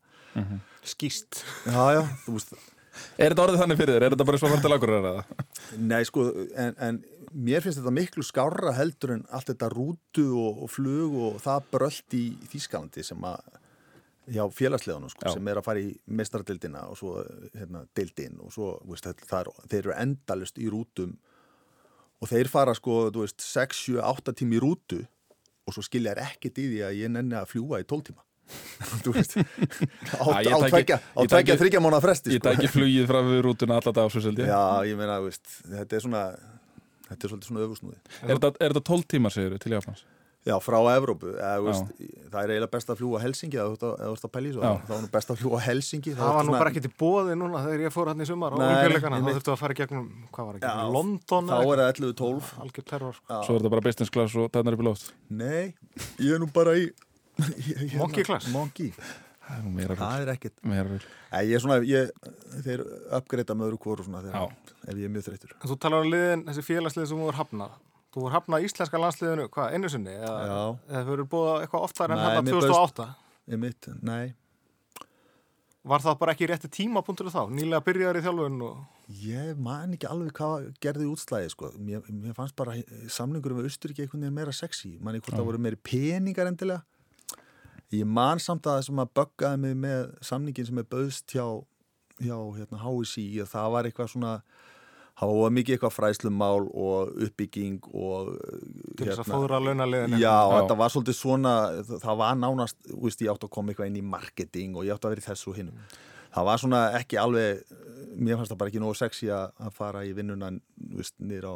Skýst. 0.86 1.44
Já, 1.66 1.84
já, 1.96 2.02
þú 2.26 2.34
veist 2.36 2.56
Er 3.20 3.34
þetta 3.34 3.44
orðið 3.44 3.60
þannig 3.62 3.80
fyrir 3.80 3.96
þér? 3.96 4.04
Er 4.08 4.14
þetta 4.14 4.26
bara 4.30 4.40
svo 4.40 4.50
fara 4.52 4.64
til 4.64 4.74
akkur 4.76 4.92
eða? 4.96 5.12
Nei, 5.84 6.02
sko, 6.08 6.24
en, 6.56 6.76
en 6.80 7.00
mér 7.36 7.64
finnst 7.64 7.82
þetta 7.82 7.92
miklu 7.96 8.24
skárra 8.24 8.72
heldur 8.78 9.12
en 9.18 9.26
allt 9.36 9.50
þetta 9.52 9.68
rútu 9.74 10.26
og, 10.40 10.62
og 10.64 10.72
flug 10.72 11.18
og 11.28 11.38
það 11.44 11.68
brölt 11.76 12.16
í 12.16 12.24
Þýskalandi 12.54 13.04
sem 13.04 13.28
að 13.28 13.60
hjá 14.36 14.42
félagsleðunum, 14.58 15.12
sko, 15.12 15.28
Já. 15.28 15.36
sem 15.36 15.52
er 15.52 15.60
að 15.60 15.68
fara 15.68 15.84
í 15.84 15.92
mestardildina 16.18 16.86
og 16.90 16.96
svo 16.98 17.18
hérna, 17.54 17.84
dildin 18.00 18.40
og 18.42 18.56
svo, 18.56 18.72
þú 18.82 18.96
veist, 18.96 19.06
þetta- 19.12 19.28
það 19.30 19.42
er, 19.44 19.52
þeir 19.74 19.82
eru 19.84 19.96
endalust 20.02 20.58
í 20.64 20.70
rútum 20.74 21.12
og 22.22 22.30
þeir 22.32 22.50
fara, 22.52 22.74
sko, 22.78 23.10
þú 23.14 23.26
veist, 23.26 23.42
6, 23.44 23.82
7, 23.90 24.00
8 24.04 24.34
tími 24.40 24.58
í 24.60 24.62
rútu 24.64 25.02
og 25.66 25.74
svo 25.76 25.82
skilja 25.86 26.14
er 26.16 26.24
ekkit 26.28 26.62
í 26.62 26.70
því 26.72 26.80
að 26.88 26.98
ég 27.02 27.12
nenni 27.12 27.36
að 27.40 27.50
fljúa 27.56 27.82
í 27.82 27.88
12 27.90 28.08
tíma. 28.12 28.22
Veist 29.16 29.34
á, 30.22 30.26
ég 30.46 30.54
á 30.54 30.60
tveggja, 30.70 31.00
á 31.02 31.22
tæki- 31.26 31.56
þryggja 31.58 31.80
mánu 31.82 31.98
fresti 32.04 32.36
Ég 32.36 32.44
tæki 32.46 32.70
flugið 32.70 33.08
frá 33.10 33.18
við 33.26 33.40
rútuna 33.42 33.80
alla 33.82 33.94
dag 33.98 34.06
á 34.06 34.10
svo 34.14 34.22
seldi 34.22 34.46
Já, 34.46 34.60
ég 34.86 35.00
meina, 35.00 35.16
veist, 35.24 35.42
þetta 35.66 35.98
er 35.98 36.04
svona 36.06 36.22
þetta 37.10 37.26
er 37.26 37.32
svolítið 37.34 37.50
svona 37.50 37.64
öfusnúði 37.66 37.98
Er 38.22 38.36
þetta, 38.36 38.52
er 38.62 38.76
þetta 38.76 38.84
12 38.92 39.08
tímar 39.16 39.34
segir 39.34 39.58
til 39.64 39.74
Japans? 39.74 40.06
Já, 40.46 40.54
frá 40.62 40.78
Evrópu, 40.94 41.32
eða, 41.34 41.54
þú 41.58 41.66
veist, 41.66 41.88
það 42.30 42.36
er 42.44 42.52
eiginlega 42.54 42.72
best 42.76 42.90
að 42.94 43.00
fljúa 43.00 43.22
Helsingi 43.24 43.58
eða 43.58 43.78
þú 43.82 43.88
ert 44.14 44.26
að- 44.28 44.32
pæli 44.36 44.52
svo, 44.54 44.62
þá 44.62 44.92
er 44.94 45.02
nú 45.02 45.10
best 45.16 45.32
að 45.34 45.40
fljúa 45.42 45.62
Helsingi 45.66 46.12
Það 46.20 46.36
var 46.38 46.46
nú 46.46 46.52
bara 46.54 46.70
ekki 46.70 46.84
til 46.86 46.92
bóði 47.02 47.34
núna 47.40 47.62
þegar 47.66 47.82
ég 47.88 47.94
fór 47.96 48.12
hann 48.12 48.22
í 48.22 48.28
sumar 48.30 48.54
á 48.54 48.58
Þá 48.62 48.66
veit. 49.26 49.36
þurftu 49.40 49.52
að 49.56 49.58
fara 49.64 49.74
í 49.74 49.80
gegnum, 49.80 50.06
hvað 50.32 50.46
var 50.46 50.60
ekki, 50.60 50.70
Já, 50.70 50.92
London 50.94 51.50
þá 51.50 51.56
er 51.58 51.82
það 51.82 51.90
11-12 51.96 52.38
eitthvað? 52.46 52.62
Algjör 52.62 52.86
terror. 52.94 53.14
sko. 53.18 53.26
Já. 53.34 53.42
Svo 53.48 53.56
er 53.56 53.60
þetta 53.60 53.74
bara 53.74 53.82
business 53.90 54.10
class 54.14 54.36
og 54.36 54.52
tennar 54.54 54.74
upp 54.78 54.84
í 54.86 54.86
loft 54.86 55.12
Nei, 55.30 55.74
ég 56.22 56.36
er 56.36 56.40
nú 56.46 56.52
bara 56.54 56.76
í 56.78 56.86
hérna, 57.42 57.98
Monkey 58.06 58.24
class? 58.30 58.48
Monkey 58.54 58.94
Það 59.46 59.82
er 59.82 59.96
það 59.98 60.22
er 60.22 60.30
ekkert 60.36 60.62
Meira 60.66 60.86
rugl. 60.90 61.10
Æ, 61.34 61.38
ég 61.46 61.54
er 61.58 61.62
svona, 61.62 61.76
ég, 61.86 62.14
þeir 62.66 62.82
uppgreita 63.18 63.54
með 63.58 63.68
öðru 63.74 63.82
hvoru 63.84 64.06
svona 64.08 64.22
þegar, 64.26 64.54
ef 64.90 64.96
ég 64.98 65.06
er 65.06 65.14
mjög 65.14 65.26
þreytur 65.28 65.52
En 65.58 65.70
þú 65.70 65.78
talar 65.84 66.06
um 66.06 66.10
liðin, 66.14 66.46
þessi 66.50 66.64
félagslið 66.66 67.10
sem 67.12 67.18
þú 67.22 67.28
er 67.34 67.38
hafnað. 67.42 67.76
Þú 68.16 68.30
er 68.30 68.34
hafnað 68.38 68.66
íslenska 68.70 69.00
landsliðinu, 69.02 69.46
hvað, 69.52 69.74
einu 69.76 69.92
sinni? 69.92 70.16
Eða, 70.16 70.36
Já. 70.48 70.60
eða 70.88 71.04
þau 71.04 71.14
eru 71.18 71.28
búið 71.34 71.50
eitthvað 71.66 71.86
oftar 71.90 72.14
en 72.16 72.22
hérna 72.24 72.44
mér 72.48 72.56
2008? 72.64 73.08
Ég 73.52 73.62
mitt, 73.62 73.90
nei 74.00 74.36
Var 75.86 76.02
það 76.02 76.16
bara 76.22 76.34
ekki 76.34 76.48
rétti 76.50 76.70
tímapunktur 76.80 77.28
þá? 77.30 77.44
Nýlega 77.54 77.84
byrjaður 77.86 78.18
í 78.18 78.22
þjálfun 78.26 78.64
og... 78.66 78.78
Ég 79.22 79.60
man 79.62 79.92
ekki 79.94 80.08
alveg 80.10 80.32
hvað 80.40 80.70
gerði 80.82 81.10
útslæði 81.12 81.52
sko. 81.54 81.74
mér, 81.78 82.08
mér 82.10 82.34
fannst 82.38 82.56
bara 82.58 82.74
samlingur 83.12 83.54
með 83.54 83.68
Östuríki 83.70 84.06
einhvern 84.06 84.24
veginn 84.24 84.40
meira 84.40 84.56
sexy 84.56 84.96
man 84.98 85.20
ekki 85.20 85.28
hvort 85.28 85.38
það 85.42 85.50
voru 85.52 85.62
meiri 85.62 85.82
peningar 85.86 86.50
endilega 86.50 86.82
ég 87.94 88.08
man 88.08 88.42
samt 88.42 88.66
að 88.66 88.80
það 88.80 88.88
sem 88.88 89.04
að 89.04 89.12
böggaði 89.20 89.62
mig 89.62 89.76
með 89.84 90.08
samningin 90.26 90.70
sem 90.72 90.82
er 90.82 90.88
bauðst 90.96 91.36
hjá, 91.36 91.46
hjá 92.24 92.38
hérna, 92.56 92.82
HSI 92.82 93.28
að 93.44 93.52
það 93.54 93.70
var 93.76 93.90
eitthvað 93.90 94.12
svona 94.16 94.34
var 95.40 95.54
mikið 95.56 95.78
eitthvað 95.78 95.94
fræslumál 95.96 96.66
og 96.68 97.14
uppbygging 97.28 97.78
og 97.94 98.34
til 98.98 99.08
þess 99.08 99.22
að 99.24 99.30
fóðra 99.32 99.62
launaliðinu. 99.64 100.20
Já, 100.20 100.34
Já. 100.36 100.56
þetta 100.58 100.78
var 100.82 100.92
svolítið 100.92 101.18
svona, 101.20 101.54
það 101.94 102.20
var 102.20 102.42
nánast, 102.42 102.80
þú 102.90 103.04
veist, 103.06 103.24
ég 103.24 103.32
átti 103.32 103.48
að 103.48 103.54
koma 103.56 103.72
eitthvað 103.72 103.92
inn 103.92 104.02
í 104.02 104.10
marketing 104.16 104.76
og 104.76 104.88
ég 104.88 104.98
átti 104.98 105.08
að 105.08 105.16
vera 105.16 105.24
í 105.24 105.28
þessu 105.30 105.52
og 105.54 105.60
hinnum. 105.62 105.86
Það 106.36 106.50
var 106.50 106.62
svona 106.66 106.82
ekki 107.00 107.20
alveg, 107.22 107.78
mér 108.20 108.42
fannst 108.42 108.52
það 108.52 108.60
bara 108.60 108.74
ekki 108.74 108.84
nógu 108.84 108.98
sexy 109.00 109.32
að 109.32 109.46
að 109.64 109.78
fara 109.78 110.04
í 110.04 110.12
vinnuna, 110.18 110.52
þú 110.82 111.00
veist, 111.00 111.16
niður 111.24 111.48
á, 111.48 111.56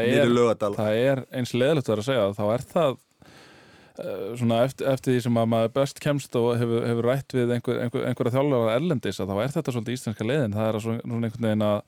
er, 0.00 0.32
lögadal. 0.32 0.72
það 0.78 1.02
er 1.02 1.22
eins 1.36 1.52
leðilegt 1.52 1.92
að 1.92 2.02
segja 2.06 2.30
þá 2.36 2.44
er 2.54 2.64
það 2.70 2.96
uh, 2.96 4.32
svona 4.40 4.62
eftir, 4.64 4.88
eftir 4.92 5.14
því 5.14 5.22
sem 5.26 5.40
að 5.42 5.50
maður 5.52 5.72
best 5.76 6.00
kemst 6.00 6.40
og 6.40 6.48
hefur, 6.60 6.84
hefur 6.88 7.10
rætt 7.10 7.36
við 7.36 7.54
einhver, 7.58 7.80
einhver, 7.84 8.08
einhverja 8.08 8.36
þjálfara 8.38 8.76
erlendis 8.80 9.20
að 9.20 9.32
þá 9.32 9.38
er 9.44 9.54
þetta 9.56 9.74
svolítið 9.76 9.98
íslenska 9.98 10.28
leiðin 10.28 10.56
það 10.56 10.70
er 10.70 10.78
að 10.78 10.86
svona, 10.86 11.04
svona 11.04 11.30
einhvern 11.30 11.48
veginn 11.50 11.66
að 11.68 11.80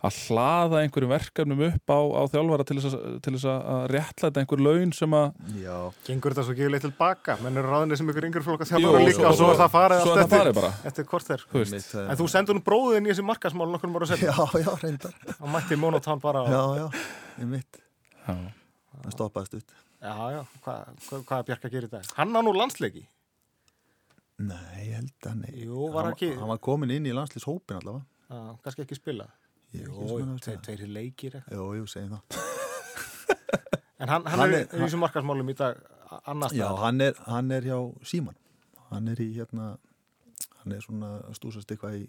að 0.00 0.16
hlaða 0.30 0.78
einhverjum 0.80 1.10
verkefnum 1.12 1.60
upp 1.66 1.92
á, 1.92 1.98
á 2.00 2.22
þjálfara 2.32 2.64
til 2.64 2.76
þess, 2.80 2.94
að, 2.96 3.16
til 3.26 3.32
þess 3.34 3.46
að 3.52 3.66
að 3.74 3.82
réttlæta 3.92 4.40
einhver 4.40 4.62
laun 4.64 4.92
sem 4.96 5.16
að 5.18 5.58
Já, 5.60 5.74
Gengur 6.06 6.32
þetta 6.32 6.44
svo 6.46 6.54
gefilegt 6.56 6.86
tilbaka? 6.86 7.36
Menn 7.44 7.60
eru 7.60 7.68
ráðinni 7.74 7.98
sem 8.00 8.08
ykkur 8.08 8.26
yngri 8.30 8.42
flokka 8.46 8.68
þjálfara 8.70 9.02
líka 9.04 9.20
svo- 9.20 9.28
og 9.28 9.36
svo 9.42 9.50
er 9.52 9.60
það 9.60 9.74
farið 9.74 10.00
svo 10.06 10.14
allt 10.14 10.22
er 10.22 10.24
það 10.24 10.32
farið 10.38 10.52
eftir, 10.52 10.62
bara 10.62 10.90
eftir 10.92 11.08
hvort 11.12 11.28
þeir. 11.28 11.44
mitt, 11.74 11.92
En 12.06 12.16
þú 12.22 12.28
sendur 12.32 12.56
nú 12.56 12.64
bróðin 12.70 13.06
í 13.06 13.12
þessi 13.12 13.26
markasmál 13.28 13.68
nokkur 13.74 13.92
ára 14.00 14.08
setna. 14.08 14.32
já, 14.32 14.64
já, 14.64 14.72
reyndar. 14.86 15.14
Hann 15.40 15.52
mætti 15.52 15.76
monotón 15.76 16.20
bara 16.24 16.42
á... 16.42 16.44
Já, 16.48 16.62
já, 16.80 16.86
ég 17.44 17.50
mitt, 17.52 17.80
það 18.24 19.12
stoppaðist 19.12 19.58
upp. 19.60 19.76
Já, 20.00 20.16
já, 20.32 20.40
hvað 20.64 20.78
hva, 21.10 21.18
hvað 21.28 21.38
er 21.42 21.44
Bjarka 21.50 21.68
að 21.68 21.74
gera 21.76 21.86
í 21.90 21.92
dag? 21.92 22.08
Hann 22.16 22.32
á 22.32 22.40
nú 22.40 22.54
landsleiki. 22.56 23.04
Nei, 24.40 24.86
ég 24.88 24.94
held 24.96 25.28
að 25.28 25.34
nei. 25.42 25.52
Jú, 25.66 25.90
var 25.92 26.06
hann, 26.08 26.14
ekki- 26.16 26.32
Hann 26.40 26.48
var 26.48 26.58
komin 26.64 26.90
inn 26.94 27.04
í 27.04 27.12
landslýshópin 27.12 27.76
allavega. 27.76 28.06
Já, 28.30 28.40
kannski 28.64 28.86
ekki 28.86 28.96
spila. 28.96 29.26
Er 29.74 29.86
að 29.90 30.60
tveir, 30.64 30.84
leikir. 30.90 31.36
eitthvað. 31.38 31.56
Jú, 31.60 31.66
jú, 31.78 31.86
segjum 31.86 32.16
það. 32.16 32.40
En 34.00 34.08
hann, 34.08 34.24
hann, 34.24 34.38
Hann 34.40 34.52
er, 34.54 34.62
er- 34.64 34.78
í 34.78 34.80
þessum 34.80 35.02
markasmálum 35.04 35.48
í 35.52 35.54
dag 35.58 35.76
annars 36.24 36.54
Já, 36.56 36.70
hann 36.80 37.02
er, 37.04 37.18
hann 37.26 37.50
er 37.52 37.66
hjá 37.68 37.76
Síman. 38.08 38.36
Hann 38.88 39.10
er 39.12 39.18
í, 39.20 39.26
hérna, 39.36 39.66
hann 40.62 40.72
er 40.72 40.80
svona 40.80 41.10
að 41.28 41.34
stúsast 41.36 41.68
eitthvað 41.74 41.98
í 41.98 42.06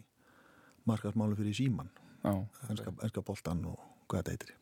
markaðsmálu 0.87 1.35
fyrir 1.35 1.57
Síman. 1.57 1.89
Já. 2.23 2.31
Enska, 2.71 2.93
enska 3.03 3.23
boltan 3.27 3.65
og 3.67 3.75
hvað 4.07 4.23
þetta 4.23 4.31
heitir. 4.31 4.55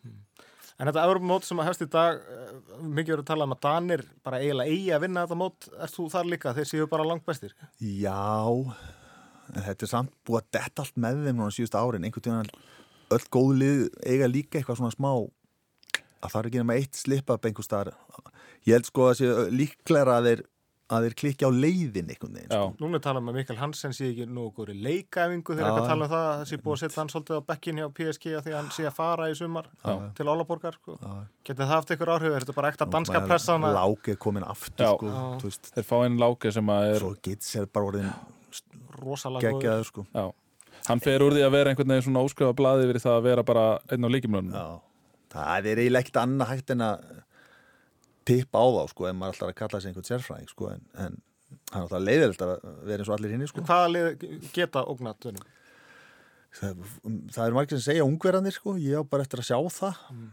En 0.80 0.90
þetta 0.90 1.04
Európa-mót 1.06 1.46
sem 1.46 1.62
að 1.62 1.70
hefst 1.70 1.86
í 1.86 1.90
dag, 1.94 2.18
eh, 2.34 2.52
mikið 2.82 3.14
verið 3.14 3.24
að 3.26 3.30
tala 3.30 3.46
um 3.46 3.54
að 3.56 3.62
Danir 3.68 4.04
bara 4.26 4.42
eiginlega 4.42 4.74
eigi 4.74 4.90
að 4.98 5.02
vinna 5.06 5.26
þetta 5.28 5.40
mót. 5.44 5.70
Er 5.86 5.94
þú 5.94 6.10
þar 6.16 6.30
líka? 6.34 6.54
Þeir 6.58 6.70
séu 6.74 6.90
bara 6.90 7.06
langt 7.08 7.26
bestir. 7.30 7.54
Já, 7.78 8.18
en 9.54 9.62
þetta 9.70 9.86
er 9.86 9.94
samt 9.94 10.14
búið 10.26 10.42
að 10.42 10.52
detta 10.58 10.82
allt 10.88 10.98
með 11.06 11.24
þeim 11.30 11.38
núna 11.44 11.54
síðustu 11.54 11.78
árin. 11.78 12.10
Einhvern 12.10 12.26
tíðan 12.26 12.52
öll 13.16 13.26
góð 13.34 13.52
lið 13.64 13.82
eiga 14.06 14.28
líka 14.30 14.60
eitthvað 14.62 14.80
svona 14.82 14.96
smá 14.96 15.12
að 16.20 16.30
það 16.34 16.40
er 16.42 16.48
ekki 16.50 16.62
nema 16.64 16.76
eitt 16.80 16.96
slip 17.00 17.30
up 17.32 17.46
einhver 17.48 17.64
staðar. 17.66 17.94
Ég 18.68 18.76
held 18.76 18.88
sko 18.90 19.06
að 19.10 19.20
sé 19.22 19.28
líklega 19.56 20.16
að 20.20 20.26
þeir, 20.28 20.42
að 20.90 21.06
þeir 21.06 21.14
klikki 21.22 21.48
á 21.48 21.52
leiðin 21.54 22.10
einhvern 22.12 22.34
veginn. 22.36 22.50
Sko. 22.52 22.74
Núna 22.82 22.98
er 23.00 23.04
talað 23.06 23.22
um 23.24 23.30
að 23.32 23.38
Mikael 23.40 23.60
Hansen 23.62 23.94
sé 23.96 24.10
ekki 24.10 24.26
nú 24.28 24.50
góri 24.58 24.74
leikaæfingu 24.84 25.56
þegar 25.56 25.64
Já, 25.64 25.70
ekki 25.72 25.84
að 25.86 25.92
tala 25.94 26.08
um 26.08 26.12
það 26.12 26.26
að 26.32 26.42
þessi 26.44 26.60
búið 26.66 26.76
að 26.76 26.82
setja 26.84 27.00
hann 27.00 27.12
svolítið 27.14 27.40
á 27.40 27.42
bekkin 27.54 27.80
hjá 27.80 27.88
PSG 28.00 28.26
að 28.36 28.44
því 28.48 28.52
að 28.52 28.58
hann 28.60 28.72
sé 28.76 28.88
að 28.90 28.98
fara 29.00 29.30
í 29.32 29.38
sumar 29.40 29.70
Já. 29.86 29.94
til 30.20 30.28
Álaborgar. 30.34 30.78
Sko. 30.82 30.98
Getið 31.48 31.64
það 31.64 31.74
haft 31.76 31.94
ykkur 31.96 32.14
áhrif? 32.18 32.36
Er 32.36 32.44
þetta 32.48 32.58
bara 32.60 32.74
ekta 32.74 32.90
danska 32.98 33.16
Bara 33.22 33.32
pressan? 33.32 33.64
að- 33.70 33.80
Lák 33.80 34.12
er 34.12 34.20
komin 34.28 34.44
aftur 34.50 34.86
Já. 34.86 34.92
sko, 34.98 35.08
Já. 35.14 35.24
þú 35.40 35.48
veist. 35.48 35.72
þeir 35.78 35.88
fá 35.88 35.96
einn 36.04 36.20
láki 36.20 36.52
sem 36.60 36.74
að 36.76 36.90
er 36.96 37.00
Svo 37.00 37.16
gets 37.30 37.56
er 37.56 37.66
bara 37.72 37.86
orðin 37.94 38.12
Rosalega 39.00 39.52
góður. 39.56 40.34
Hann 40.90 41.02
fer 41.06 41.24
úr 41.26 41.36
því 41.38 41.46
að 41.46 41.54
vera 41.56 41.72
einhvern 41.74 41.94
veginn 41.94 42.06
svona 42.10 42.24
óskrifa 42.26 42.56
blaði 42.58 42.88
yfir 42.90 43.02
það 43.04 43.18
að 43.20 43.26
vera 43.30 43.44
bara 43.48 43.66
einn 43.94 44.06
á 44.06 44.10
líkimlunum 44.14 44.54
Já. 44.58 44.66
Það 45.30 45.70
er 45.74 45.82
eiginlega 45.84 46.04
ekkert 46.06 46.22
annað 46.24 46.50
hægt 46.56 46.72
en 46.74 46.82
að 46.88 47.04
tippa 48.30 48.62
á 48.62 48.68
þá 48.76 48.84
sko, 48.92 49.06
en 49.10 49.18
maður 49.20 49.36
alltaf 49.36 49.52
að 49.52 49.58
kalla 49.62 49.80
sig 49.82 49.90
einhvern 49.92 50.08
sérfræðing 50.10 50.50
sko, 50.52 50.68
en, 50.74 50.82
en 51.06 51.16
hann 51.72 51.80
er 51.80 51.86
alltaf 51.86 52.04
leiðilegt 52.06 52.44
að 52.46 52.54
vera 52.90 53.02
eins 53.04 53.10
og 53.10 53.16
allir 53.18 53.34
hinn 53.34 53.48
sko. 53.50 53.64
Hvaða 53.66 53.88
lið 53.94 54.26
geta 54.54 54.84
ógnat 54.90 55.22
dönum? 55.26 55.48
það, 56.60 56.80
það 57.34 57.44
eru 57.46 57.58
margir 57.60 57.78
sem 57.78 57.86
segja 57.92 58.06
ungverðanir 58.10 58.56
sko, 58.58 58.74
ég 58.82 58.98
á 58.98 59.04
bara 59.06 59.26
eftir 59.26 59.42
að 59.44 59.50
sjá 59.52 59.60
það 59.80 60.04
Mm. 60.10 60.30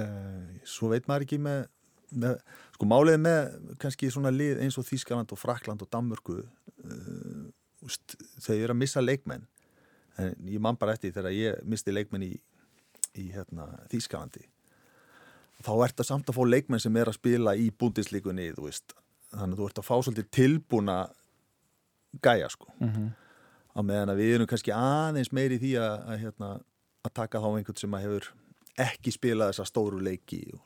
uh, 0.00 0.60
svo 0.68 0.88
veit 0.92 1.06
maður 1.08 1.24
ekki 1.26 1.38
með, 1.40 1.64
með 2.12 2.36
sko 2.76 2.88
málið 2.90 3.18
með 3.24 3.40
kannski 3.80 4.08
svona 4.12 4.32
lið 4.34 4.60
eins 4.64 4.76
og 4.80 4.84
Þískaland 4.88 5.32
og 5.32 5.40
Frakland 5.40 5.84
og 5.84 5.88
Danmörku 5.92 6.36
uh, 6.42 7.44
þau 8.44 8.54
eru 8.56 8.72
að 8.74 8.80
missa 8.80 9.00
leikmenn 9.04 9.44
en 10.18 10.50
ég 10.50 10.62
man 10.62 10.78
bara 10.80 10.94
eftir 10.94 11.14
þegar 11.14 11.34
ég 11.34 11.62
misti 11.68 11.94
leikmenn 11.94 12.26
í, 12.26 12.34
í 13.18 13.30
hérna, 13.34 13.68
Þískalandi 13.90 14.44
þá 15.64 15.72
ert 15.86 15.98
það 15.98 16.08
samt 16.10 16.30
að 16.30 16.38
fá 16.38 16.44
leikmenn 16.48 16.82
sem 16.82 16.96
er 17.00 17.10
að 17.10 17.18
spila 17.18 17.54
í 17.56 17.68
veist, 18.64 18.94
þannig 19.34 19.54
að 19.54 19.60
þú 19.60 19.68
ert 19.68 19.80
að 19.80 19.86
fá 19.88 19.94
svolítið 19.96 20.30
tilbúna 20.30 20.98
gæja 22.22 22.48
sko. 22.50 22.70
Mhm. 22.80 23.12
á 23.74 23.80
meðan 23.82 24.10
að 24.12 24.20
við 24.22 24.34
erum 24.34 24.46
kannski 24.46 24.70
aðeins 24.70 25.32
meiri 25.32 25.58
því 25.58 25.72
að, 25.82 25.94
að, 26.06 26.18
hérna, 26.22 26.50
að 27.02 27.14
taka 27.14 27.40
þá 27.42 27.48
einhvern 27.56 27.76
sem 27.76 27.94
að 27.94 28.04
hefur 28.04 28.28
ekki 28.78 29.10
spilað 29.10 29.50
þessa 29.50 29.66
stóru 29.66 29.98
leiki 30.00 30.44
og, 30.54 30.60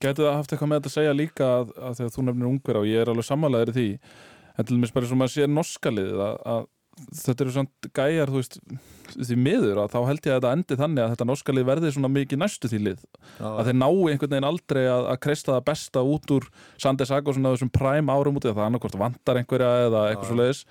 Gæti 0.00 0.24
það 0.24 0.34
haft 0.34 0.52
eitthvað 0.52 0.68
með 0.68 0.78
þetta 0.78 0.90
að 0.90 0.94
segja 0.94 1.14
líka 1.14 1.46
að, 1.46 1.72
að 1.78 1.96
þegar 1.98 2.12
þú 2.14 2.22
nefnir 2.24 2.48
ungverð 2.48 2.80
og 2.80 2.86
ég 2.88 3.02
er 3.02 3.10
alveg 3.12 3.26
sammálaður 3.28 3.70
í 3.70 3.74
því. 3.74 3.88
En 4.54 4.66
til 4.66 4.76
dæmis 4.76 4.92
bara 4.94 5.06
eins 5.06 5.12
og 5.14 5.20
maður 5.20 5.34
sér 5.34 5.50
norska 5.52 5.92
liðið 5.92 6.22
að, 6.24 6.38
að 6.54 6.64
þetta 6.94 7.44
eru 7.44 7.52
svona 7.54 7.90
gæjar 7.96 8.30
þú 8.32 8.40
veist, 8.40 8.58
því 9.14 9.36
miður 9.38 9.80
að 9.84 9.92
þá 9.94 9.98
held 10.08 10.26
ég 10.28 10.34
að 10.34 10.38
þetta 10.38 10.52
endi 10.56 10.78
þannig 10.80 11.04
að 11.04 11.14
þetta 11.14 11.26
norska 11.30 11.54
lið 11.54 11.68
verði 11.70 11.92
svona 11.94 12.10
mikið 12.14 12.40
næstu 12.42 12.70
því 12.70 12.80
lið. 12.88 13.04
Að 13.40 13.70
þeir 13.70 13.78
nái 13.78 13.88
einhvern 14.14 14.34
veginn 14.34 14.48
aldrei 14.48 14.82
að, 14.82 15.08
að 15.12 15.20
kreista 15.26 15.54
það 15.54 15.64
besta 15.70 16.04
út 16.14 16.34
úr 16.36 16.48
Sanders 16.80 17.14
Akosson 17.14 17.48
að 17.48 17.56
þessum 17.56 17.72
præm 17.74 18.12
árum 18.14 18.40
út 18.40 18.48
í 18.48 18.52
það 18.52 18.66
annarkvort 18.68 18.98
vantar 19.04 19.40
einhverja 19.40 19.72
eða 19.88 20.04
eitthvað 20.10 20.30
svo 20.30 20.38
leiðis 20.40 20.64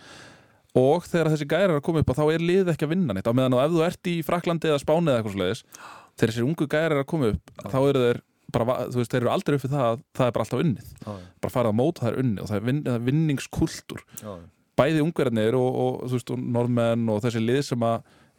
og 0.83 1.05
þegar 1.05 1.29
þessi 1.35 1.49
gæjar 1.51 1.69
er 1.69 1.77
að 1.77 1.85
koma 1.85 2.01
upp 2.01 2.13
þá 2.17 2.23
er 2.33 2.43
lið 2.43 2.71
ekki 2.73 2.87
að 2.87 2.93
vinna 2.95 3.13
neitt. 3.13 3.29
Á 3.29 3.37
meðan 3.37 3.57
að 3.59 3.65
ef 3.67 3.73
þú 3.75 3.83
ert 3.87 4.09
í 4.09 4.15
Fraklandi 4.25 4.71
eða 4.71 4.81
Spáni 4.81 5.11
eða 5.11 5.21
eitthvað 5.21 5.35
svo 5.35 5.43
leiðis 5.43 5.65
þegar 6.13 6.31
þessi 6.33 6.45
ungu 6.47 6.69
gæjar 6.69 6.95
er 6.95 7.01
að 7.03 7.09
koma 7.13 7.33
upp 7.33 7.51
þá 7.69 7.77
eru 7.83 8.05
þeir 8.07 8.23
bara, 8.53 8.75
þú 8.91 9.01
veist, 9.01 9.13
þeir 9.13 9.23
eru 9.23 9.31
aldrei 9.33 9.57
upp 9.57 9.63
við 9.65 9.73
það 9.73 9.85
að 9.87 10.01
það 10.17 10.27
er 10.27 10.35
bara 10.35 10.45
alltaf 10.45 10.63
unnið, 10.63 10.89
já, 10.93 11.13
bara 11.43 11.53
farið 11.53 11.73
á 11.73 11.79
mót 11.79 12.01
það 12.01 12.09
er 12.09 12.17
unnið 12.23 12.43
og 12.43 12.49
það 12.51 12.57
er, 12.59 12.65
vin, 12.67 12.81
það 12.85 12.97
er 12.97 13.05
vinningskultúr. 13.07 14.03
Já, 14.21 14.33
bæði 14.79 15.03
ungverðinir 15.05 15.57
og, 15.59 15.81
og, 15.85 15.99
veist, 16.13 16.31
og 16.33 16.39
norðmenn 16.39 17.09
og 17.13 17.21
þessi 17.25 17.43
lið 17.43 17.61
sem 17.69 17.89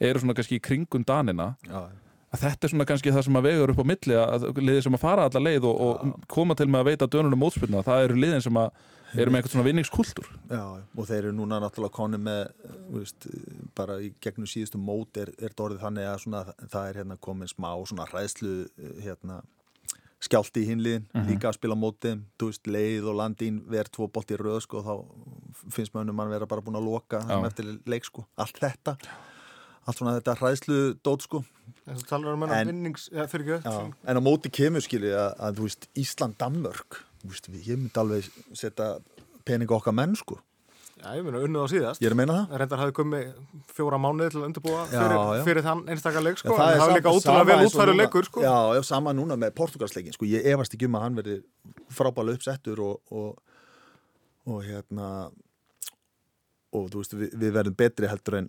eru 0.04 0.22
svona 0.22 0.34
kannski 0.36 0.58
í 0.58 0.64
kringum 0.64 1.04
danina. 1.06 1.52
Já, 1.68 1.86
að 2.34 2.42
þetta 2.42 2.66
er 2.66 2.72
svona 2.72 2.88
kannski 2.88 3.12
það 3.14 3.26
sem 3.28 3.38
að 3.38 3.46
vegur 3.48 3.72
upp 3.72 3.80
á 3.84 3.90
milli 3.90 4.18
að 4.18 4.48
liðið 4.58 4.82
sem 4.86 4.96
að 4.96 5.04
fara 5.04 5.28
alla 5.28 5.42
leið 5.42 5.68
og, 5.70 5.80
og 5.84 6.26
koma 6.30 6.56
til 6.58 6.66
með 6.70 6.82
að 6.82 6.90
veita 6.90 7.08
dönunum 7.10 7.40
mótspilna 7.44 7.84
það 7.86 8.06
eru 8.08 8.18
liðin 8.18 8.44
sem 8.44 8.58
að 8.58 8.72
eru 9.14 9.30
með 9.30 9.38
eitthvað 9.38 9.54
svona 9.54 9.66
vinningskultúr 9.68 10.30
já, 10.50 10.62
og 10.74 11.06
þeir 11.06 11.20
eru 11.20 11.34
núna 11.36 11.60
náttúrulega 11.62 11.94
koni 11.94 12.18
með 12.18 12.40
veist, 12.90 13.28
bara 13.78 14.00
í 14.02 14.10
gegnum 14.24 14.50
síðustu 14.50 14.80
mót 14.82 15.20
er, 15.22 15.30
er 15.38 15.52
þetta 15.52 15.66
orðið 15.68 15.84
þannig 15.84 16.08
að 16.10 16.22
svona, 16.24 16.42
það 16.64 16.88
er 16.88 17.00
hérna 17.00 17.18
komin 17.28 17.52
smá 17.52 17.70
svona 17.86 18.08
hræðslu 18.10 18.54
hérna, 19.04 19.38
skjálti 20.24 20.62
í 20.64 20.68
hinliðin 20.70 21.04
líka 21.28 21.50
að 21.50 21.58
spila 21.58 21.76
mótið, 21.78 22.22
þú 22.40 22.48
veist, 22.50 22.66
leið 22.70 23.08
og 23.12 23.18
landín 23.20 23.60
verð 23.70 23.92
tvo 23.96 24.08
bolt 24.12 24.32
í 24.32 24.38
röð 24.40 24.60
sko, 24.64 24.82
þá 24.84 24.94
finnst 25.74 25.94
mönnum 25.96 26.16
mann 26.18 26.32
vera 26.32 26.48
bara 26.50 26.64
búin 26.64 26.78
að 26.80 26.88
loka 26.88 27.20
sem 27.28 27.44
eftir 27.48 27.70
leik 27.90 28.08
sko, 28.08 28.24
allt 28.40 28.58
þetta 28.62 28.96
allt 29.84 29.98
svona 30.00 30.14
þetta 30.16 30.34
hræðslu 30.40 30.76
dót 31.04 31.26
sko. 31.26 31.42
En 31.84 31.98
þú 32.00 32.06
talar 32.08 32.32
um 32.38 32.44
hennar 32.46 32.62
En- 32.62 32.70
vinnings... 32.72 33.10
Ja, 33.12 33.26
fyrir 33.28 33.58
Já, 33.60 33.74
en 34.08 34.16
á 34.16 34.22
móti 34.24 34.48
kemur 34.48 34.80
skilji 34.80 35.10
að, 35.12 35.34
að 35.44 35.58
þú 35.58 35.66
veist, 35.68 35.88
Ísland, 36.00 36.38
Danmörk 36.40 37.02
þú 37.20 37.28
veist, 37.34 37.50
við- 37.52 37.68
ég 37.68 37.82
myndi 37.82 38.00
alveg 38.00 38.30
setja 38.56 38.86
peninga 39.44 39.76
okkar 39.76 39.92
menn 39.92 40.16
sko 40.16 40.38
Já, 41.04 41.10
ég 41.18 41.24
meina 41.26 41.40
unnið 41.44 41.60
á 41.60 41.66
síðast. 41.74 42.00
ég 42.02 42.08
er 42.08 42.14
að 42.14 42.20
meina 42.22 42.36
það 42.40 42.58
Reyndar 42.62 42.80
hafði 42.82 42.94
komið 42.96 43.24
fjóra 43.76 43.98
mánuði 44.00 44.30
til 44.34 44.40
að 44.40 44.46
undirbúa 44.48 44.82
Já, 44.88 44.98
fyrir, 44.98 45.16
já. 45.20 45.42
fyrir 45.48 45.66
þann 45.68 45.82
einstakar 45.94 46.24
leik, 46.24 46.38
sko. 46.40 46.48
Já, 46.48 46.56
það 46.56 46.74
er 46.74 46.82
var 46.84 46.94
líka 46.96 47.14
sama 47.24 47.44
vel 47.50 47.58
útfæru 47.68 47.96
leikur, 47.98 48.28
sko. 48.30 48.44
Já, 48.44 48.54
já, 48.78 48.82
sama 48.88 49.12
núna 49.14 49.36
með 49.36 49.54
Portugalsleikin 49.60 50.16
sko, 50.16 50.24
ég 50.30 50.46
efast 50.54 50.74
ekki 50.78 50.88
um 50.88 50.96
að 50.98 51.04
hann 51.06 51.18
verði 51.20 51.36
frábæla 51.92 52.34
uppsettur 52.38 52.80
og, 52.80 53.00
og, 53.12 53.36
og 54.48 54.62
hérna 54.64 55.08
og 56.74 56.88
þú 56.90 57.02
veist, 57.02 57.14
við, 57.20 57.34
við 57.44 57.52
verðum 57.58 57.76
betri 57.78 58.08
heldur 58.10 58.38
en 58.40 58.48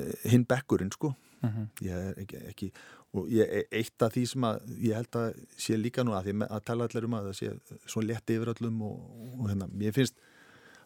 uh, 0.00 0.12
hinn 0.30 0.46
bekkurinn 0.48 0.92
sko 0.94 1.14
Mhm. 1.44 1.64
ég 1.84 1.92
er 1.92 2.14
ekki, 2.22 2.38
ekki 2.48 2.66
og 3.12 3.26
ég, 3.28 3.50
eitt 3.76 4.00
af 4.06 4.14
því 4.14 4.22
sem 4.30 4.44
að 4.48 4.62
ég 4.80 4.94
held 4.96 5.16
að 5.20 5.34
sé 5.60 5.76
líka 5.76 6.00
nú 6.06 6.14
að 6.16 6.30
því 6.30 6.46
að 6.46 6.62
tala 6.64 6.86
allir 6.88 7.04
um 7.04 7.16
að 7.18 7.26
það 7.28 7.34
sé 7.36 7.50
svo 7.92 8.00
létt 8.00 8.32
yfir 8.32 8.48
öllum 8.54 8.78
og, 8.86 9.02
og 9.42 9.50
hérna, 9.50 9.68
mér 9.68 9.92
finnst 9.92 10.16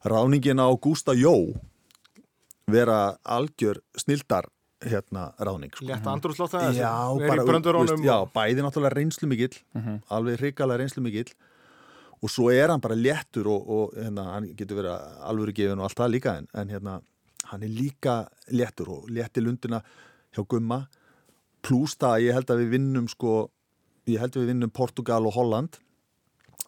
ráningin 0.05 0.61
á 0.62 0.68
Gústa 0.80 1.14
Jó 1.16 1.34
vera 2.68 3.16
algjör 3.24 3.80
snildar 3.96 4.44
hérna 4.84 5.32
ráning 5.38 5.72
sko. 5.74 5.86
Létta 5.88 6.11
andrúrslótt 6.12 6.53
það 6.55 6.76
Já, 6.76 6.92
er 7.18 7.28
bara, 7.28 7.42
í 7.42 7.46
bröndurónum 7.49 8.03
já, 8.05 8.16
bæði 8.34 8.62
náttúrulega 8.62 8.94
reynslu 8.94 9.26
mikill 9.28 9.57
Mhm. 9.74 10.03
alveg 10.11 10.38
hrikalega 10.38 10.78
reynslu 10.78 11.03
mikill 11.03 11.32
og 12.22 12.28
svo 12.30 12.51
er 12.53 12.68
hann 12.68 12.80
bara 12.80 12.94
léttur 12.94 13.46
og, 13.46 13.68
og 13.68 13.94
hérna, 13.96 14.24
hann 14.34 14.46
getur 14.55 14.76
verið 14.82 15.22
alvöru 15.22 15.53
gefin 15.55 15.78
og 15.78 15.84
allt 15.88 15.96
það 15.99 16.12
líka 16.14 16.36
en, 16.38 16.46
en 16.55 16.68
hérna, 16.68 17.01
hann 17.44 17.62
er 17.62 17.68
líka 17.68 18.28
léttur 18.53 18.88
og 18.88 19.09
létti 19.11 19.42
lundina 19.42 19.82
hjá 20.36 20.44
Gumma 20.46 20.86
pluss 21.62 21.96
það 21.96 22.14
að 22.14 22.22
ég 22.28 22.32
held 22.34 22.51
að 22.51 22.59
við 22.62 22.70
vinnum 22.76 23.09
sko, 23.09 23.51
ég 24.07 24.20
held 24.20 24.36
að 24.36 24.42
við 24.44 24.46
vinnum 24.53 24.70
Portugal 24.70 25.26
og 25.26 25.34
Holland 25.34 25.78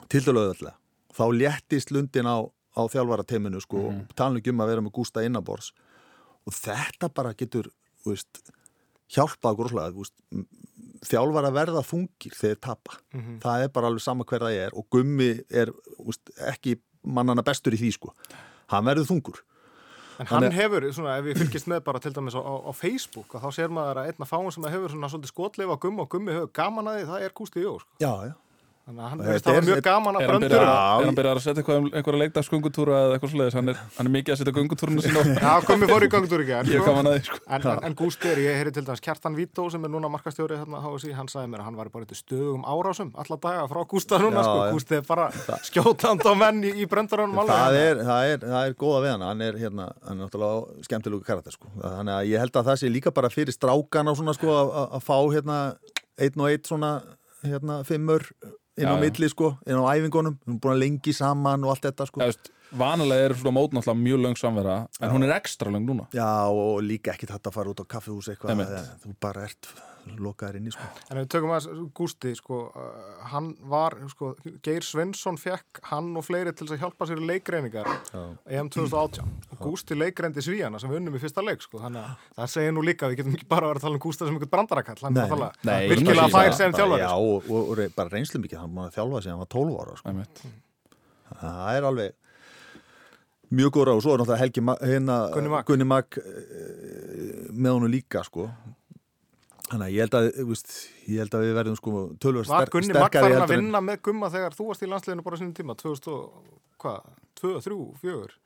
til 0.08 0.20
dælu 0.24 0.40
auðvitað 0.48 0.74
þá 1.14 1.24
léttist 1.36 1.90
lundin 1.94 2.26
á, 2.26 2.42
á 2.76 2.80
þjálfarateiminu 2.86 3.60
sko, 3.60 3.76
mm 3.76 3.90
-hmm. 4.00 4.14
tala 4.14 4.38
ekki 4.38 4.50
um 4.50 4.60
að 4.60 4.66
vera 4.72 4.80
með 4.80 4.92
Gústa 4.92 5.24
innabors 5.26 5.72
og 6.46 6.52
þetta 6.54 7.08
bara 7.14 7.34
getur 7.34 7.70
veist, 8.06 8.40
hjálpað 9.10 9.56
gróðslega, 9.56 10.04
þjálfar 11.04 11.48
að 11.48 11.56
verða 11.56 11.82
þungir 11.84 12.34
þegar 12.36 12.54
þeir 12.56 12.60
tapa 12.60 12.96
Mhm. 13.14 13.38
það 13.40 13.62
er 13.64 13.68
bara 13.68 13.86
alveg 13.86 14.00
sama 14.02 14.24
hver 14.24 14.40
það 14.40 14.66
er 14.66 14.70
og 14.76 14.86
Gummi 14.90 15.30
er 15.50 15.72
veist, 15.98 16.30
ekki 16.38 16.78
mannana 17.04 17.42
bestur 17.42 17.72
í 17.72 17.78
því 17.80 17.92
sko 17.92 18.12
hann 18.68 18.84
verður 18.84 19.06
þungur 19.08 19.40
En 20.20 20.26
hann 20.26 20.42
Þannig- 20.42 20.52
hefur, 20.60 20.92
svona, 20.92 21.16
ef 21.18 21.24
ég 21.24 21.38
fylgist 21.38 21.66
með 21.66 21.80
bara 21.80 21.98
til 21.98 22.12
dæmis 22.12 22.34
á, 22.36 22.44
á, 22.44 22.72
Facebook, 22.76 23.32
að 23.32 23.40
þá 23.40 23.50
sér 23.56 23.68
maður 23.72 23.96
að 23.96 24.06
einn 24.10 24.20
af 24.20 24.28
fáum 24.30 24.52
sem 24.52 24.62
hefur 24.64 24.88
svona 24.92 25.08
svolítið 25.08 25.32
skotleif 25.32 25.70
á 25.72 25.76
gummi 25.80 26.00
og 26.02 26.08
gummi 26.10 26.32
hefur 26.32 26.52
gaman 26.52 26.84
að 26.84 26.98
því, 27.00 27.06
það 27.08 27.22
er 27.24 27.30
Gústi 27.32 27.60
Jó, 27.64 27.78
sko. 27.80 27.88
já, 27.98 28.12
já, 28.28 28.34
Þannig 28.90 29.04
að 29.06 29.10
hafa 29.10 29.52
er- 29.54 29.66
mjög 29.70 29.82
gaman 29.86 30.16
að 30.18 30.26
bröndur. 30.26 30.54
er 30.60 31.04
hann 31.06 31.14
byrjar 31.14 31.38
að 31.38 31.42
setja 31.44 31.62
eitthvað 31.62 31.78
um 31.80 31.86
einhverja 31.94 32.20
leikdagsgöngutúra 32.24 32.96
eða 33.04 33.12
eitthvað 33.16 33.30
svoleiðis, 33.34 33.54
hann 33.54 33.68
er, 33.70 33.76
hann 33.96 34.06
er 34.08 34.12
mikið 34.16 34.34
að 34.34 34.38
setja 34.40 34.54
göngutúruna 34.56 35.04
sína 35.04 35.20
á 35.20 35.24
Já, 35.40 35.52
gummi 35.68 35.86
fór 35.90 36.02
í 36.02 36.08
gangtúr 36.10 36.42
ekki. 36.42 36.54
en 36.58 36.66
ég 36.66 36.80
sko- 36.80 36.86
gaman 36.90 37.06
að 37.10 37.14
því 37.14 37.22
sko. 37.28 37.38
En, 37.46 37.66
en, 37.70 37.78
en 37.90 37.94
Gústi 38.00 38.30
er, 38.32 38.40
ég 38.42 38.58
heyri 38.60 38.72
til 38.74 38.84
dæmis 38.88 39.00
Kjartan 39.04 39.36
Vító 39.38 39.68
sem 39.70 39.84
er 39.86 39.92
núna 39.94 40.10
markastjóri 40.10 40.58
þarna 40.58 40.82
HSI, 40.82 41.12
hann 41.14 41.30
sagði 41.30 41.52
mér 41.54 41.62
að 41.62 41.68
hann 41.70 41.78
var 41.78 41.88
bara 41.94 42.04
eitthvað 42.04 42.20
stöðugum 42.24 42.64
árásum 42.66 43.12
alla 43.14 43.38
daga 43.46 43.68
frá 43.70 43.80
Gústa 43.94 44.18
núna, 44.18 44.42
sko. 44.42 44.66
Gústi 44.74 44.98
er 44.98 45.06
bara 45.06 45.28
skjótand 45.70 46.26
á 46.26 46.32
menn 46.34 46.60
í, 46.66 46.72
í 46.82 46.88
bröndurunum 46.90 47.38
alveg. 47.44 47.54
það 47.54 47.78
er, 47.84 48.02
það, 48.10 48.24
er, 48.34 48.38
það 48.50 48.66
er 48.72 48.74
góða 48.82 49.00
við 49.06 49.10
hann 49.14 49.26
hann 49.30 49.46
er 49.46 49.60
hérna, 49.62 49.86
hann 50.08 50.18
er 50.18 50.26
náttúrulega 50.26 50.84
skemmtilegu 50.88 51.24
karakter 51.30 51.54
sko, 51.54 51.70
þannig 51.78 52.14
að 52.18 52.28
ég 52.34 52.42
held 52.42 52.56
að 52.60 52.68
það 52.72 52.80
sé 52.82 52.90
líka 52.90 53.14
bara 53.14 53.30
fyrir 53.30 53.54
strákan 53.54 54.10
og 54.10 54.16
svona 54.18 54.34
sko 54.34 54.50
að- 54.50 54.74
að 54.82 54.98
að 54.98 55.06
fá 55.06 55.16
hérna 55.36 55.58
einn 56.20 56.40
og 56.40 56.48
einn 56.50 56.64
svona 56.66 56.92
hérna 57.44 57.80
fimmur 57.88 58.26
inn 58.78 58.88
á 58.90 58.94
Já, 58.94 59.00
milli 59.02 59.28
sko, 59.32 59.52
inn 59.66 59.80
á 59.80 59.84
æfingunum. 59.96 60.38
Hún 60.46 60.56
er 60.56 60.62
búin 60.62 60.74
að 60.76 60.82
lengi 60.84 61.14
saman 61.16 61.66
og 61.66 61.74
allt 61.74 61.88
þetta 61.88 62.06
sko. 62.08 62.22
Já, 62.22 62.30
veist, 62.30 62.50
vanalega 62.70 63.28
er 63.28 63.36
svona 63.40 63.56
mót 63.56 63.74
náttúrulega 63.74 64.02
mjög 64.04 64.24
löng 64.24 64.38
samvera 64.38 64.76
en 65.00 65.14
hún 65.14 65.26
er 65.26 65.34
ekstra 65.36 65.72
löng 65.74 65.86
núna. 65.88 66.06
Já, 66.14 66.28
og 66.48 66.82
líka 66.86 67.14
ekkit 67.14 67.34
hægt 67.34 67.50
að 67.50 67.56
fara 67.58 67.72
út 67.74 67.82
á 67.82 67.86
kaffihús 67.96 68.30
eitthvað, 68.30 68.62
þú 69.02 69.14
bara 69.20 69.48
ert 69.48 69.70
lokaðir 70.20 70.58
inni, 70.60 70.72
sko. 70.74 70.84
En 71.10 71.20
við 71.20 71.28
tökum 71.32 71.52
að 71.54 71.68
Gústi, 71.96 72.32
sko, 72.38 72.60
uh, 72.70 73.08
hann 73.32 73.50
var, 73.70 73.96
sko, 74.12 74.32
Geir 74.64 74.86
Svensson 74.86 75.38
fekk 75.40 75.82
hann 75.90 76.10
og 76.18 76.24
fleiri 76.26 76.52
til 76.56 76.68
að 76.68 76.82
hjálpa 76.84 77.08
sér 77.08 77.22
í 77.22 77.28
leikreiningar. 77.30 77.90
EM 78.50 78.70
2018 78.72 79.34
og 79.56 79.62
Gústi 79.64 79.98
leikreindi 79.98 80.44
Svíjana 80.44 80.80
sem 80.80 80.92
við 80.92 81.02
unnum 81.02 81.18
í 81.18 81.22
fyrsta 81.22 81.44
leik, 81.44 81.64
sko, 81.66 81.82
þannig 81.84 82.06
að 82.06 82.30
það 82.38 82.54
segir 82.54 82.74
nú 82.76 82.86
líka, 82.86 83.10
við 83.10 83.22
getum 83.22 83.36
ekki 83.38 83.50
bara 83.50 83.70
verið 83.72 83.82
að 83.82 83.88
tala 83.88 84.00
um 84.00 84.04
Gústa 84.06 84.26
sem 84.26 84.36
einhvern 84.38 84.54
brandarakall, 84.56 84.98
hann 85.04 85.14
Nei, 85.16 85.22
er 85.22 85.28
náttúrulega 85.28 85.68
nei, 85.70 85.90
virkilega 85.92 86.26
nei, 86.26 86.34
fær 86.36 86.50
nei, 86.50 86.56
sem 86.60 86.78
þjálfari, 86.78 87.04
Já, 87.04 87.12
sko. 87.12 87.36
og, 87.36 87.50
og, 87.50 87.70
og 87.74 87.94
bara 88.00 88.14
reynslu 88.16 88.42
mikið, 88.44 88.64
hann 88.64 88.74
var 88.80 88.90
að 88.90 88.98
þjálfa 88.98 89.22
sig, 89.22 89.34
hann 89.34 89.44
var 89.44 89.52
12 89.56 89.78
ára, 89.84 90.00
sko. 90.00 90.56
Það 91.40 91.76
er 91.76 91.88
alveg 91.90 92.18
mjög 93.50 93.72
góð 93.74 93.86
ráð 93.88 93.98
og 93.98 94.04
svo 94.04 94.12
er 94.14 94.20
náttúrulega 94.20 94.42
Helgi 94.44 94.62
hérna, 94.92 95.16
Gunni 95.34 95.50
Mag. 95.50 95.64
Gunni 95.66 95.86
Mag 95.88 96.18
eh, 96.20 97.48
með 97.50 97.76
honum 97.76 97.90
líka, 97.90 98.22
sko. 98.26 98.46
Þannig 99.70 99.86
að 99.86 99.92
ég 99.94 100.00
held 100.02 100.14
að, 100.18 100.28
veist, 100.50 100.70
ég 101.06 101.18
held 101.22 101.34
að 101.38 101.42
við 101.46 101.52
verðum 101.60 101.76
sko 101.78 101.90
tölvöld 102.18 102.48
Var 102.50 102.64
sterk, 102.64 102.72
Gunni 102.74 102.88
sterkari 102.90 103.22
farin 103.22 103.36
að 103.36 103.40
heldur 103.44 103.54
en- 103.56 103.64
vinna 103.64 103.80
með 103.86 104.00
Gumma 104.08 104.30
þegar 104.34 104.56
þú 104.58 104.66
varst 104.70 104.82
í 104.82 104.88
landsleginu 104.90 105.22
bara 105.26 105.36
á 105.36 105.40
sínum 105.40 105.52
tíma, 105.54 105.76
2000 105.78 106.08
og, 106.10 106.48
hvað, 106.82 107.10
2, 107.38 107.52
3, 107.66 107.76
4 108.02 108.38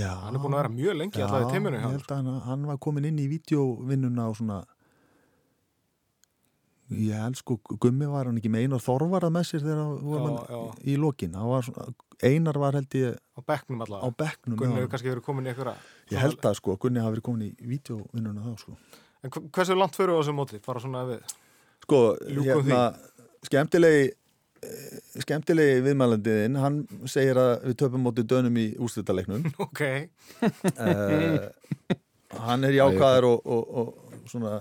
Já, 0.00 0.08
hann 0.24 0.34
er 0.34 0.40
búin 0.42 0.56
að 0.56 0.62
vera 0.64 0.72
mjög 0.74 0.96
lengi 0.98 1.20
alltaf 1.22 1.44
í 1.44 1.50
teiminu 1.52 1.76
ég 1.76 1.84
hjá 1.84 1.90
held 1.92 2.08
að 2.08 2.16
hann, 2.24 2.40
hann 2.48 2.64
var 2.70 2.78
komin 2.82 3.04
inn 3.10 3.20
í 3.20 3.28
vídeovinnuna 3.30 4.24
og 4.32 4.38
svona 4.40 4.56
ég 6.94 7.14
held 7.20 7.38
sko 7.40 7.56
Gummi 7.80 8.08
var 8.10 8.28
hann 8.28 8.40
ekki 8.40 8.50
með 8.52 8.64
Einar 8.66 8.82
Þorvarað 8.84 9.32
með 9.36 9.46
sér 9.48 9.62
þegar 9.64 9.78
hann 9.84 10.08
var 10.08 10.24
Já, 10.24 10.56
já. 10.56 10.58
í 10.92 10.96
lokin. 11.00 11.36
Var 11.52 11.64
svona, 11.68 11.86
Einar 12.24 12.58
var 12.60 12.76
held 12.80 12.96
ég 12.98 13.16
á 13.34 13.40
bekknum 13.44 13.80
á 13.80 13.84
allavega 13.86 14.16
bekknum 14.24 14.58
Gunni 14.60 14.80
hefur 14.80 14.90
kannski 14.92 15.10
verið 15.12 15.24
komin 15.28 15.48
í 15.48 15.52
einhverja 15.52 15.76
ég 16.12 16.20
held 16.24 16.44
að 16.50 16.58
sko 16.60 16.76
Gunni 16.80 17.00
hafi 17.04 17.16
verið 17.16 17.26
komin 17.28 17.46
í 17.48 17.70
vídeovinnuna 17.74 18.44
þá 18.44 18.52
sko 18.64 18.76
En 19.24 19.32
hv- 19.32 19.48
hversu 19.56 19.76
langt 19.78 19.96
fyrir 19.96 20.12
á 20.12 20.20
þessu 20.20 20.34
móti? 20.36 20.60
Bara 20.64 20.82
svona 20.84 21.04
við 21.08 21.22
sko 21.84 22.00
Ljúkum 22.28 22.68
hérna 22.68 22.82
skemmtilegi 23.44 24.04
eh, 24.08 24.98
skemmtilegi 25.24 25.82
viðmælandiðinn 25.84 26.56
hann 26.60 26.78
segir 27.10 27.40
að 27.40 27.52
við 27.70 27.78
töpum 27.82 28.04
móti 28.06 28.24
dönum 28.28 28.56
í 28.60 28.66
úrslutaleiknum 28.80 29.44
Ok, 29.66 29.82
uh, 30.44 31.48
hann 32.46 32.64
er 32.68 32.76
jákvæður 32.78 33.28
og, 33.32 33.46
og, 33.56 33.80
og 33.82 34.28
svona 34.32 34.58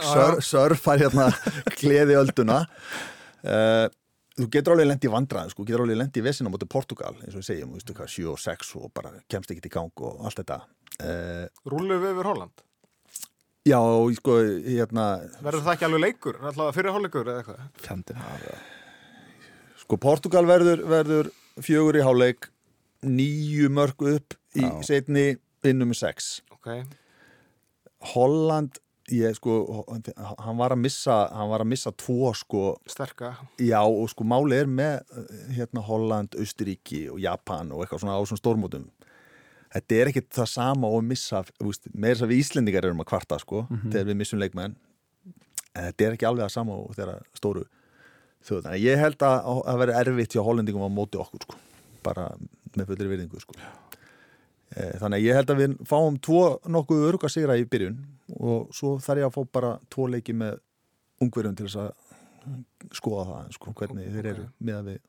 sör, 0.00 0.40
sörfar 0.50 1.00
hérna 1.02 1.26
gleði 1.80 2.16
ölduna. 2.16 2.62
Uh, 3.44 3.88
þú 4.40 4.48
getur 4.54 4.74
alveg 4.74 4.88
lent 4.90 5.06
í 5.06 5.12
vandræðin 5.12 5.52
sko, 5.52 5.66
getur 5.68 5.84
alveg 5.84 6.00
lent 6.00 6.18
í 6.18 6.24
vesina 6.24 6.52
mútið 6.52 6.70
Portugal 6.72 7.14
eins 7.20 7.34
og 7.34 7.40
við 7.42 7.46
segjum, 7.50 7.70
þú 7.70 7.78
veistu 7.80 7.96
hvað, 7.98 8.10
7 8.16 8.26
og 8.32 8.42
6 8.46 8.74
og 8.80 8.90
bara 8.96 9.12
kemst 9.30 9.54
ekki 9.54 9.70
í 9.70 9.72
gang 9.74 10.04
og 10.06 10.26
allt 10.26 10.42
þetta 10.42 10.58
uh, 11.04 11.46
rúlu 11.70 12.00
við 12.02 12.14
yfir 12.14 12.30
Holland 12.30 12.64
já, 13.68 13.78
og 13.78 14.14
sko, 14.18 14.36
hérna 14.66 15.06
Verður 15.40 15.66
það 15.66 15.74
ekki 15.74 15.88
alveg 15.90 16.04
leikur? 16.06 16.40
Alltaf 16.40 16.78
fyrir 16.78 16.96
hálfleikur 16.96 17.32
eða 17.32 17.42
eitthvað? 17.42 17.66
Fjandinn 17.84 18.24
sko, 19.84 20.00
Portugal 20.00 20.46
verður, 20.48 20.84
verður 20.88 21.30
fjögur 21.60 21.98
í 21.98 22.04
háleik 22.06 22.50
nýju 23.06 23.70
mörg 23.72 24.02
upp 24.14 24.36
í 24.56 24.64
Já. 24.64 24.72
setni 24.86 25.26
innum 25.66 25.92
með 25.92 26.02
6 26.04 26.30
Ok, 26.56 26.68
Holland 28.12 28.80
ég 29.14 29.36
sko, 29.36 29.84
hann 30.44 30.58
var 30.58 30.74
að 30.74 30.82
missa 30.84 31.16
hann 31.34 31.50
var 31.50 31.64
að 31.64 31.70
missa 31.72 31.92
tvo 31.98 32.30
sko. 32.36 32.64
Sterka. 32.90 33.34
Já 33.62 33.80
og 33.82 34.08
sko 34.12 34.26
máli 34.28 34.58
er 34.60 34.70
með 34.70 35.00
hérna 35.56 35.84
Holland, 35.86 36.36
Austuríki 36.38 37.06
og 37.12 37.20
Japan 37.22 37.72
og 37.74 37.84
eitthvað 37.84 38.04
svona 38.04 38.18
á 38.18 38.22
svona 38.22 38.42
stórmótum. 38.42 38.86
Þetta 39.70 39.98
er 40.00 40.10
ekkit 40.10 40.30
það 40.34 40.48
sama 40.50 40.88
og 40.90 41.02
að 41.02 41.10
missa 41.12 41.42
með 41.62 42.14
þess 42.14 42.24
að 42.24 42.32
við 42.32 42.40
Íslendingar 42.44 42.88
erum 42.88 43.02
að 43.04 43.10
kvarta 43.12 43.38
sko 43.42 43.66
þegar 43.70 44.08
við 44.08 44.18
missum 44.18 44.40
leikmenn. 44.42 44.78
En 45.70 45.84
þetta 45.90 46.06
er 46.06 46.16
ekki 46.16 46.26
alveg 46.26 46.48
það 46.48 46.56
sama 46.56 46.78
og 46.80 46.96
þeirra 46.96 47.20
stóru 47.38 47.66
þjóð, 48.42 48.64
þannig 48.64 48.78
að 48.78 48.86
ég 48.88 48.98
held 49.04 49.22
að 49.26 49.60
það 49.68 49.82
veri 49.84 49.98
erfitt 50.00 50.34
hjá 50.34 50.42
Hollendingum 50.42 50.86
á 50.88 50.90
móti 50.90 51.20
okkur 51.20 51.44
sko. 51.44 51.60
Bara 52.02 52.26
með 52.74 52.90
fullri 52.90 53.10
virðingu 53.12 53.42
sko. 53.42 53.54
Eh, 53.60 53.99
Þannig 54.70 55.16
að 55.18 55.24
ég 55.26 55.34
held 55.34 55.50
að 55.50 55.60
við 55.64 55.76
fáum 55.90 56.18
tvo 56.22 56.40
nokkuð 56.70 57.06
öruga 57.08 57.28
sigra 57.32 57.56
í 57.58 57.64
byrjun 57.66 57.96
og 58.38 58.68
svo 58.76 58.92
þarf 59.02 59.18
ég 59.18 59.26
að 59.26 59.34
fá 59.34 59.40
bara 59.58 59.70
tvo 59.90 60.06
leiki 60.12 60.34
með 60.36 60.60
ungverjum 61.24 61.56
til 61.58 61.66
þess 61.66 61.80
að 61.82 61.90
skoða 62.96 63.24
það, 63.30 63.48
sko, 63.56 63.72
hvernig 63.80 64.12
þeir 64.14 64.28
eru 64.34 64.44
með 64.64 64.76
að 64.82 64.84
við 64.92 65.00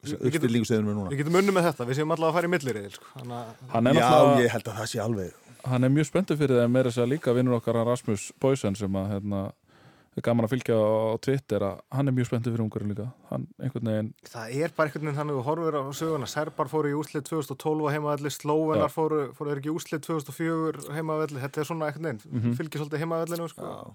Við 0.00 0.10
getum- 0.16 0.30
uppstillinguseðunum 0.30 0.94
núna. 0.96 1.10
Við 1.12 1.18
getum 1.20 1.34
unni 1.36 1.52
með 1.52 1.64
þetta, 1.68 1.84
við 1.90 1.96
séum 1.98 2.12
alltaf 2.14 2.28
að 2.30 2.36
fara 2.38 2.48
í 2.48 2.50
milliriðil 2.54 2.92
sko. 2.94 3.06
Þannig 3.18 3.36
að 3.36 3.70
Hann 3.74 3.84
Já, 3.84 3.92
náttúrulega 4.00 4.42
ég 4.46 4.52
held 4.54 4.68
að 4.70 4.78
það 4.80 4.86
sé 4.94 5.00
alveg 5.04 5.32
hann 5.70 5.84
er 5.84 5.90
mjög 5.92 6.06
spenntur 6.08 6.38
fyrir 6.40 6.56
það 6.56 6.64
að 6.64 6.70
meira 6.72 6.88
þess 6.90 7.02
að 7.04 7.10
líka 7.12 7.34
vinnur 7.36 7.56
okkar 7.58 7.76
hann 7.76 7.86
Rasmus 7.90 8.22
Boysen 8.40 8.76
sem 8.80 8.94
að 8.96 9.10
hérna, 9.12 9.40
gaman 10.26 10.44
að 10.44 10.50
fylgja 10.56 10.74
á 10.74 11.14
Twitter 11.22 11.60
að 11.62 11.80
hann 11.94 12.08
er 12.10 12.12
mjög 12.16 12.26
spenntur 12.26 12.52
fyrir 12.52 12.64
ungurinn 12.66 12.90
líka. 12.90 13.06
Hann 13.30 13.46
veginn 13.86 14.08
það 14.26 14.54
er 14.64 14.72
bara 14.76 14.88
einhvern 14.90 15.06
veginn 15.06 15.18
þannig 15.20 15.34
að 15.36 15.40
þú 15.40 15.44
horfir 15.46 15.78
á 15.78 15.82
söguna. 16.00 16.26
Serbar 16.26 16.66
fóru 16.72 16.90
í 16.90 16.96
úslið 16.98 17.22
2012 17.30 17.86
á 17.86 17.94
heimavelli 17.94 18.30
Slóvenar 18.34 18.90
fóru, 18.90 19.20
fóru 19.38 19.50
er 19.54 19.60
ekki 19.62 19.70
í 19.70 19.76
úslið 19.78 20.02
2004 20.08 20.90
á 20.90 20.92
heimavelli, 20.98 21.40
þetta 21.40 21.60
er 21.62 21.64
svona 21.70 21.86
einhvern 21.86 22.08
veginn 22.10 22.22
mm 22.26 22.40
Mhm. 22.42 22.56
fylgir 22.58 22.80
svolítið 22.82 22.98
heimavellinu 23.04 23.48
sko. 23.48 23.94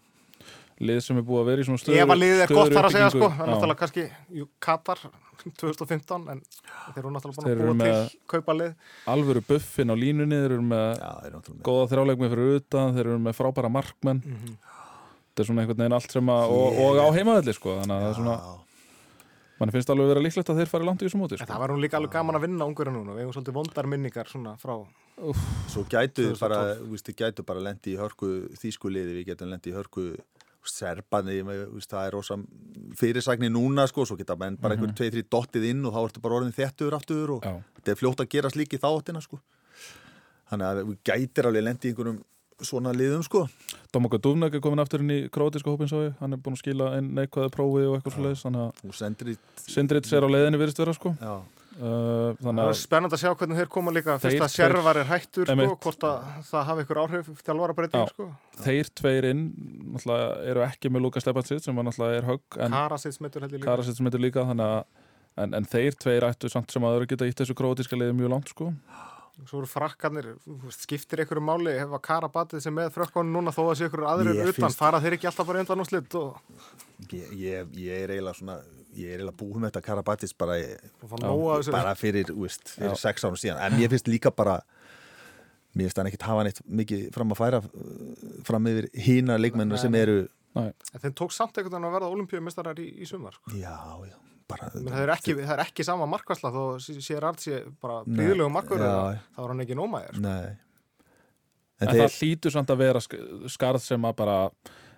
lið 0.80 1.00
sem 1.04 1.18
er 1.18 1.24
búið 1.24 1.40
að 1.42 1.46
vera 1.46 1.62
í 1.62 1.66
svona 1.66 1.80
stöðu 1.80 2.00
Ef 2.04 2.10
að 2.10 2.20
liðið 2.20 2.42
er 2.44 2.48
gott 2.56 2.72
þar 2.76 2.86
að 2.86 2.92
segja 2.92 3.10
sko, 3.12 3.28
er 3.32 3.38
Já. 3.40 3.46
náttúrulega 3.48 3.80
kannski 3.80 4.12
jú, 4.36 4.48
Katar 4.60 5.00
2015 5.62 6.30
en 6.32 6.42
þeir 6.42 6.98
eru 7.00 7.12
náttúrulega 7.16 7.36
að 7.72 7.80
með- 7.80 8.10
til 8.10 8.20
kaupa 8.28 8.54
lið 8.56 8.74
alvöru 9.08 9.42
buffin 9.48 9.88
á 9.92 9.96
línunni 9.96 10.36
þeir 10.36 10.52
eru 10.52 10.62
með 10.64 11.00
þetta 15.36 15.44
er 15.44 15.50
svona 15.50 15.66
einhvern 15.66 15.82
veginn 15.84 15.98
allt 15.98 16.14
sem 16.16 16.30
að 16.32 16.54
og, 16.56 16.78
og 16.86 17.02
á 17.04 17.08
heimavelli 17.12 17.56
sko. 17.58 17.74
Þannig 17.82 17.96
að 17.96 18.06
það 18.06 18.14
er 18.14 18.20
svona 18.22 18.38
mann 19.60 19.72
finnst 19.72 19.92
alveg 19.92 20.10
vera 20.12 20.24
líklegt 20.24 20.52
að 20.52 20.62
þeir 20.62 20.72
fari 20.72 20.88
langt 20.88 21.04
í 21.04 21.08
þessu 21.08 21.20
móti 21.20 21.40
sko. 21.40 21.48
það 21.48 21.62
var 21.64 21.72
nú 21.72 21.82
líka 21.84 22.00
alveg 22.00 22.14
gaman 22.16 22.38
að 22.40 22.48
vinna 22.48 22.68
ungurinn 22.68 22.96
núna, 22.98 23.16
við 23.16 23.24
hefum 23.24 23.36
svolítið 23.38 23.58
vondar 23.60 23.90
minningar 23.92 24.32
svona 24.32 24.56
frá 24.60 24.78
Svo 25.72 25.86
gætu 25.88 26.26
þið 26.26 26.34
2012. 26.36 26.42
bara, 26.44 27.14
gætu 27.22 27.46
bara 27.48 27.62
lendi 27.64 27.94
í 27.94 28.00
hörku 28.00 28.32
þýskuliði, 28.60 29.14
við 29.16 29.30
getum 29.30 29.52
lendi 29.54 29.72
í 29.72 29.76
hörku 29.78 30.10
veist, 30.66 31.92
það 31.92 32.02
er 32.02 32.16
rosa 32.18 32.36
fyrirsagni 33.00 33.48
núna, 33.54 33.86
sko, 33.88 34.04
svo 34.04 34.18
geta 34.20 34.36
menn 34.36 34.58
bara 34.60 34.76
einhver 34.76 34.92
tvei, 34.98 35.12
þrý 35.14 35.24
dottið 35.32 35.70
inn 35.70 35.86
og 35.86 35.94
þá 35.94 36.00
ertu 36.02 36.24
bara 36.24 36.40
orðin 36.42 36.56
þettur 36.56 36.98
aftur 36.98 37.36
og 37.38 37.46
þetta 37.46 37.94
er 37.94 38.00
fljótt 38.00 38.24
að 38.26 38.32
gera 38.34 38.52
slíki 38.52 38.82
þáttina, 38.82 39.22
sko. 39.24 39.40
Þannig 40.50 40.68
að 40.68 40.82
við 40.82 40.98
gætir 41.06 41.48
alveg 41.48 41.68
lendi 41.68 41.88
í 41.88 41.94
einhverjum 41.94 42.20
svona 42.64 42.94
liðum, 42.96 43.24
sko. 43.26 43.46
Domoko 43.94 44.20
Duvnak 44.22 44.56
er 44.56 44.64
komin 44.64 44.82
aftur 44.84 45.04
inn 45.04 45.12
í 45.12 45.20
krótiska 45.34 45.72
hópin 45.72 45.90
svo 45.92 46.06
ég, 46.06 46.16
hann 46.22 46.36
er 46.36 46.42
búin 46.42 46.56
að 46.56 46.64
skila 46.64 46.94
einn 46.98 47.12
neikvæði 47.18 47.52
prófi 47.54 47.84
og 47.90 47.98
eitthvað 47.98 48.16
svo 48.16 48.26
leiðis 48.26 49.38
Sindrits 49.66 50.14
er 50.16 50.24
á 50.24 50.30
leiðinni 50.32 50.60
virðist 50.62 50.80
vera 50.80 50.96
sko. 50.96 51.14
Já, 51.20 51.34
uh, 51.36 51.86
Það 51.86 52.42
þannig 52.48 52.72
er 52.72 52.80
spennand 52.80 53.16
að 53.16 53.24
sjá 53.24 53.32
hvernig 53.34 53.62
þeir 53.62 53.72
koma 53.76 53.96
líka. 53.96 54.18
Fyrst 54.24 54.46
að 54.48 54.54
sérvar 54.56 55.00
er 55.02 55.10
hættur 55.10 55.52
sko, 55.52 55.78
hvort 55.86 56.06
að 56.08 56.30
það 56.52 56.68
hafi 56.70 56.86
ykkur 56.86 57.02
áhrif 57.04 57.32
þjálfara 57.42 57.78
breyting 57.80 58.06
Já. 58.06 58.14
sko. 58.14 58.30
þeir 58.66 58.92
tveir 59.02 59.30
inn 59.32 59.48
eru 60.52 60.68
ekki 60.68 60.94
með 60.94 61.08
Lukas 61.08 61.26
Stepansitt 61.26 61.66
sem 61.66 61.76
var 61.76 61.88
náttúrulega 61.90 62.22
er 62.22 62.30
högg 62.30 62.62
en 62.62 62.78
Karasits 62.78 63.20
mittur 63.24 63.44
heldur 63.48 63.60
líka. 63.60 64.20
Líka 64.26 64.48
þannig 64.48 64.72
að 64.78 65.04
en, 65.44 65.58
en 65.60 65.68
þeir 65.68 65.98
tveir 66.00 66.30
ættu 66.30 66.52
samt 66.52 66.72
sem 66.72 66.84
aður 66.88 67.08
geta 67.10 67.28
ítt 67.28 67.42
þessu 67.42 67.58
krótiska 67.58 68.00
leiði 68.00 68.16
mjög 68.16 68.34
langt 68.36 68.54
sko 68.54 68.72
Svo 69.46 69.60
eru 69.60 69.68
frakkarnir, 69.68 70.30
þú 70.46 70.54
veist, 70.64 70.86
skiptir 70.86 71.22
ykkur 71.26 71.42
máli 71.44 71.74
hefa 71.76 72.00
Karabatið 72.00 72.62
sem 72.64 72.74
með 72.76 72.94
frökkonu 72.96 73.34
núna 73.36 73.52
þó 73.52 73.66
að 73.68 73.76
sé 73.82 73.90
ykkur 73.90 74.06
aðrir 74.08 74.38
Ég 74.38 74.48
utan, 74.54 74.56
finnst- 74.64 74.80
fara 74.80 75.02
þeir 75.04 75.18
ekki 75.18 75.28
alltaf 75.28 75.50
bara 75.50 75.60
undan 75.66 75.84
og 75.84 75.90
slitt 75.90 76.16
og, 76.16 76.38
ég, 77.12 77.34
ég, 77.36 77.74
ég 77.84 78.06
er 78.06 78.14
eiginlega 78.16 78.40
svona, 78.40 78.56
ég 78.96 79.10
er 79.12 79.20
eiginlega 79.20 79.38
búið 79.42 79.60
með 79.60 79.74
þetta 79.74 79.84
Karabatis 79.90 80.34
bara, 80.40 80.56
bara 81.76 81.96
fyrir, 82.00 82.30
þú 82.32 82.46
veist, 82.46 82.72
fyrir 82.78 82.96
sex 83.02 83.26
árum 83.28 83.36
síðan. 83.40 83.60
En 83.68 83.78
ég 83.82 83.92
finnst 83.92 84.08
líka 84.08 84.32
bara, 84.36 84.62
mér 85.76 85.90
finnst 85.90 86.00
hann 86.00 86.08
ekkit 86.14 86.26
hafa 86.30 86.46
neitt 86.48 86.62
mikið 86.66 87.06
fram 87.16 87.36
að 87.36 87.42
færa 87.44 87.60
fram 88.48 88.70
yfir 88.72 88.88
hína 88.96 89.36
leikmennu 89.42 89.76
Nei, 89.76 89.82
sem 89.84 89.96
eru, 90.00 90.22
Nei, 90.56 90.70
En 90.96 91.02
þeim 91.04 91.14
tók 91.20 91.34
samt 91.36 91.58
einhvern 91.60 91.74
veginn 91.76 91.90
að 91.90 91.96
verða 91.98 92.10
olimpíumistarar 92.16 92.78
í, 92.80 92.86
í 93.04 93.06
sumar 93.10 93.36
sko. 93.36 93.52
já, 93.60 93.76
já, 94.08 94.16
bara... 94.52 94.70
Men 94.76 94.94
það 94.94 95.02
er 95.06 95.12
ekki, 95.16 95.36
það 95.42 95.54
er 95.56 95.64
ekki 95.66 95.86
sama 95.88 96.08
markværsla 96.12 96.52
þó 96.54 96.64
sér 96.86 97.26
Art 97.30 97.42
sé 97.44 97.62
bara 97.82 98.02
Nei, 98.06 98.18
bríðilegu 98.20 98.52
markur 98.54 98.82
já. 98.84 98.92
þá 99.36 99.42
er 99.46 99.54
hann 99.54 99.64
ekki 99.66 99.78
nómaðir 99.80 100.14
sko. 100.18 100.26
Nei. 100.26 100.52
en, 100.52 101.88
En, 101.88 101.88
það 101.90 102.02
þeir, 102.02 102.18
hlýtur 102.20 102.54
samt 102.56 102.70
að 102.76 102.82
vera 102.86 103.02
sk- 103.04 103.24
skarð 103.56 103.82
sem 103.84 104.06
að 104.08 104.14
bara 104.22 104.38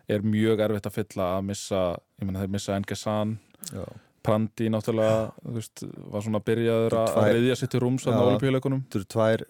er 0.07 0.21
mjög 0.23 0.61
erfitt 0.67 0.85
að 0.91 0.97
fylla 1.01 1.29
að 1.37 1.47
missa, 1.49 1.79
ég 2.21 2.27
meina 2.29 2.43
þeir 2.43 2.53
missa 2.57 2.75
Engesan 2.79 3.37
já, 3.73 3.85
Prandi 4.27 4.67
náttúrulega, 4.71 5.31
þú 5.43 5.53
veist, 5.55 5.83
var 6.11 6.23
svona 6.25 6.39
byrjaður 6.43 6.95
að 6.99 7.09
Tvær- 7.13 7.29
reyðja 7.37 7.55
sitt 7.61 7.75
í 7.77 7.79
rúms 7.79 8.05
að 8.07 8.15
Já. 8.17 8.21
olimpíuleikunum 8.27 8.81
þetta 8.83 8.99
eru 8.99 9.07
tvær 9.15 9.43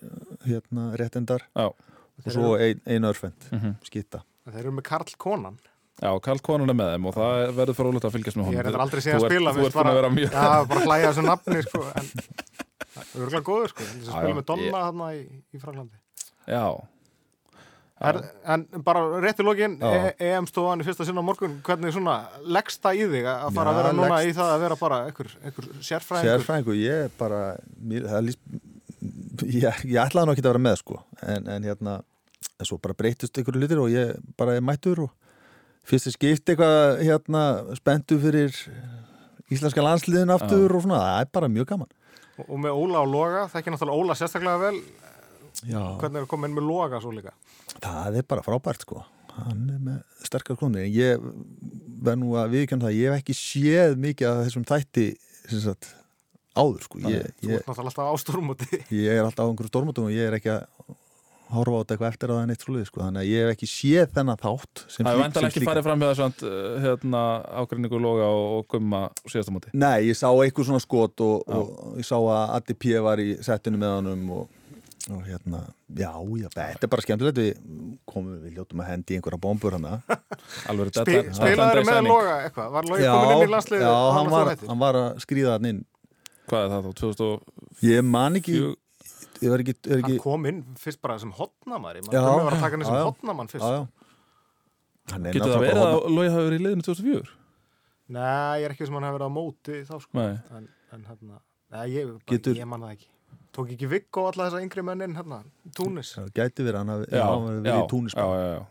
hérna, 0.46 0.84
réttendar 1.02 1.46
Já. 1.58 1.66
og 1.74 2.28
svo 2.34 2.52
ein, 2.62 2.82
ein 2.86 3.08
örfend, 3.10 3.48
mm 3.52 3.74
skýta. 3.90 4.22
Þeir 4.48 4.60
eru 4.64 4.76
með 4.78 4.86
Karl 4.88 5.16
Konan 5.18 5.58
Já, 5.98 6.12
Karl 6.22 6.42
Konan 6.46 6.70
er 6.70 6.78
með 6.78 6.92
þeim 6.94 7.06
og 7.10 7.16
það 7.18 7.40
verður 7.58 7.78
frólægt 7.80 8.06
að 8.06 8.14
fylgjast 8.18 8.38
með 8.38 8.44
Ég 8.44 8.50
honum 8.52 8.60
er 8.62 8.68
þetta 8.70 8.84
aldrei 8.86 9.02
séð 9.02 9.16
að 9.18 9.24
spila 9.32 9.54
Þú 9.58 9.64
ert 9.66 9.78
búin 9.78 9.90
að 9.92 9.98
vera 9.98 10.12
mjög 10.14 10.36
Já, 10.38 10.52
bara 10.70 10.84
hlæja 10.86 11.08
þessu 11.10 11.24
nafni 11.26 11.64
sko, 11.66 11.82
en 11.88 12.12
það 12.12 13.08
er 13.08 13.24
örgulega 13.24 13.48
góður 13.48 13.72
sko, 13.74 13.88
þess 13.88 13.96
að 13.98 14.06
Já, 14.06 14.12
spila 14.14 14.30
já, 14.30 14.38
með 14.38 14.46
Donna 14.52 14.68
ég- 14.68 14.78
þarna 14.78 15.08
í, 15.18 15.24
í 15.58 15.62
Fraklandi 15.64 15.98
Já, 16.54 16.66
er, 18.12 18.20
En 18.54 18.66
bara 18.86 19.02
rétt 19.26 19.42
í 19.42 19.46
lokin 19.48 19.78
Já. 19.82 19.90
e 20.22 20.30
EM-stofan 20.30 20.84
í 20.84 20.88
fyrsta 20.88 21.08
sinna 21.10 21.24
á 21.26 21.30
morgun 21.32 21.58
hvernig 21.66 21.96
svona 21.98 22.18
leggst 22.46 22.84
það 22.86 23.02
í 23.02 23.08
þig 23.16 23.30
að 23.34 23.58
fara 23.58 23.72
Já, 23.72 23.74
að 23.74 23.80
vera 23.82 23.94
núna 23.98 24.12
leggst- 24.14 24.30
í 24.30 24.38
það 24.38 24.54
að 24.54 24.64
vera 24.68 24.80
bara 24.84 25.00
einhver, 25.10 25.32
einhver 25.42 25.70
sérfræðingur? 25.90 26.30
Sérfræðingur, 26.30 26.78
ég 26.84 27.06
er 27.08 27.14
bara 27.18 27.42
mér, 27.82 28.06
það 28.14 28.28
líst 28.30 28.40
ég, 29.50 29.82
ég 29.90 30.02
ætlaði 30.06 30.30
nú 30.30 30.34
ekki 30.38 30.46
að 30.46 30.52
vera 30.54 30.62
með 30.70 30.78
sko. 30.84 31.02
En, 31.26 31.50
en 31.58 31.66
hérna, 31.72 31.98
en 32.58 32.70
svo 32.70 32.78
bara 32.82 32.94
breytist 32.98 33.34
einhverju 33.42 33.62
litir 33.66 33.82
og 33.82 33.90
ég 33.94 34.14
bara 34.38 34.56
er 34.58 34.62
mættur 34.66 35.08
og 35.08 35.14
fyrst 35.88 36.10
er 36.10 36.16
skipt 36.16 36.52
eitthvað 36.52 37.02
hérna 37.06 37.44
spenntu 37.78 38.20
fyrir 38.22 38.56
íslenska 39.54 39.84
landsliðin 39.84 40.34
aftur 40.36 40.74
og 40.76 40.84
svona, 40.84 41.02
það 41.04 41.22
er 41.24 41.30
bara 41.40 41.52
mjög 41.52 41.70
gaman. 41.72 41.92
Og, 42.38 42.46
og 42.48 42.58
með 42.64 42.80
Óla 42.84 43.04
og 43.04 43.12
Loga, 43.12 43.44
það 43.52 43.62
ekki 43.62 43.74
náttúrulega 43.74 44.02
Óla 44.04 44.18
sérstaklega 44.20 44.64
vel. 44.66 44.82
Já, 45.66 45.80
hvernig 46.02 46.22
er 46.22 46.28
komin 46.30 46.54
með 46.54 46.68
Loga 46.68 47.00
svo 47.02 47.14
líka? 47.16 47.34
Það 47.82 48.20
er 48.20 48.28
bara 48.30 48.44
frábært 48.46 48.84
sko. 48.86 49.04
Hann 49.38 49.64
er 49.74 49.80
með 49.82 50.26
sterkar 50.26 50.58
klónir 50.60 50.88
en 50.88 50.94
ég 50.94 51.24
verð 52.04 52.22
nú 52.22 52.36
að 52.38 52.56
viðkjönda 52.56 52.90
það 52.90 52.98
ég 52.98 53.14
hef 53.14 53.22
ekki 53.22 53.38
séð 53.38 53.98
mikið 54.02 54.30
af 54.32 54.44
þessum 54.48 54.66
þætti 54.68 55.08
sem 55.48 55.64
sagt 55.64 55.92
áður 56.58 56.86
sko. 56.88 57.02
Ég, 57.06 57.28
þú 57.38 57.52
ég, 57.52 57.60
ert 57.60 57.70
náttúrulega 57.70 57.92
alltaf 57.92 58.10
á 58.10 58.16
stórmúti 58.22 58.70
ég 58.98 59.12
er 59.14 59.24
alltaf 59.24 59.46
á 59.46 59.50
einhverju 59.50 59.72
stórmótum 59.72 60.10
og 60.10 60.16
ég 60.16 60.30
er 60.30 60.38
ekki 60.40 60.54
að 60.56 60.66
horfa 61.54 61.78
á 61.78 61.80
þetta 61.82 61.96
eitthvað 61.96 62.12
eftir 62.12 62.32
að 62.32 62.38
það 62.38 62.44
er 62.44 62.50
neitt 62.52 62.64
svoleiði 62.66 62.88
sko. 62.90 63.02
þannig 63.04 63.22
að 63.24 63.30
ég 63.32 63.46
hef 63.46 63.54
ekki 63.56 63.70
séð 63.72 64.12
þennan 64.18 64.42
þátt 64.42 64.84
sem 64.94 65.08
það 65.08 65.22
er 65.24 65.32
sem 65.38 65.48
ekki 65.50 65.64
farið 65.68 65.86
fram 65.88 66.02
með 66.02 66.12
þessant 66.14 66.44
hérna, 66.84 67.22
ágreiningu 67.62 68.02
loga 68.04 68.28
og, 68.34 68.46
og 68.58 68.68
gumma 68.74 69.02
á 69.08 69.26
síðasta 69.32 69.56
móti 69.56 69.74
Nei, 69.74 69.98
ég 70.10 70.20
sá 70.20 70.28
eitthvað 70.34 70.70
svona 70.72 70.84
skot 70.84 71.24
og, 71.26 71.44
og 71.48 71.98
ég 72.02 72.08
sá 72.08 72.16
að 72.20 72.56
Addi 72.60 72.78
P. 72.78 72.94
var 73.08 73.24
í 73.24 73.30
settinu 73.48 73.80
með 73.82 73.94
honum 74.00 74.32
og, 74.38 74.56
og 75.08 75.22
hérna, 75.28 75.62
já, 75.96 76.10
já, 76.42 76.48
þetta 76.52 76.84
er 76.88 76.92
bara 76.92 77.06
skemmtilegt 77.06 77.40
við 77.40 77.52
komum, 78.10 78.34
við 78.44 78.58
ljótum 78.60 78.82
að 78.84 78.90
hendi 78.92 79.16
í 79.16 79.20
einhverja 79.22 79.40
bombur 79.48 79.78
Spi, 79.78 81.04
deadline- 81.06 81.38
spilaður 81.38 81.80
deadline 81.80 82.02
með. 82.02 82.10
Loga 82.12 82.34
eitthvað, 82.44 82.74
var 82.76 82.90
Logi 82.92 83.08
komin 83.08 83.38
inn 83.38 83.46
í 83.48 83.54
landsliði 83.54 83.86
já 83.88 83.94
hann, 84.18 84.32
var, 84.34 84.52
hann 84.68 84.82
var 84.84 85.00
að 85.06 85.22
skrýða 85.24 85.56
hann 85.58 85.70
inn 85.72 85.86
Hvað 86.48 86.64
er 86.64 86.70
það 86.72 86.86
þá? 86.86 86.92
2004? 87.02 87.56
Ég 87.88 88.06
man 88.08 88.38
ekki, 88.40 88.60
ég 89.44 89.52
var 89.54 89.64
ekki, 89.64 89.76
er 89.88 90.02
ekki 90.02 90.14
hann 90.16 90.24
kom 90.24 90.48
inn 90.50 90.62
fyrst 90.82 91.02
bara 91.04 91.18
sem 91.22 91.32
hotnamari 91.38 92.04
mann 92.06 92.16
var 92.18 92.56
að 92.56 92.62
taka 92.64 92.78
hann 92.78 92.86
sem 92.88 92.98
já. 92.98 93.04
hotnamann 93.08 93.52
fyrst. 93.52 93.66
Já, 93.66 93.82
já. 93.82 94.08
Hann 95.14 95.28
er 95.30 95.38
Getur 95.38 95.54
það 95.54 95.66
verið 95.66 95.84
að 95.84 96.08
Logi 96.12 96.32
hafi 96.34 96.48
verið 96.48 96.58
í 96.58 96.66
liðinu 96.66 96.88
2004? 96.88 97.36
Nei, 98.18 98.62
ég 98.62 98.66
er 98.68 98.74
ekki 98.76 98.88
sem 98.88 98.98
hann 98.98 99.08
hefur 99.08 99.20
verið 99.20 99.30
á 99.30 99.38
móti 99.38 99.78
þá 99.88 99.94
sko. 100.04 100.18
Nei, 100.20 100.34
en, 100.58 100.68
en 100.96 101.06
hérna, 101.12 101.40
nei, 101.76 101.86
ég, 101.94 102.16
Getur- 102.32 102.58
ég 102.60 102.70
man 102.70 102.84
það 102.88 102.96
ekki. 102.98 103.10
Tók 103.58 103.72
ekki 103.74 103.88
Viggo 103.90 104.24
og 104.24 104.34
alla 104.34 104.48
þessa 104.50 104.62
yngri 104.62 104.84
mennin 104.86 105.16
hérna, 105.18 105.40
Túnis? 105.76 106.12
Það 106.18 106.28
gæti 106.38 106.66
verið, 106.68 106.80
hann 106.84 106.92
hafi 106.94 107.08
hafi 107.18 107.54
verið 107.56 107.72
í 107.74 107.88
túnis 107.90 108.14
já, 108.14 108.26
já, 108.38 108.50
já. 108.54 108.66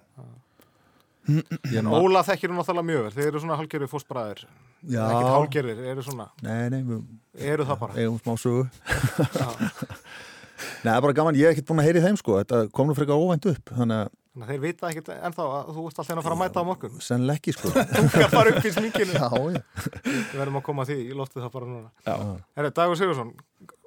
Óla 1.98 2.22
þekkir 2.22 2.52
hún 2.52 2.60
náttúrulega 2.60 2.86
mjög 2.86 3.00
vel. 3.08 3.14
Þeir 3.16 3.28
eru 3.32 3.40
svona 3.42 3.56
hálgerðir 3.58 3.90
fósbræðir 3.90 4.44
Já, 4.86 5.00
Ekkert 5.02 5.32
hálgerðir, 5.32 5.80
eru 5.90 6.04
svona 6.06 6.28
nei, 6.46 6.68
nei, 6.70 6.82
við 6.86 7.48
Eru 7.50 7.66
það 7.66 7.80
bara? 7.82 7.96
eigum 7.98 8.20
smá 8.22 8.36
sögu. 8.38 8.68
Já. 9.40 9.48
Nei, 10.56 10.90
það 10.90 10.96
er 10.96 11.04
bara 11.06 11.16
gaman, 11.20 11.38
ég 11.40 11.48
hef 11.50 11.56
ekkert 11.56 11.68
búin 11.70 11.82
að 11.82 11.88
heyri 11.90 12.04
þeim 12.04 12.18
sko. 12.20 12.38
Þetta 12.42 12.62
kom 12.76 12.88
nú 12.90 12.96
frekar 12.96 13.20
óvænt 13.20 13.48
upp 13.52 13.74
Þannig 13.76 14.06
að 14.06 14.14
Þannig 14.36 14.50
að 14.50 14.52
þeir 14.52 14.60
vita 14.66 14.88
ekkert 14.90 15.06
ennþá 15.16 15.44
að 15.48 15.68
þú 15.72 15.82
ert 15.88 15.98
alltaf 16.02 16.18
að 16.18 16.26
fara 16.26 16.34
að 16.36 16.40
mæta 16.42 16.60
á 16.60 16.64
morgun. 16.68 16.96
sennilega 17.00 17.40
ekki 17.40 17.52
sko. 17.56 17.70
Tungar 17.96 18.32
fara 18.34 18.50
upp 18.52 18.66
í 18.68 18.72
sminkinu. 18.74 19.14
Já, 19.16 19.30
já. 19.32 19.62
Við 20.04 20.34
verðum 20.36 20.58
að 20.60 20.64
koma 20.66 20.84
að 20.84 20.90
því, 20.90 20.96
ég 21.08 21.16
lofti 21.16 21.40
það 21.40 21.54
bara 21.54 21.68
núna. 21.70 21.88
Já. 22.04 22.16
Herri, 22.58 22.70
Dagur 22.76 22.98
Sigursson, 23.00 23.30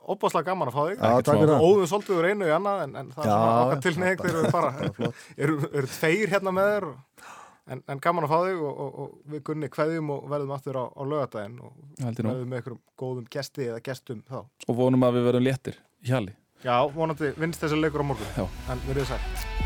opaslega 0.09 0.47
gaman 0.49 0.71
að 0.71 0.79
fá 0.79 0.81
þig. 0.87 0.95
Já, 0.97 1.11
takk 1.21 1.37
fyrir 1.43 1.53
það. 1.53 1.67
Óðum 1.69 1.91
svolítið 1.91 2.17
úr 2.17 2.27
einu 2.31 2.49
í 2.49 2.55
annað 2.55 2.81
en, 2.87 2.97
en 3.03 3.13
það 3.13 3.21
er 3.21 3.29
Já, 3.29 3.35
svona 3.37 3.61
okkar 3.67 3.77
já. 3.77 3.83
tilneying 3.85 4.25
þeir 4.25 4.39
eru 4.39 4.51
bara 4.57 4.73
eru, 5.45 5.59
eru 5.69 5.91
tveir 5.93 6.33
hérna 6.33 6.55
með 6.57 6.71
þér 6.73 6.89
og, 6.89 7.23
en, 7.69 7.85
en 7.93 8.03
gaman 8.09 8.25
að 8.25 8.33
fá 8.33 8.37
þig 8.49 8.65
og, 8.65 8.81
og, 8.87 8.99
og 9.05 9.35
við 9.35 9.45
gunni 9.51 9.69
kveðjum 9.77 10.11
og 10.17 10.25
verðum 10.33 10.57
aftur 10.57 10.81
á, 10.81 10.85
á 10.89 11.01
lögadaginn 11.13 11.61
og 11.61 11.77
verðum 12.01 12.49
með 12.49 12.57
einhverjum 12.63 12.81
góðum 13.05 13.29
gesti 13.37 13.69
eða 13.69 13.85
gestum 13.85 14.25
þá. 14.25 14.41
Og 14.65 14.81
vonum 14.81 15.05
að 15.05 15.19
við 15.19 15.29
verðum 15.29 15.45
léttir 15.51 15.77
í 15.77 16.09
hjali 16.09 16.33
Já, 16.59 16.75
vonandi 16.91 17.31
vinnst 17.39 17.61
þessi 17.63 17.79
leikur 17.79 18.03
á 18.03 18.05
morgun 18.11 18.33
Já. 18.35 18.45
en 18.73 18.81
verðið 18.87 19.13
sætt 19.13 19.58